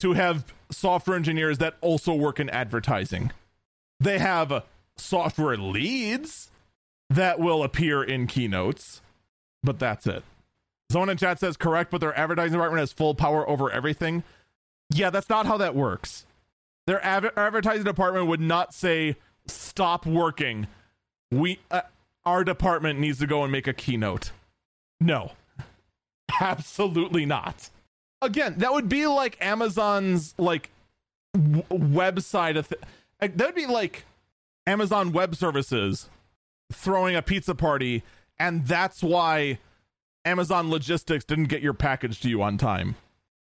[0.00, 3.32] to have software engineers that also work in advertising.
[3.98, 4.64] They have
[4.96, 6.50] software leads
[7.08, 9.00] that will appear in keynotes,
[9.62, 10.22] but that's it.
[10.90, 14.22] Someone in chat says correct, but their advertising department has full power over everything.
[14.90, 16.26] Yeah, that's not how that works.
[16.86, 19.16] Their av- advertising department would not say
[19.48, 20.66] stop working
[21.30, 21.82] we uh,
[22.24, 24.32] our department needs to go and make a keynote.
[25.00, 25.32] No.
[26.40, 27.70] Absolutely not.
[28.22, 30.70] Again, that would be like Amazon's like
[31.34, 32.80] w- website th-
[33.20, 34.04] that would be like
[34.66, 36.08] Amazon Web Services
[36.72, 38.02] throwing a pizza party
[38.38, 39.58] and that's why
[40.26, 42.96] Amazon Logistics didn't get your package to you on time.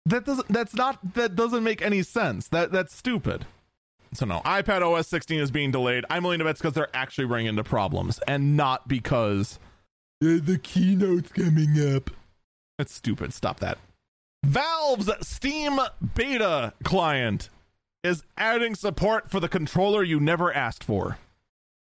[0.06, 2.48] That doesn't that's not that doesn't make any sense.
[2.48, 3.46] That that's stupid.
[4.14, 6.06] So no, iPad OS 16 is being delayed.
[6.10, 9.60] I'm willing to bet because they're actually running into problems and not because
[10.22, 12.12] the keynote's coming up.
[12.78, 13.34] That's stupid.
[13.34, 13.78] Stop that.
[14.44, 15.80] Valve's Steam
[16.16, 17.50] beta client
[18.04, 21.18] is adding support for the controller you never asked for.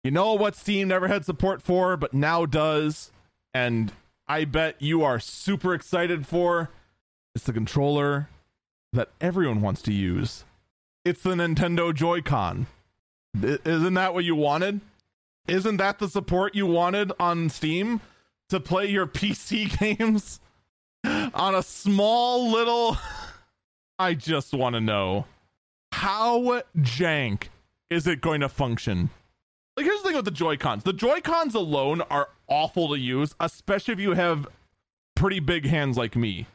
[0.03, 3.11] You know what Steam never had support for, but now does,
[3.53, 3.91] and
[4.29, 6.69] I bet you are super excited for.
[7.35, 8.29] It's the controller
[8.93, 10.45] that everyone wants to use
[11.05, 12.67] it's the Nintendo Joy-Con.
[13.41, 14.81] Isn't that what you wanted?
[15.47, 18.01] Isn't that the support you wanted on Steam
[18.49, 20.39] to play your PC games
[21.03, 22.97] on a small little
[23.99, 25.25] I just want to know
[25.91, 27.45] how jank
[27.89, 29.09] is it going to function?
[30.09, 30.85] Thing with the Joy-Cons.
[30.85, 34.47] The Joy-Cons alone are awful to use, especially if you have
[35.15, 36.47] pretty big hands like me.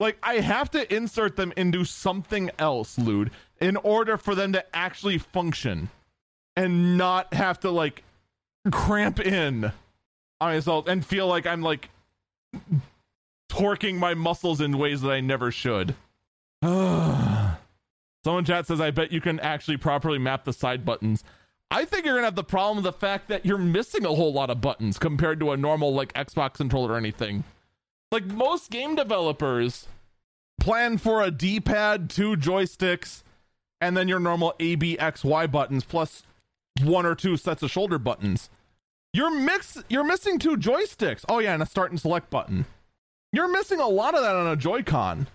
[0.00, 4.64] Like I have to insert them into something else, Lude, in order for them to
[4.74, 5.90] actually function
[6.56, 8.02] and not have to like
[8.72, 9.72] cramp in
[10.40, 11.90] on myself and feel like I'm like
[13.50, 15.94] torquing my muscles in ways that I never should.
[16.62, 21.22] Someone chat says, I bet you can actually properly map the side buttons.
[21.70, 24.32] I think you're gonna have the problem of the fact that you're missing a whole
[24.32, 27.44] lot of buttons compared to a normal like Xbox controller or anything.
[28.12, 29.88] Like most game developers
[30.60, 33.22] plan for a D-pad, two joysticks,
[33.80, 36.22] and then your normal A, B, X, Y buttons plus
[36.82, 38.48] one or two sets of shoulder buttons.
[39.12, 41.24] You're mix you're missing two joysticks.
[41.28, 42.66] Oh yeah, and a start and select button.
[43.32, 45.26] You're missing a lot of that on a Joy-Con.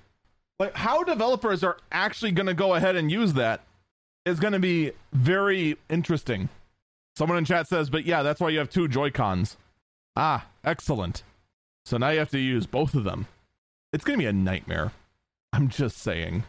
[0.59, 3.61] Like how developers are actually to go ahead and use that
[4.25, 6.49] is going to be very interesting.
[7.15, 9.57] Someone in chat says, "But yeah, that's why you have two Joy-Cons."
[10.15, 11.23] Ah, excellent.
[11.85, 13.27] So now you have to use both of them.
[13.93, 14.91] It's going to be a nightmare.
[15.53, 16.43] I'm just saying.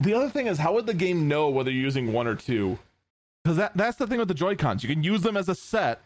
[0.00, 2.78] The other thing is, how would the game know whether you're using one or two?
[3.42, 4.82] Because that, that's the thing with the Joy Cons.
[4.82, 6.00] You can use them as a set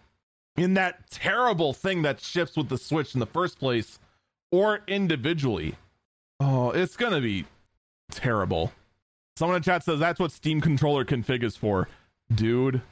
[0.57, 3.99] in that terrible thing that ships with the Switch in the first place,
[4.51, 5.75] or individually.
[6.41, 7.45] Oh, it's going to be
[8.11, 8.73] terrible.
[9.37, 11.89] Someone in chat says that's what Steam controller config is for.
[12.33, 12.83] Dude,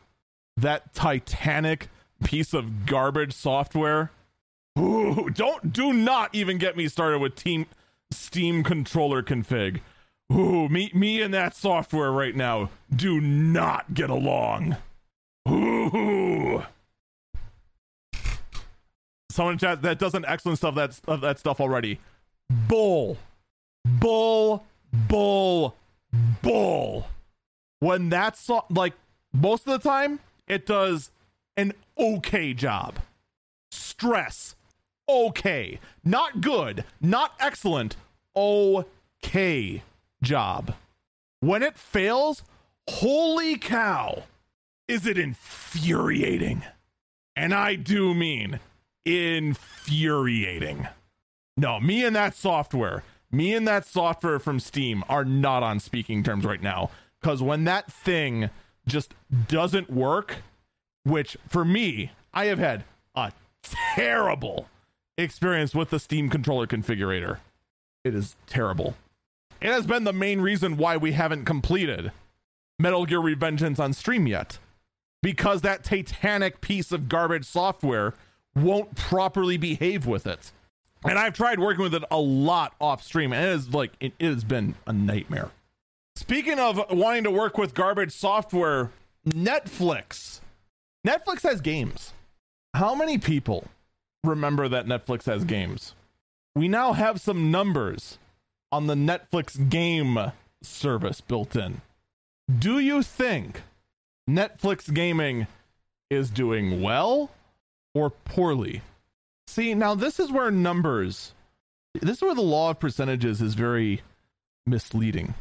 [0.56, 1.88] that Titanic
[2.24, 4.10] piece of garbage software.
[4.78, 7.66] Ooh, don't do not even get me started with team
[8.12, 9.80] Steam controller config.
[10.32, 14.76] Ooh, me me and that software right now do not get along.
[15.48, 16.62] Ooh.
[19.30, 21.98] Someone in chat that does an excellent stuff that of that stuff already.
[22.68, 23.18] Bull.
[23.84, 24.64] Bull.
[24.92, 25.76] Bull.
[26.42, 27.08] Bull.
[27.78, 28.94] When that's so, like
[29.32, 31.10] most of the time, it does
[31.56, 32.98] an okay job.
[33.70, 34.54] Stress
[35.10, 35.78] okay.
[36.04, 37.96] Not good, not excellent,
[38.36, 39.82] okay
[40.22, 40.74] job.
[41.40, 42.42] When it fails,
[42.88, 44.24] holy cow,
[44.88, 46.62] is it infuriating.
[47.36, 48.60] And I do mean
[49.04, 50.88] infuriating.
[51.56, 56.22] No, me and that software, me and that software from Steam are not on speaking
[56.22, 56.90] terms right now.
[57.20, 58.50] Because when that thing
[58.86, 59.14] just
[59.48, 60.36] doesn't work,
[61.04, 62.84] which for me, I have had
[63.14, 63.32] a
[63.62, 64.68] terrible
[65.18, 67.38] experience with the Steam controller configurator.
[68.04, 68.96] It is terrible.
[69.60, 72.12] It has been the main reason why we haven't completed
[72.78, 74.58] Metal Gear Revengeance on stream yet.
[75.22, 78.14] Because that titanic piece of garbage software
[78.54, 80.50] won't properly behave with it.
[81.04, 84.12] And I've tried working with it a lot off stream, and it is like it,
[84.18, 85.50] it has been a nightmare.
[86.16, 88.90] Speaking of wanting to work with garbage software,
[89.26, 90.40] Netflix.
[91.06, 92.12] Netflix has games.
[92.74, 93.66] How many people
[94.24, 95.94] remember that Netflix has games.
[96.54, 98.18] We now have some numbers
[98.72, 100.32] on the Netflix game
[100.62, 101.80] service built in.
[102.58, 103.62] Do you think
[104.28, 105.46] Netflix gaming
[106.10, 107.30] is doing well
[107.94, 108.82] or poorly?
[109.50, 111.34] See, now this is where numbers,
[112.00, 114.00] this is where the law of percentages is very
[114.64, 115.34] misleading.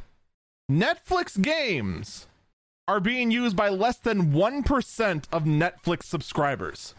[0.69, 2.25] Netflix games
[2.87, 6.95] are being used by less than 1% of Netflix subscribers.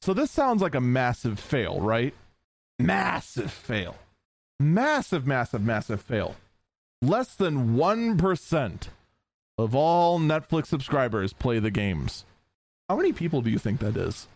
[0.00, 2.14] So this sounds like a massive fail, right?
[2.78, 3.96] Massive fail.
[4.60, 6.36] Massive, massive, massive fail.
[7.02, 8.82] Less than 1%
[9.58, 12.24] of all Netflix subscribers play the games.
[12.88, 14.28] How many people do you think that is?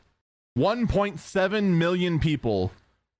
[0.59, 2.72] 1.7 million people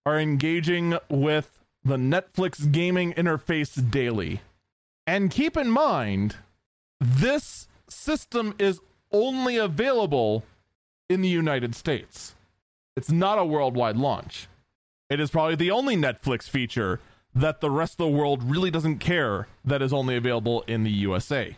[0.05, 4.41] are engaging with the Netflix gaming interface daily.
[5.07, 6.35] And keep in mind,
[7.01, 8.81] this system is
[9.13, 10.43] only available
[11.09, 12.35] in the United States.
[12.97, 14.49] It's not a worldwide launch.
[15.09, 16.99] It is probably the only Netflix feature
[17.37, 20.91] that the rest of the world really doesn't care that is only available in the
[20.91, 21.57] USA.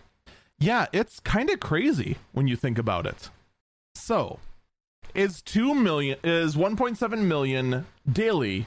[0.58, 3.30] Yeah, it's kind of crazy when you think about it.
[3.94, 4.40] So,
[5.14, 8.66] is 2 million is 1.7 million daily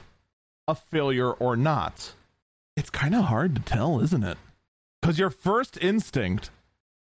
[0.66, 2.14] a failure or not?
[2.76, 4.38] It's kind of hard to tell, isn't it?
[5.02, 6.50] Cuz your first instinct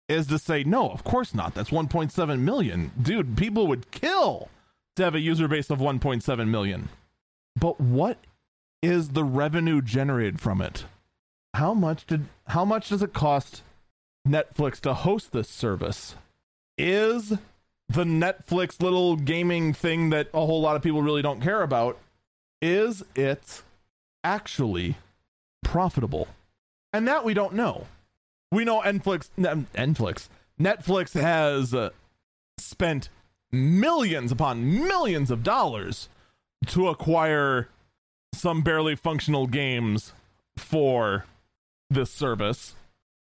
[0.08, 1.54] is to say no, of course not.
[1.54, 2.92] That's 1.7 million.
[3.00, 4.48] Dude, people would kill
[4.96, 6.88] to have a user base of 1.7 million.
[7.56, 8.18] But what
[8.82, 10.84] is the revenue generated from it?
[11.54, 13.62] How much did how much does it cost
[14.26, 16.14] Netflix to host this service?
[16.76, 17.34] Is
[17.88, 21.98] the Netflix little gaming thing that a whole lot of people really don't care about
[22.60, 23.62] is it
[24.24, 24.96] actually
[25.62, 26.28] profitable?
[26.92, 27.86] And that we don't know.
[28.50, 30.28] We know Netflix Netflix
[30.60, 31.90] Netflix has uh,
[32.58, 33.08] spent
[33.52, 36.08] millions upon millions of dollars
[36.66, 37.68] to acquire
[38.34, 40.12] some barely functional games
[40.56, 41.24] for
[41.88, 42.74] this service.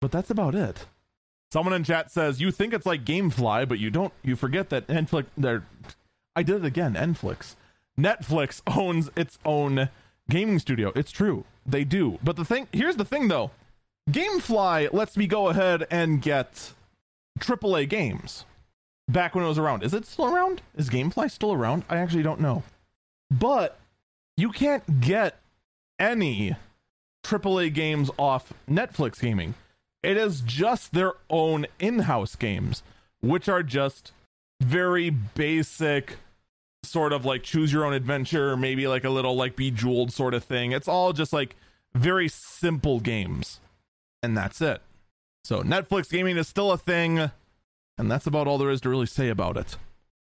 [0.01, 0.85] But that's about it.
[1.53, 4.11] Someone in chat says you think it's like GameFly, but you don't.
[4.23, 5.27] You forget that Netflix.
[5.37, 5.63] There,
[6.35, 6.95] I did it again.
[6.95, 7.53] Netflix.
[7.95, 9.89] Netflix owns its own
[10.31, 10.91] gaming studio.
[10.95, 12.17] It's true, they do.
[12.23, 13.51] But the thing here's the thing though,
[14.09, 16.73] GameFly lets me go ahead and get
[17.39, 18.45] AAA games
[19.07, 19.83] back when it was around.
[19.83, 20.63] Is it still around?
[20.75, 21.85] Is Gamefly still around?
[21.87, 22.63] I actually don't know.
[23.29, 23.77] But
[24.37, 25.39] you can't get
[25.99, 26.55] any
[27.23, 29.53] AAA games off Netflix gaming.
[30.03, 32.83] It is just their own in house games,
[33.21, 34.11] which are just
[34.61, 36.17] very basic
[36.83, 40.43] sort of like choose your own adventure, maybe like a little like bejeweled sort of
[40.43, 40.73] thing.
[40.73, 41.55] It's all just like
[41.93, 43.61] very simple games.
[44.21, 44.81] And that's it.
[45.43, 47.31] So Netflix gaming is still a thing,
[47.97, 49.77] and that's about all there is to really say about it.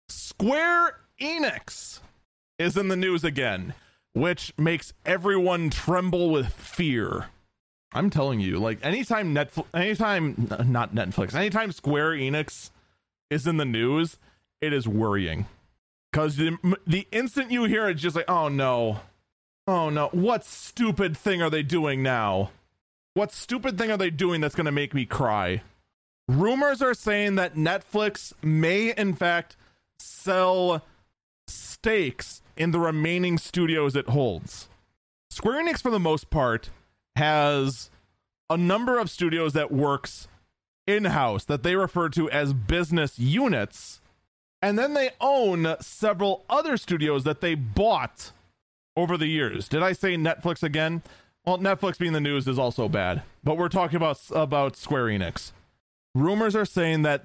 [0.09, 2.01] Square Enix
[2.59, 3.74] is in the news again,
[4.12, 7.27] which makes everyone tremble with fear.
[7.93, 12.70] I'm telling you, like anytime Netflix, anytime not Netflix, anytime Square Enix
[13.31, 14.19] is in the news,
[14.60, 15.47] it is worrying.
[16.12, 16.56] Because the,
[16.86, 19.01] the instant you hear it, it's just like, oh no,
[19.66, 22.51] oh no, what stupid thing are they doing now?
[23.15, 25.62] What stupid thing are they doing that's going to make me cry?
[26.28, 29.56] Rumors are saying that Netflix may, in fact,
[29.98, 30.85] sell
[31.47, 34.69] stakes in the remaining studios it holds.
[35.31, 36.70] Square Enix, for the most part,
[37.19, 37.90] has
[38.49, 40.28] a number of studios that works
[40.86, 44.01] in house that they refer to as business units.
[44.62, 48.32] And then they own several other studios that they bought
[48.97, 49.69] over the years.
[49.69, 51.03] Did I say Netflix again?
[51.45, 55.53] Well, Netflix being the news is also bad, but we're talking about about Square Enix.
[56.15, 57.24] Rumors are saying that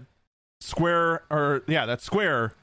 [0.59, 2.53] Square or yeah, that Square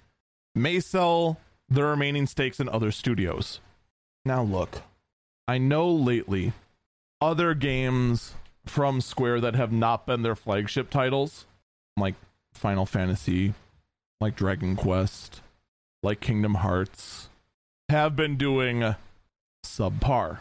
[0.55, 1.39] may sell
[1.69, 3.61] the remaining stakes in other studios.
[4.25, 4.83] Now look,
[5.49, 6.53] I know lately
[7.21, 8.35] other games
[8.67, 11.47] from Square that have not been their flagship titles,
[11.97, 12.15] like
[12.55, 13.55] Final Fantasy,
[14.21, 15.41] like Dragon Quest,
[16.03, 17.29] like Kingdom Hearts,
[17.89, 18.95] have been doing
[19.65, 20.39] subpar.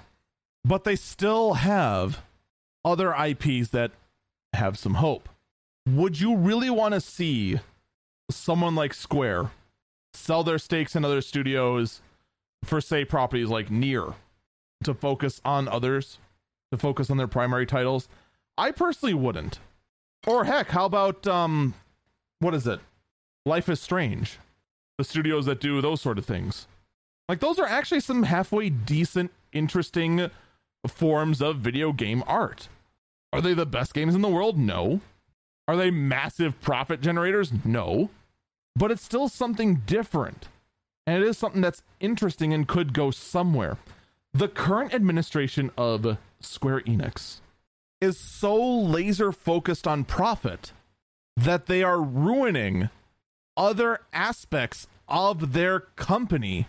[0.63, 2.21] But they still have
[2.83, 3.91] other IPs that
[4.53, 5.29] have some hope.
[5.87, 7.59] Would you really want to see
[8.29, 9.51] someone like Square
[10.13, 12.01] sell their stakes in other studios
[12.63, 14.15] for, say, properties like NieR
[14.83, 16.19] to focus on others?
[16.71, 18.07] To focus on their primary titles.
[18.57, 19.59] I personally wouldn't.
[20.27, 21.73] Or heck, how about um
[22.39, 22.79] what is it?
[23.45, 24.37] Life is Strange.
[24.97, 26.67] The studios that do those sort of things.
[27.27, 30.29] Like those are actually some halfway decent, interesting
[30.87, 32.67] forms of video game art.
[33.31, 34.57] Are they the best games in the world?
[34.57, 35.01] No.
[35.67, 37.51] Are they massive profit generators?
[37.63, 38.09] No.
[38.75, 40.47] But it's still something different.
[41.05, 43.77] And it is something that's interesting and could go somewhere.
[44.33, 47.39] The current administration of Square Enix
[48.01, 50.71] is so laser focused on profit
[51.35, 52.89] that they are ruining
[53.57, 56.67] other aspects of their company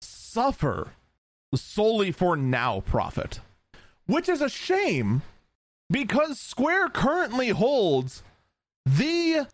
[0.00, 0.92] suffer
[1.54, 3.40] solely for now profit,
[4.06, 5.22] which is a shame
[5.90, 8.22] because Square currently holds
[8.84, 9.46] the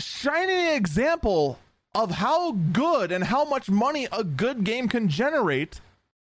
[0.00, 1.58] shining example
[1.94, 5.80] of how good and how much money a good game can generate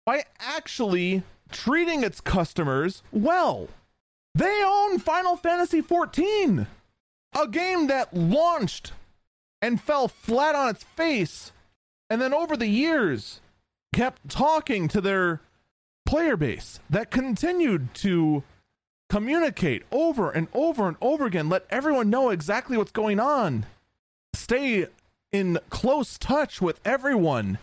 [0.05, 3.67] by actually treating its customers well.
[4.33, 6.67] They own Final Fantasy XIV,
[7.33, 8.93] a game that launched
[9.61, 11.51] and fell flat on its face,
[12.09, 13.39] and then over the years
[13.93, 15.41] kept talking to their
[16.05, 18.43] player base that continued to
[19.09, 23.65] communicate over and over and over again, let everyone know exactly what's going on,
[24.33, 24.87] stay
[25.31, 27.57] in close touch with everyone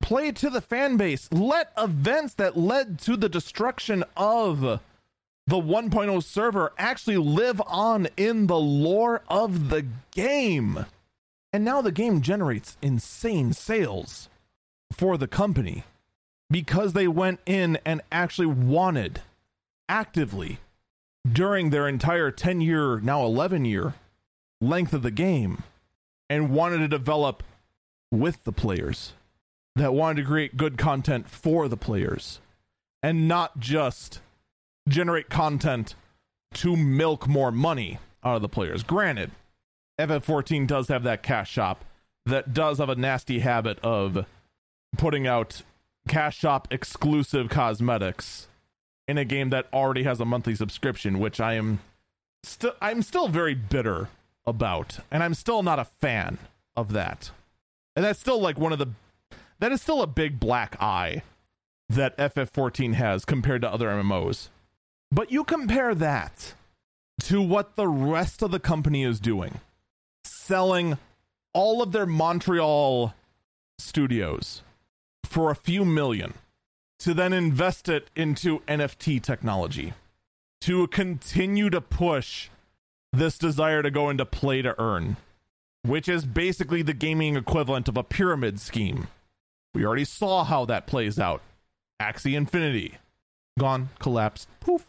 [0.00, 1.28] play to the fan base.
[1.32, 8.46] Let events that led to the destruction of the 1.0 server actually live on in
[8.46, 10.86] the lore of the game.
[11.52, 14.28] And now the game generates insane sales
[14.92, 15.84] for the company
[16.50, 19.20] because they went in and actually wanted
[19.88, 20.58] actively
[21.30, 23.94] during their entire 10 year, now 11 year
[24.60, 25.62] length of the game
[26.28, 27.42] and wanted to develop
[28.10, 29.12] with the players
[29.76, 32.40] that wanted to create good content for the players
[33.02, 34.20] and not just
[34.88, 35.94] generate content
[36.52, 38.82] to milk more money out of the players.
[38.82, 39.30] Granted,
[39.98, 41.84] FF14 does have that cash shop
[42.26, 44.26] that does have a nasty habit of
[44.96, 45.62] putting out
[46.08, 48.48] cash shop exclusive cosmetics
[49.06, 51.80] in a game that already has a monthly subscription, which I am
[52.42, 54.08] still I'm still very bitter
[54.46, 56.38] about, and I'm still not a fan
[56.76, 57.30] of that.
[57.96, 58.88] And that's still like one of the
[59.60, 61.22] that is still a big black eye
[61.88, 64.48] that FF14 has compared to other MMOs.
[65.12, 66.54] But you compare that
[67.22, 69.60] to what the rest of the company is doing,
[70.24, 70.98] selling
[71.52, 73.14] all of their Montreal
[73.78, 74.62] studios
[75.24, 76.34] for a few million
[77.00, 79.92] to then invest it into NFT technology
[80.60, 82.48] to continue to push
[83.12, 85.16] this desire to go into play to earn,
[85.82, 89.08] which is basically the gaming equivalent of a pyramid scheme
[89.74, 91.42] we already saw how that plays out.
[92.00, 92.94] Axie Infinity.
[93.58, 94.86] Gone, collapsed, poof.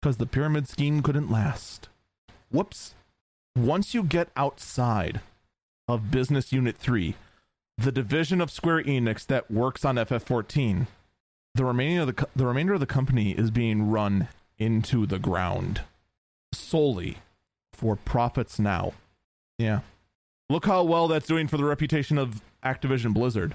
[0.00, 1.88] Because the pyramid scheme couldn't last.
[2.50, 2.94] Whoops.
[3.56, 5.20] Once you get outside
[5.88, 7.14] of Business Unit 3,
[7.78, 10.86] the division of Square Enix that works on FF14,
[11.54, 14.28] the remaining of the the remainder of the company is being run
[14.58, 15.82] into the ground
[16.52, 17.18] solely
[17.72, 18.92] for profits now.
[19.58, 19.80] Yeah.
[20.48, 23.54] Look how well that's doing for the reputation of Activision Blizzard.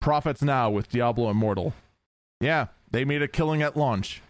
[0.00, 1.74] Profits now with Diablo Immortal.
[2.40, 4.22] Yeah, they made a killing at launch.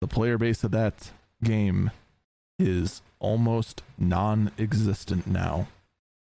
[0.00, 1.10] The player base of that
[1.42, 1.90] game
[2.58, 5.68] is almost non existent now.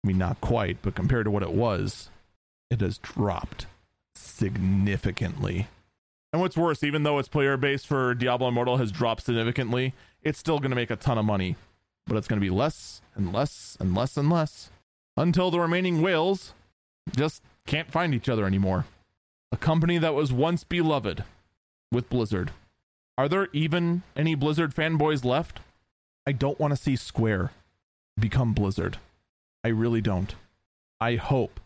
[0.02, 2.10] I mean, not quite, but compared to what it was,
[2.70, 3.66] it has dropped
[4.14, 5.68] significantly.
[6.32, 10.38] And what's worse, even though its player base for Diablo Immortal has dropped significantly, it's
[10.38, 11.56] still going to make a ton of money.
[12.06, 14.70] But it's going to be less and less and less and less
[15.16, 16.52] until the remaining whales
[17.16, 18.86] just can't find each other anymore.
[19.52, 21.24] A company that was once beloved
[21.92, 22.50] with Blizzard.
[23.16, 25.60] Are there even any Blizzard fanboys left?
[26.26, 27.52] I don't want to see Square
[28.18, 28.98] become Blizzard.
[29.62, 30.34] I really don't.
[31.00, 31.60] I hope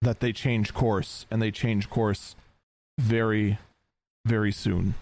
[0.00, 2.34] that they change course and they change course
[2.98, 3.58] very,
[4.24, 4.94] very soon.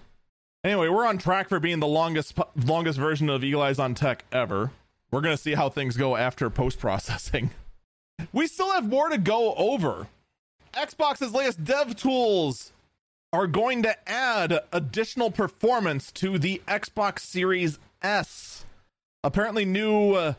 [0.65, 4.25] Anyway, we're on track for being the longest longest version of Eagle Eyes on Tech
[4.33, 4.73] ever.
[5.13, 7.51] We're gonna see how things go after post processing.
[8.33, 10.09] We still have more to go over.
[10.77, 12.73] Xbox's latest dev tools
[13.33, 18.65] are going to add additional performance to the Xbox Series S.
[19.25, 20.35] Apparently, new uh,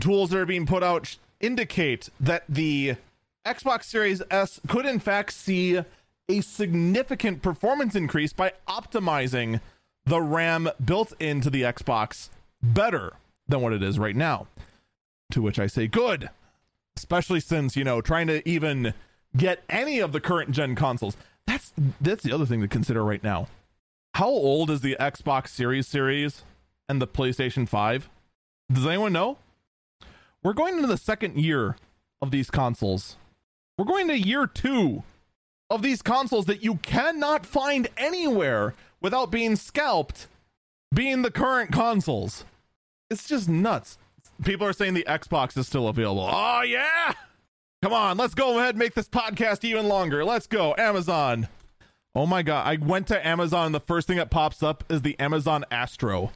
[0.00, 2.96] tools that are being put out indicate that the
[3.46, 5.80] Xbox Series S could, in fact, see
[6.28, 9.60] a significant performance increase by optimizing
[10.04, 12.28] the RAM built into the Xbox
[12.62, 13.14] better
[13.48, 14.46] than what it is right now.
[15.32, 16.28] To which I say, good.
[16.96, 18.94] Especially since, you know, trying to even
[19.36, 21.16] get any of the current gen consoles.
[21.46, 23.48] That's that's the other thing to consider right now.
[24.14, 26.42] How old is the Xbox Series series
[26.88, 28.08] and the PlayStation 5?
[28.72, 29.38] Does anyone know?
[30.42, 31.76] We're going into the second year
[32.22, 33.16] of these consoles.
[33.78, 35.02] We're going to year 2
[35.70, 40.26] of these consoles that you cannot find anywhere without being scalped
[40.92, 42.44] being the current consoles.
[43.10, 43.98] It's just nuts.
[44.44, 46.28] People are saying the Xbox is still available.
[46.30, 47.14] Oh yeah.
[47.82, 50.24] Come on, let's go ahead and make this podcast even longer.
[50.24, 50.74] Let's go.
[50.76, 51.48] Amazon.
[52.14, 55.02] Oh my god, I went to Amazon and the first thing that pops up is
[55.02, 56.32] the Amazon Astro.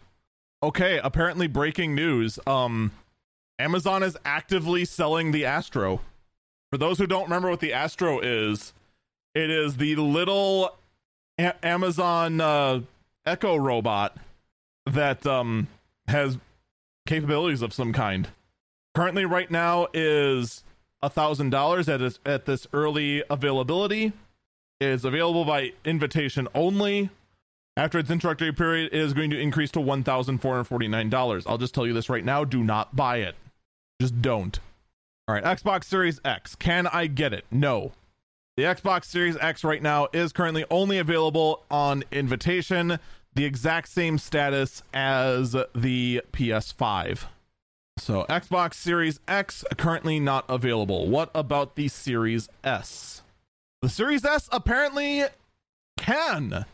[0.62, 2.38] Okay, apparently breaking news.
[2.46, 2.92] Um
[3.58, 6.00] Amazon is actively selling the Astro.
[6.70, 8.72] For those who don't remember what the Astro is,
[9.34, 10.76] it is the little
[11.38, 12.80] a- Amazon uh,
[13.26, 14.16] Echo robot
[14.86, 15.68] that um
[16.08, 16.38] has
[17.06, 18.28] capabilities of some kind.
[18.94, 20.62] Currently right now is
[21.10, 24.12] $1,000 at, this, at this early availability.
[24.80, 27.10] It is available by invitation only.
[27.76, 31.44] After its introductory period, it is going to increase to $1,449.
[31.46, 33.34] I'll just tell you this right now do not buy it.
[34.00, 34.58] Just don't.
[35.26, 36.54] All right, Xbox Series X.
[36.54, 37.44] Can I get it?
[37.50, 37.92] No.
[38.56, 43.00] The Xbox Series X right now is currently only available on invitation,
[43.34, 47.24] the exact same status as the PS5.
[47.96, 51.08] So Xbox Series X currently not available.
[51.08, 53.22] What about the Series S?
[53.82, 55.24] The Series S apparently
[55.96, 56.64] can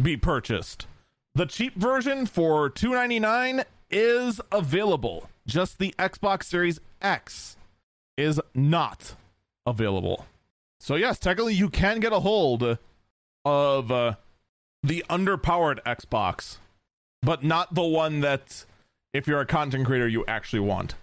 [0.00, 0.86] be purchased.
[1.34, 5.28] The cheap version for 299 is available.
[5.46, 7.56] Just the Xbox Series X
[8.16, 9.14] is not
[9.66, 10.26] available.
[10.80, 12.78] So yes, technically you can get a hold
[13.44, 14.14] of uh,
[14.82, 16.58] the underpowered Xbox,
[17.22, 18.64] but not the one that
[19.12, 20.94] if you're a content creator you actually want.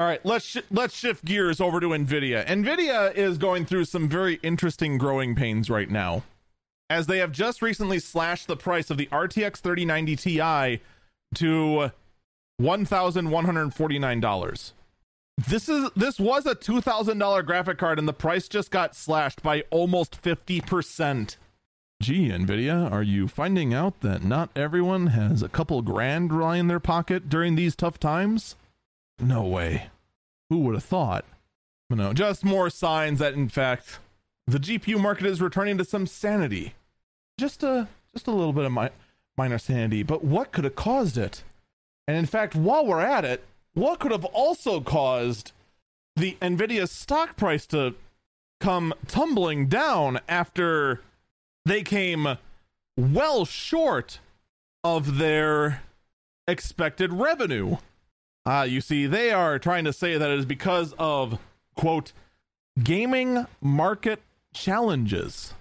[0.00, 2.46] All right, let's sh- let's shift gears over to Nvidia.
[2.46, 6.22] Nvidia is going through some very interesting growing pains right now,
[6.88, 10.80] as they have just recently slashed the price of the RTX 3090 Ti
[11.34, 11.90] to
[12.58, 14.72] one thousand one hundred forty nine dollars.
[15.36, 18.94] This is this was a two thousand dollar graphic card, and the price just got
[18.94, 21.38] slashed by almost fifty percent.
[22.00, 26.68] Gee, Nvidia, are you finding out that not everyone has a couple grand lying in
[26.68, 28.54] their pocket during these tough times?
[29.18, 29.88] No way.
[30.48, 31.24] Who would have thought?
[31.90, 33.98] No, just more signs that in fact
[34.46, 36.74] the GPU market is returning to some sanity.
[37.38, 38.90] Just a just a little bit of mi-
[39.36, 41.42] minor sanity, but what could have caused it?
[42.06, 43.44] And in fact, while we're at it,
[43.74, 45.52] what could have also caused
[46.16, 47.94] the Nvidia stock price to
[48.60, 51.00] come tumbling down after
[51.68, 52.38] they came
[52.96, 54.18] well short
[54.84, 55.82] of their
[56.46, 57.76] expected revenue.
[58.46, 61.38] Uh, you see, they are trying to say that it is because of,
[61.76, 62.12] quote,
[62.82, 64.20] gaming market
[64.54, 65.52] challenges.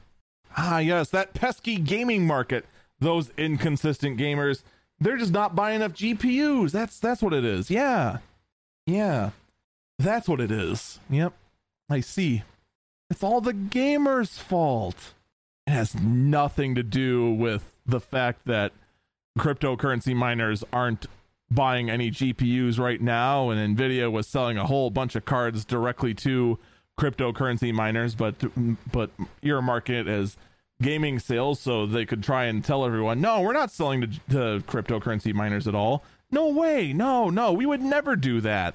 [0.55, 2.65] Ah, yes, that pesky gaming market.
[2.99, 4.63] Those inconsistent gamers,
[4.99, 6.71] they're just not buying enough GPUs.
[6.71, 7.69] That's that's what it is.
[7.69, 8.17] Yeah.
[8.87, 9.31] Yeah.
[9.99, 10.99] That's what it is.
[11.09, 11.33] Yep.
[11.89, 12.43] I see.
[13.09, 15.13] It's all the gamers' fault.
[15.67, 18.71] It has nothing to do with the fact that
[19.37, 21.07] cryptocurrency miners aren't
[21.51, 26.13] buying any GPUs right now, and Nvidia was selling a whole bunch of cards directly
[26.15, 26.57] to
[26.97, 28.35] cryptocurrency miners, but
[28.91, 29.11] but
[29.41, 30.37] earmark it as
[30.81, 34.63] gaming sales so they could try and tell everyone, no, we're not selling to, to
[34.67, 36.03] cryptocurrency miners at all.
[36.31, 38.73] No way, no, no, we would never do that.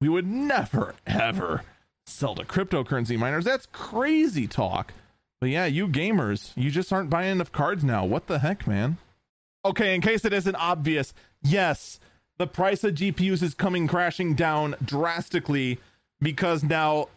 [0.00, 1.62] We would never ever
[2.06, 3.44] sell to cryptocurrency miners.
[3.44, 4.92] That's crazy talk.
[5.40, 8.04] But yeah, you gamers, you just aren't buying enough cards now.
[8.04, 8.98] What the heck, man?
[9.64, 12.00] Okay, in case it isn't obvious, yes,
[12.38, 15.78] the price of GPUs is coming crashing down drastically
[16.20, 17.08] because now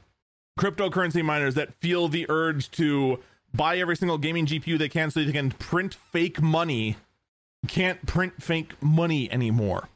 [0.59, 3.19] cryptocurrency miners that feel the urge to
[3.53, 6.97] buy every single gaming GPU they can so they can print fake money
[7.67, 9.89] can't print fake money anymore.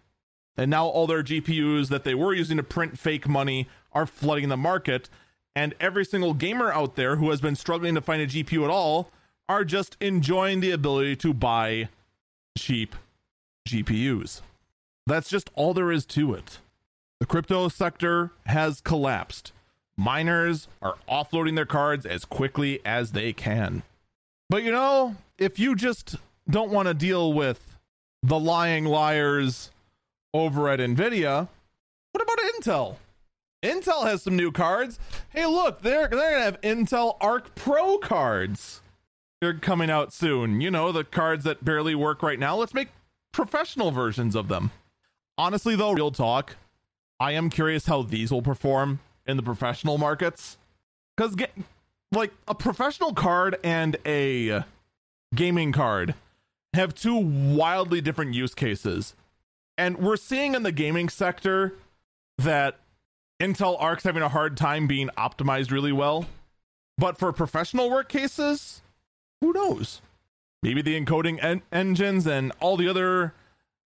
[0.57, 4.49] And now all their GPUs that they were using to print fake money are flooding
[4.49, 5.09] the market.
[5.55, 8.69] And every single gamer out there who has been struggling to find a GPU at
[8.69, 9.09] all
[9.47, 11.89] are just enjoying the ability to buy
[12.57, 12.95] cheap
[13.67, 14.41] GPUs.
[15.07, 16.59] That's just all there is to it.
[17.19, 19.53] The crypto sector has collapsed.
[19.97, 23.83] Miners are offloading their cards as quickly as they can.
[24.49, 26.17] But you know, if you just
[26.49, 27.77] don't want to deal with
[28.21, 29.71] the lying liars
[30.33, 31.47] over at Nvidia,
[32.11, 32.97] what about Intel?
[33.65, 34.99] Intel has some new cards.
[35.29, 38.81] Hey, look, they're they're gonna have Intel Arc Pro cards.
[39.41, 40.61] They're coming out soon.
[40.61, 42.55] You know, the cards that barely work right now.
[42.55, 42.89] Let's make
[43.31, 44.71] professional versions of them.
[45.37, 46.55] Honestly, though, real talk,
[47.19, 50.57] I am curious how these will perform in the professional markets.
[51.17, 51.35] Because,
[52.11, 54.63] like, a professional card and a
[55.33, 56.13] gaming card
[56.73, 59.15] have two wildly different use cases.
[59.77, 61.73] And we're seeing in the gaming sector
[62.37, 62.79] that
[63.39, 66.25] Intel Arc's having a hard time being optimized really well.
[66.97, 68.81] But for professional work cases,
[69.41, 70.01] who knows?
[70.63, 73.33] Maybe the encoding en- engines and all the other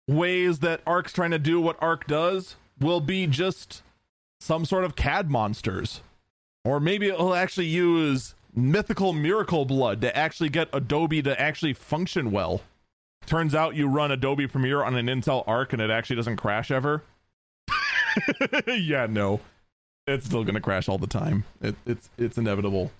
[0.08, 3.84] ways that Arc's trying to do what Arc does will be just
[4.40, 6.02] some sort of CAD monsters.
[6.64, 12.32] Or maybe it'll actually use mythical miracle blood to actually get Adobe to actually function
[12.32, 12.62] well.
[13.26, 16.72] Turns out you run Adobe Premiere on an Intel Arc and it actually doesn't crash
[16.72, 17.04] ever.
[18.68, 19.40] yeah, no.
[20.08, 21.46] It's still gonna crash all the time.
[21.62, 22.92] It, it's it's inevitable.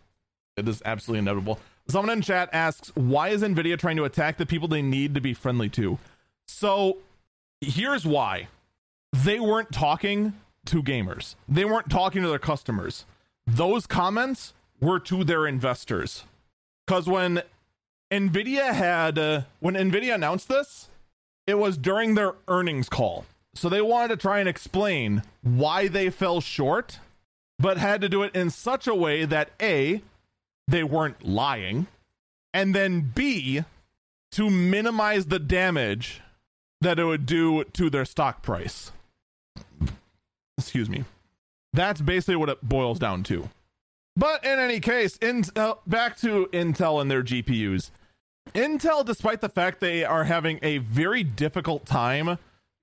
[0.58, 1.60] It is absolutely inevitable.
[1.88, 5.22] Someone in chat asks, why is Nvidia trying to attack the people they need to
[5.22, 6.00] be friendly to?
[6.48, 6.98] So
[7.62, 8.48] here's why.
[9.14, 10.34] They weren't talking
[10.66, 11.36] to gamers.
[11.48, 13.06] They weren't talking to their customers.
[13.46, 16.24] Those comments were to their investors.
[16.88, 17.44] Cuz when
[18.12, 20.90] Nvidia had uh, when Nvidia announced this,
[21.46, 23.26] it was during their earnings call.
[23.56, 27.00] So they wanted to try and explain why they fell short,
[27.58, 30.02] but had to do it in such a way that A,
[30.68, 31.88] they weren't lying,
[32.54, 33.64] and then B,
[34.34, 36.22] to minimize the damage
[36.82, 38.92] that it would do to their stock price.
[40.58, 41.06] Excuse me.
[41.72, 43.50] That's basically what it boils down to.
[44.18, 47.92] But in any case, Intel, back to Intel and their GPUs.
[48.54, 52.38] Intel, despite the fact they are having a very difficult time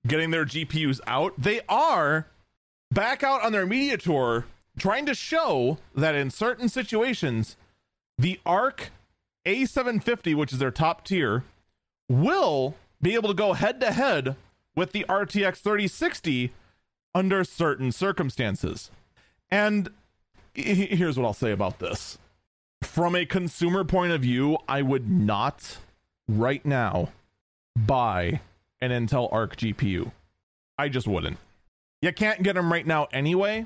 [0.05, 2.27] getting their GPUs out, they are
[2.91, 4.45] back out on their media tour
[4.77, 7.55] trying to show that in certain situations,
[8.17, 8.91] the ARC
[9.45, 11.43] A750, which is their top tier,
[12.09, 14.35] will be able to go head to head
[14.75, 16.51] with the RTX 3060
[17.13, 18.89] under certain circumstances.
[19.51, 19.89] And
[20.55, 22.17] here's what I'll say about this.
[22.81, 25.77] From a consumer point of view, I would not
[26.27, 27.09] right now
[27.75, 28.41] buy
[28.83, 30.11] an Intel Arc GPU.
[30.77, 31.37] I just wouldn't.
[32.01, 33.65] You can't get them right now anyway,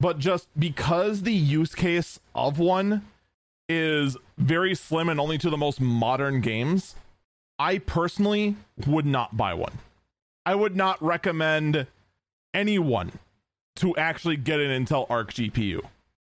[0.00, 3.06] but just because the use case of one
[3.68, 6.96] is very slim and only to the most modern games,
[7.60, 8.56] I personally
[8.86, 9.78] would not buy one.
[10.44, 11.86] I would not recommend
[12.52, 13.12] anyone
[13.76, 15.80] to actually get an Intel Arc GPU.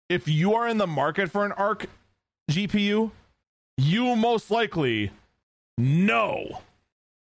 [0.09, 1.87] If you are in the market for an Arc
[2.51, 3.13] GPU,
[3.77, 5.13] you most likely
[5.79, 6.63] know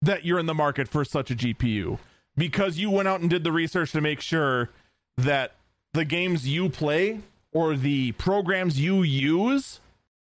[0.05, 1.99] that you're in the market for such a GPU
[2.35, 4.69] because you went out and did the research to make sure
[5.17, 5.53] that
[5.93, 7.21] the games you play
[7.51, 9.79] or the programs you use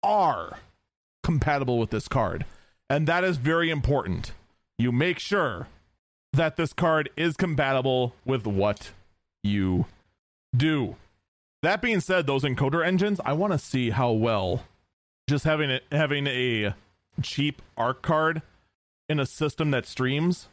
[0.02, 0.59] are
[1.22, 2.44] compatible with this card.
[2.88, 4.32] And that is very important.
[4.78, 5.68] You make sure
[6.32, 8.93] that this card is compatible with what
[9.43, 9.86] you
[10.55, 10.97] do.
[11.62, 14.64] That being said, those encoder engines, I want to see how well
[15.28, 16.74] just having it having a
[17.22, 18.43] cheap arc card
[19.08, 20.48] in a system that streams,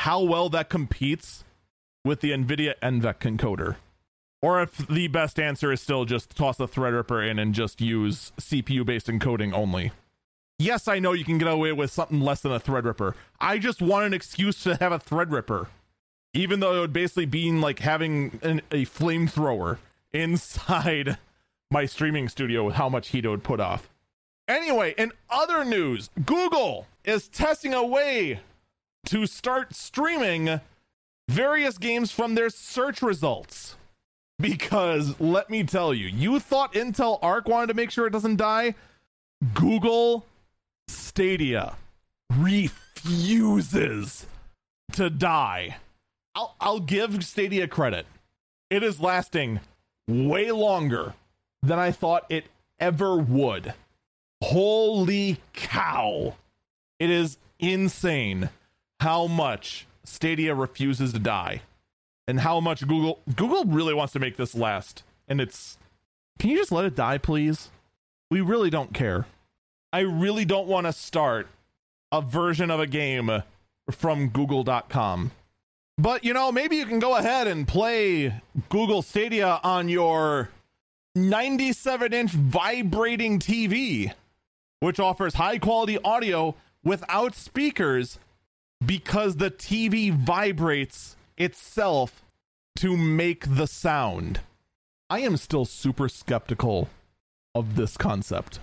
[0.00, 1.44] how well that competes
[2.04, 3.76] with the NVIDIA NVENC encoder
[4.42, 8.32] or if the best answer is still just toss a Threadripper in and just use
[8.40, 9.92] CPU based encoding only.
[10.58, 13.14] Yes, I know you can get away with something less than a Threadripper.
[13.40, 15.66] I just want an excuse to have a Threadripper,
[16.32, 19.78] even though it would basically be like having an, a flamethrower
[20.12, 21.18] inside
[21.70, 23.90] my streaming studio with how much heat it would put off.
[24.48, 28.40] Anyway, in other news, Google is testing a way
[29.06, 30.60] to start streaming
[31.28, 33.76] various games from their search results.
[34.38, 38.36] Because let me tell you, you thought Intel Arc wanted to make sure it doesn't
[38.36, 38.74] die?
[39.54, 40.26] Google
[40.88, 41.76] Stadia
[42.36, 44.26] refuses
[44.92, 45.76] to die.
[46.34, 48.06] I'll, I'll give Stadia credit.
[48.68, 49.60] It is lasting
[50.08, 51.14] way longer
[51.62, 52.44] than I thought it
[52.78, 53.72] ever would.
[54.42, 56.34] Holy cow.
[56.98, 58.50] It is insane
[59.00, 61.62] how much Stadia refuses to die
[62.26, 65.02] and how much Google Google really wants to make this last.
[65.28, 65.78] And it's
[66.38, 67.70] can you just let it die, please?
[68.30, 69.26] We really don't care.
[69.92, 71.48] I really don't want to start
[72.12, 73.42] a version of a game
[73.90, 75.32] from google.com.
[75.98, 78.34] But you know, maybe you can go ahead and play
[78.68, 80.50] Google Stadia on your
[81.14, 84.12] 97 inch vibrating TV,
[84.80, 86.54] which offers high quality audio
[86.86, 88.20] without speakers
[88.84, 92.22] because the TV vibrates itself
[92.76, 94.40] to make the sound.
[95.10, 96.88] I am still super skeptical
[97.56, 98.60] of this concept.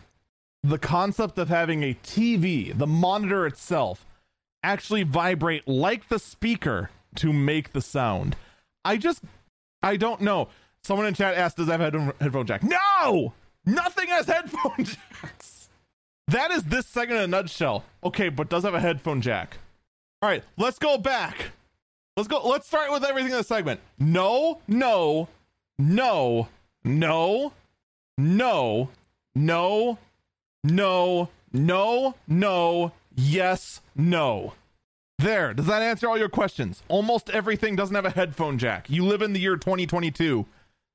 [0.63, 4.05] The concept of having a TV, the monitor itself,
[4.63, 8.37] actually vibrate like the speaker to make the sound.
[8.85, 9.21] I just,
[9.81, 10.47] I don't know.
[10.83, 13.33] Someone in chat asked, "Does that have a headphone jack?" No,
[13.65, 14.85] nothing has headphone
[15.21, 15.52] jacks.
[16.33, 17.83] That is this segment in a nutshell.
[18.03, 19.59] Okay, but does have a headphone jack.
[20.23, 21.51] All right, let's go back.
[22.17, 22.41] Let's go.
[22.47, 23.79] Let's start with everything in the segment.
[23.99, 25.29] No, no,
[25.77, 26.47] no,
[26.83, 27.53] no,
[28.17, 28.89] no,
[29.37, 29.99] no,
[30.63, 34.53] no, no, no, yes, no.
[35.19, 35.53] There.
[35.53, 36.81] Does that answer all your questions?
[36.87, 38.89] Almost everything doesn't have a headphone jack.
[38.89, 40.47] You live in the year 2022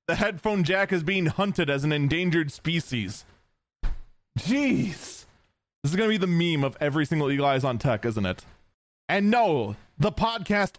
[0.08, 3.26] the headphone jack is being hunted as an endangered species.
[4.38, 5.17] Jeez.
[5.88, 8.26] This is going to be the meme of every single Eagle Eyes on Tech, isn't
[8.26, 8.44] it?
[9.08, 10.74] And no, the podcast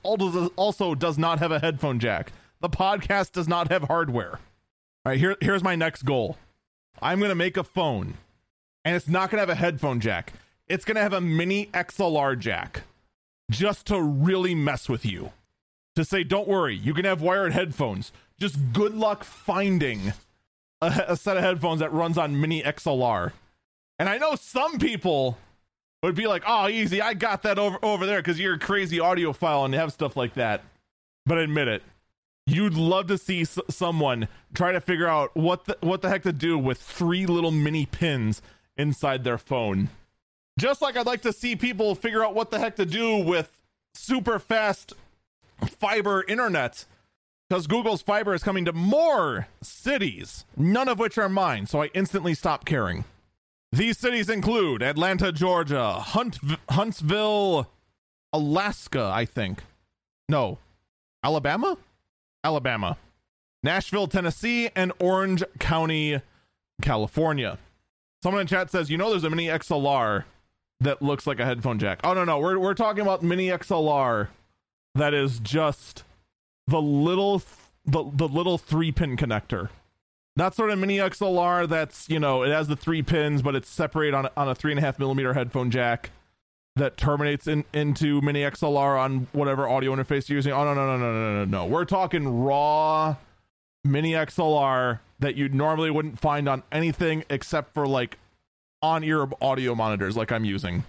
[0.55, 2.31] also does not have a headphone jack.
[2.61, 4.33] The podcast does not have hardware.
[4.33, 4.39] All
[5.07, 6.37] right, here, here's my next goal
[7.01, 8.17] I'm going to make a phone,
[8.85, 10.33] and it's not going to have a headphone jack.
[10.67, 12.83] It's going to have a mini XLR jack
[13.49, 15.31] just to really mess with you.
[15.95, 20.13] To say, don't worry, you can have wired headphones just good luck finding
[20.83, 23.31] a, a set of headphones that runs on mini XLR.
[23.99, 25.37] And I know some people
[26.01, 28.97] would be like, "Oh, easy, I got that over over there because you're a crazy
[28.97, 30.63] audiophile and you have stuff like that."
[31.25, 31.83] But admit it,
[32.47, 36.23] you'd love to see s- someone try to figure out what the what the heck
[36.23, 38.41] to do with three little mini pins
[38.77, 39.89] inside their phone.
[40.57, 43.51] Just like I'd like to see people figure out what the heck to do with
[43.93, 44.93] super fast
[45.65, 46.85] fiber internet
[47.49, 51.87] because Google's fiber is coming to more cities, none of which are mine, so I
[51.93, 53.03] instantly stop caring.
[53.71, 56.39] These cities include Atlanta, Georgia, Hunt-
[56.69, 57.69] Huntsville,
[58.33, 59.63] Alaska, I think.
[60.27, 60.57] No,
[61.23, 61.77] Alabama?
[62.43, 62.97] Alabama.
[63.61, 66.21] Nashville, Tennessee, and Orange County,
[66.81, 67.57] California.
[68.23, 70.23] Someone in chat says, you know, there's a mini XLR
[70.79, 71.99] that looks like a headphone jack.
[72.03, 72.39] Oh, no, no.
[72.39, 74.29] We're, we're talking about mini XLR
[74.95, 76.03] that is just
[76.67, 77.41] the little
[77.85, 79.69] the, the little three pin connector
[80.39, 83.69] not sort of mini xlr that's you know it has the three pins but it's
[83.69, 86.09] separated on, on a three and a half millimeter headphone jack
[86.79, 90.51] that terminates in, into mini xlr on whatever audio interface you're using.
[90.51, 91.65] Oh no no no no no no no.
[91.65, 93.15] We're talking raw
[93.83, 98.17] mini xlr that you normally wouldn't find on anything except for like
[98.81, 100.83] on ear audio monitors like i'm using.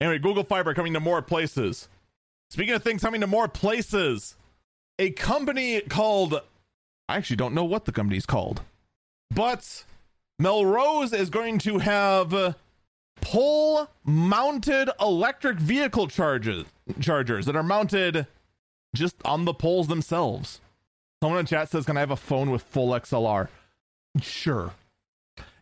[0.00, 1.88] Anyway google fiber coming to more places.
[2.50, 4.34] Speaking of things coming to more places
[4.98, 6.40] a company called
[7.08, 8.62] I actually don't know what the company's called.
[9.30, 9.84] But
[10.38, 12.52] Melrose is going to have uh,
[13.20, 16.64] pole mounted electric vehicle charges
[17.00, 18.26] chargers that are mounted
[18.94, 20.60] just on the poles themselves.
[21.22, 23.48] Someone in chat says, Can I have a phone with full XLR?
[24.22, 24.72] Sure.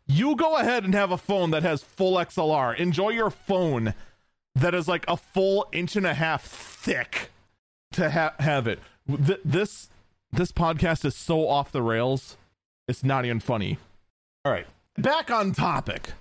[0.07, 2.77] You go ahead and have a phone that has full XLR.
[2.77, 3.95] Enjoy your phone
[4.55, 7.31] that is like a full inch and a half thick
[7.93, 9.89] to ha- have it th- this
[10.33, 12.37] this podcast is so off the rails.
[12.89, 13.79] It's not even funny.
[14.45, 16.13] All right, back on topic.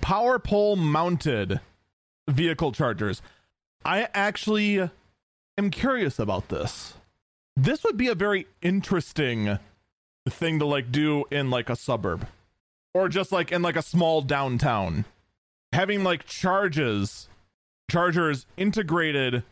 [0.00, 1.60] Power pole mounted
[2.28, 3.20] vehicle chargers.
[3.84, 4.88] I actually
[5.58, 6.94] am curious about this.
[7.56, 9.58] This would be a very interesting
[10.28, 12.26] thing to like do in like a suburb
[12.94, 15.04] or just like in like a small downtown.
[15.72, 17.28] Having like charges,
[17.90, 19.42] chargers integrated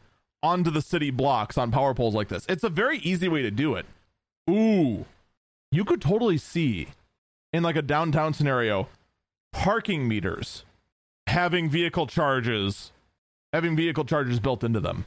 [0.43, 2.47] onto the city blocks on power poles like this.
[2.49, 3.87] It's a very easy way to do it.
[4.51, 5.05] Ooh,
[5.71, 6.89] you could totally see
[7.53, 8.89] in like a downtown scenario
[9.53, 10.65] parking meters
[11.27, 12.93] having vehicle charges
[13.53, 15.07] having vehicle charges built into them.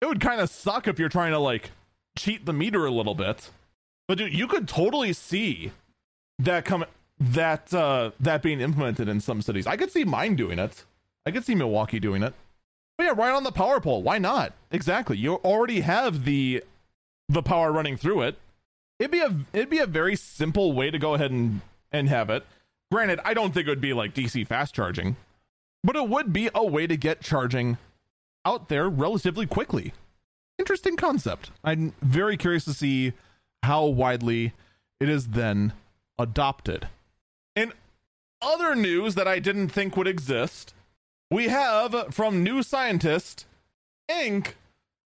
[0.00, 1.70] It would kind of suck if you're trying to like
[2.16, 3.50] cheat the meter a little bit.
[4.06, 5.72] But dude you could totally see
[6.38, 6.84] that come
[7.20, 9.66] that uh that being implemented in some cities.
[9.66, 10.84] I could see mine doing it.
[11.26, 12.34] I could see milwaukee doing it.
[12.96, 14.02] But yeah right on the power pole.
[14.02, 14.52] Why not?
[14.70, 15.16] Exactly.
[15.16, 16.62] You already have the
[17.28, 18.38] the power running through it
[18.98, 21.60] it'd be a it'd be a very simple way to go ahead and
[21.92, 22.44] and have it.
[22.90, 25.16] Granted, I don't think it would be like DC fast charging,
[25.84, 27.76] but it would be a way to get charging
[28.44, 29.92] out there relatively quickly.
[30.58, 31.50] Interesting concept.
[31.62, 33.12] I'm very curious to see
[33.62, 34.52] how widely
[35.00, 35.72] it is then
[36.18, 36.88] adopted.
[37.54, 37.72] In
[38.40, 40.74] other news that I didn't think would exist,
[41.30, 43.46] we have from New Scientist
[44.08, 44.56] ink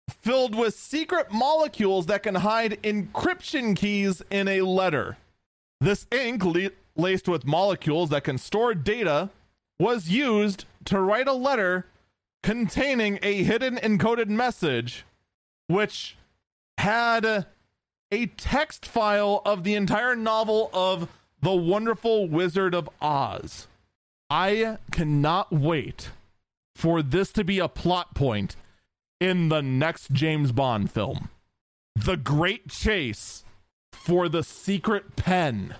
[0.09, 5.17] filled with secret molecules that can hide encryption keys in a letter.
[5.79, 9.29] This ink, le- laced with molecules that can store data,
[9.79, 11.85] was used to write a letter
[12.43, 15.05] containing a hidden encoded message,
[15.67, 16.17] which
[16.77, 17.45] had
[18.11, 21.09] a text file of the entire novel of
[21.41, 23.67] The Wonderful Wizard of Oz.
[24.29, 26.11] I cannot wait
[26.75, 28.55] for this to be a plot point
[29.19, 31.29] in the next James Bond film.
[31.95, 33.43] The Great Chase
[33.91, 35.75] for the secret pen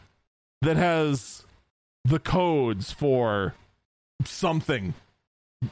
[0.62, 1.46] that has
[2.04, 3.54] the codes for
[4.26, 4.94] something.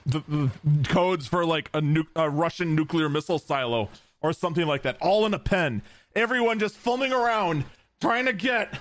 [0.06, 0.52] The, the
[0.88, 3.90] codes for like a, nu- a Russian nuclear missile silo
[4.22, 5.82] or something like that, all in a pen.
[6.16, 7.66] Everyone just fumbling around
[8.02, 8.80] trying to get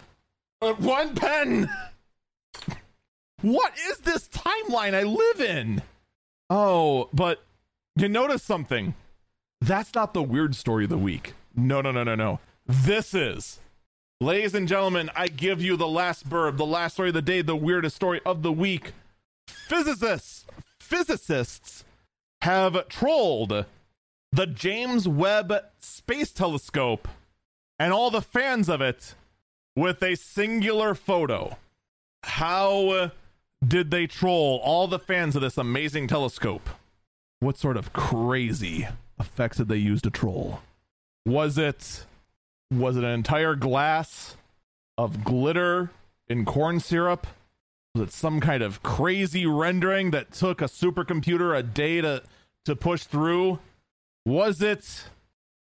[0.63, 1.69] uh, one pen.
[3.43, 5.83] what is this timeline I live in?
[6.49, 7.43] Oh, but
[7.97, 8.95] you notice something.
[9.61, 11.35] That's not the weird story of the week.
[11.55, 12.41] No, no, no, no, no.
[12.67, 13.61] This is.
[14.21, 17.43] Ladies and gentlemen, I give you the last birb, the last story of the day,
[17.43, 18.93] the weirdest story of the week.
[19.47, 20.47] Physicists,
[20.81, 21.85] physicists
[22.43, 23.65] have trolled
[24.33, 27.07] the James Webb Space Telescope
[27.79, 29.15] and all the fans of it
[29.77, 31.59] with a singular photo.
[32.25, 33.13] How
[33.67, 36.69] did they troll all the fans of this amazing telescope?
[37.41, 38.89] What sort of crazy
[39.19, 40.61] effects did they use to troll?
[41.27, 42.05] Was it
[42.71, 44.37] was it an entire glass
[44.99, 45.91] of glitter
[46.29, 47.27] in corn syrup?
[47.95, 52.23] Was it some kind of crazy rendering that took a supercomputer a day to
[52.65, 53.59] to push through?
[54.25, 55.05] Was it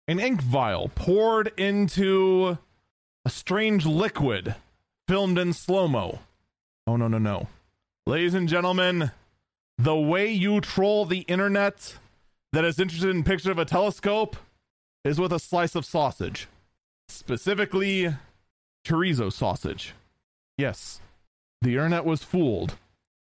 [0.08, 2.58] an ink vial poured into
[3.24, 4.54] a strange liquid
[5.06, 6.20] filmed in slow-mo?
[6.86, 7.48] Oh no no no.
[8.06, 9.12] Ladies and gentlemen,
[9.78, 11.98] the way you troll the internet
[12.52, 14.36] that is interested in picture of a telescope
[15.04, 16.48] is with a slice of sausage.
[17.08, 18.14] Specifically,
[18.86, 19.94] chorizo sausage.
[20.56, 21.00] Yes,
[21.60, 22.76] the internet was fooled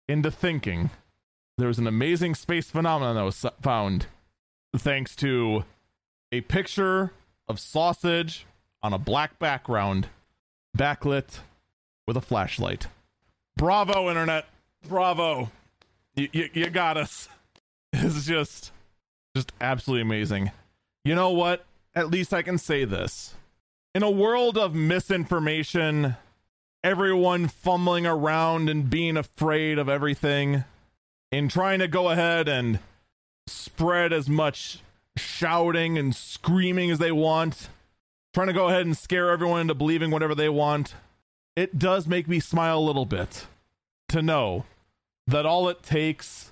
[0.09, 0.91] into thinking
[1.59, 4.07] there was an amazing space phenomenon that was found
[4.77, 5.65] thanks to
[6.33, 7.13] a picture
[7.49, 8.47] of sausage
[8.83, 10.09] on a black background,
[10.77, 11.41] backlit
[12.07, 12.87] with a flashlight.
[13.57, 14.47] Bravo, internet.
[14.89, 15.51] Bravo.
[16.15, 17.29] You, you, you got us.
[17.93, 18.71] It's just,
[19.35, 20.53] just absolutely amazing.
[21.05, 21.65] You know what?
[21.93, 23.35] At least I can say this
[23.95, 26.15] in a world of misinformation,
[26.85, 30.63] everyone fumbling around and being afraid of everything,
[31.33, 32.79] in trying to go ahead and
[33.49, 34.79] spread as much
[35.17, 37.69] shouting and screaming as they want,
[38.33, 40.95] trying to go ahead and scare everyone into believing whatever they want,
[41.57, 43.47] it does make me smile a little bit
[44.09, 44.65] to know
[45.31, 46.51] that all it takes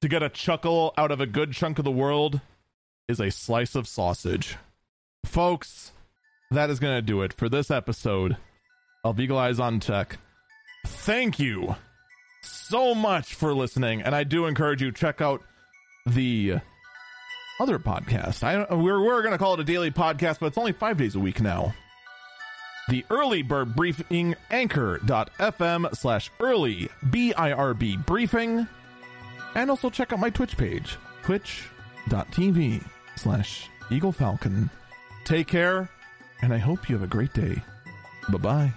[0.00, 2.40] to get a chuckle out of a good chunk of the world
[3.06, 4.56] is a slice of sausage.
[5.26, 5.92] Folks,
[6.50, 8.38] that is going to do it for this episode
[9.04, 10.16] of Eagle Eyes on Tech.
[10.86, 11.76] Thank you
[12.42, 15.42] so much for listening, and I do encourage you check out
[16.06, 16.56] the
[17.60, 18.42] other podcast.
[18.42, 21.14] I we're we're going to call it a daily podcast, but it's only five days
[21.14, 21.74] a week now.
[22.88, 28.68] The early bird briefing anchor.fm slash early B I R B briefing.
[29.54, 32.84] And also check out my Twitch page, twitch.tv
[33.16, 34.68] slash Eagle Falcon.
[35.24, 35.88] Take care
[36.42, 37.62] and I hope you have a great day.
[38.28, 38.72] Bye bye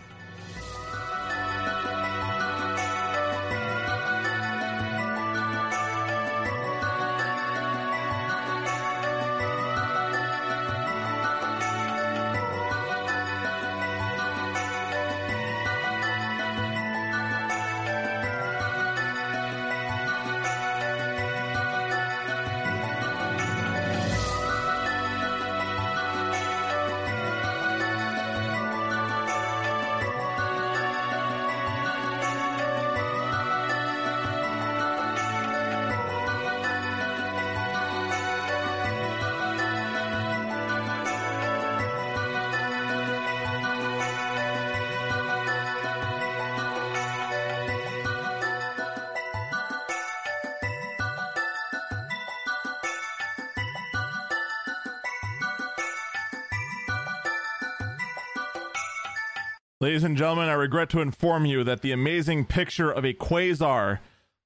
[59.98, 63.98] Ladies and gentlemen, I regret to inform you that the amazing picture of a quasar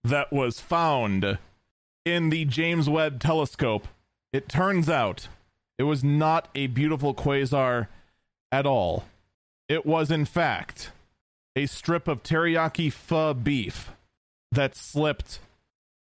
[0.02, 1.40] that was found
[2.06, 3.86] in the James Webb telescope,
[4.32, 5.28] it turns out
[5.78, 7.88] it was not a beautiful quasar
[8.49, 9.03] at all.
[9.68, 10.91] It was, in fact,
[11.53, 13.91] a strip of teriyaki pho beef
[14.53, 15.40] that slipped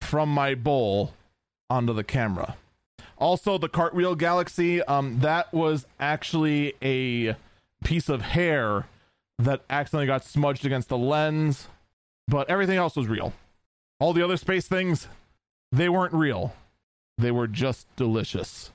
[0.03, 1.15] from my bowl
[1.71, 2.55] onto the camera.
[3.17, 7.35] Also, the cartwheel galaxy, um, that was actually a
[7.83, 8.85] piece of hair
[9.39, 11.69] that accidentally got smudged against the lens,
[12.27, 13.33] but everything else was real.
[14.01, 15.09] All the other space things,
[15.73, 16.55] they weren't real.
[17.17, 18.71] They were just delicious.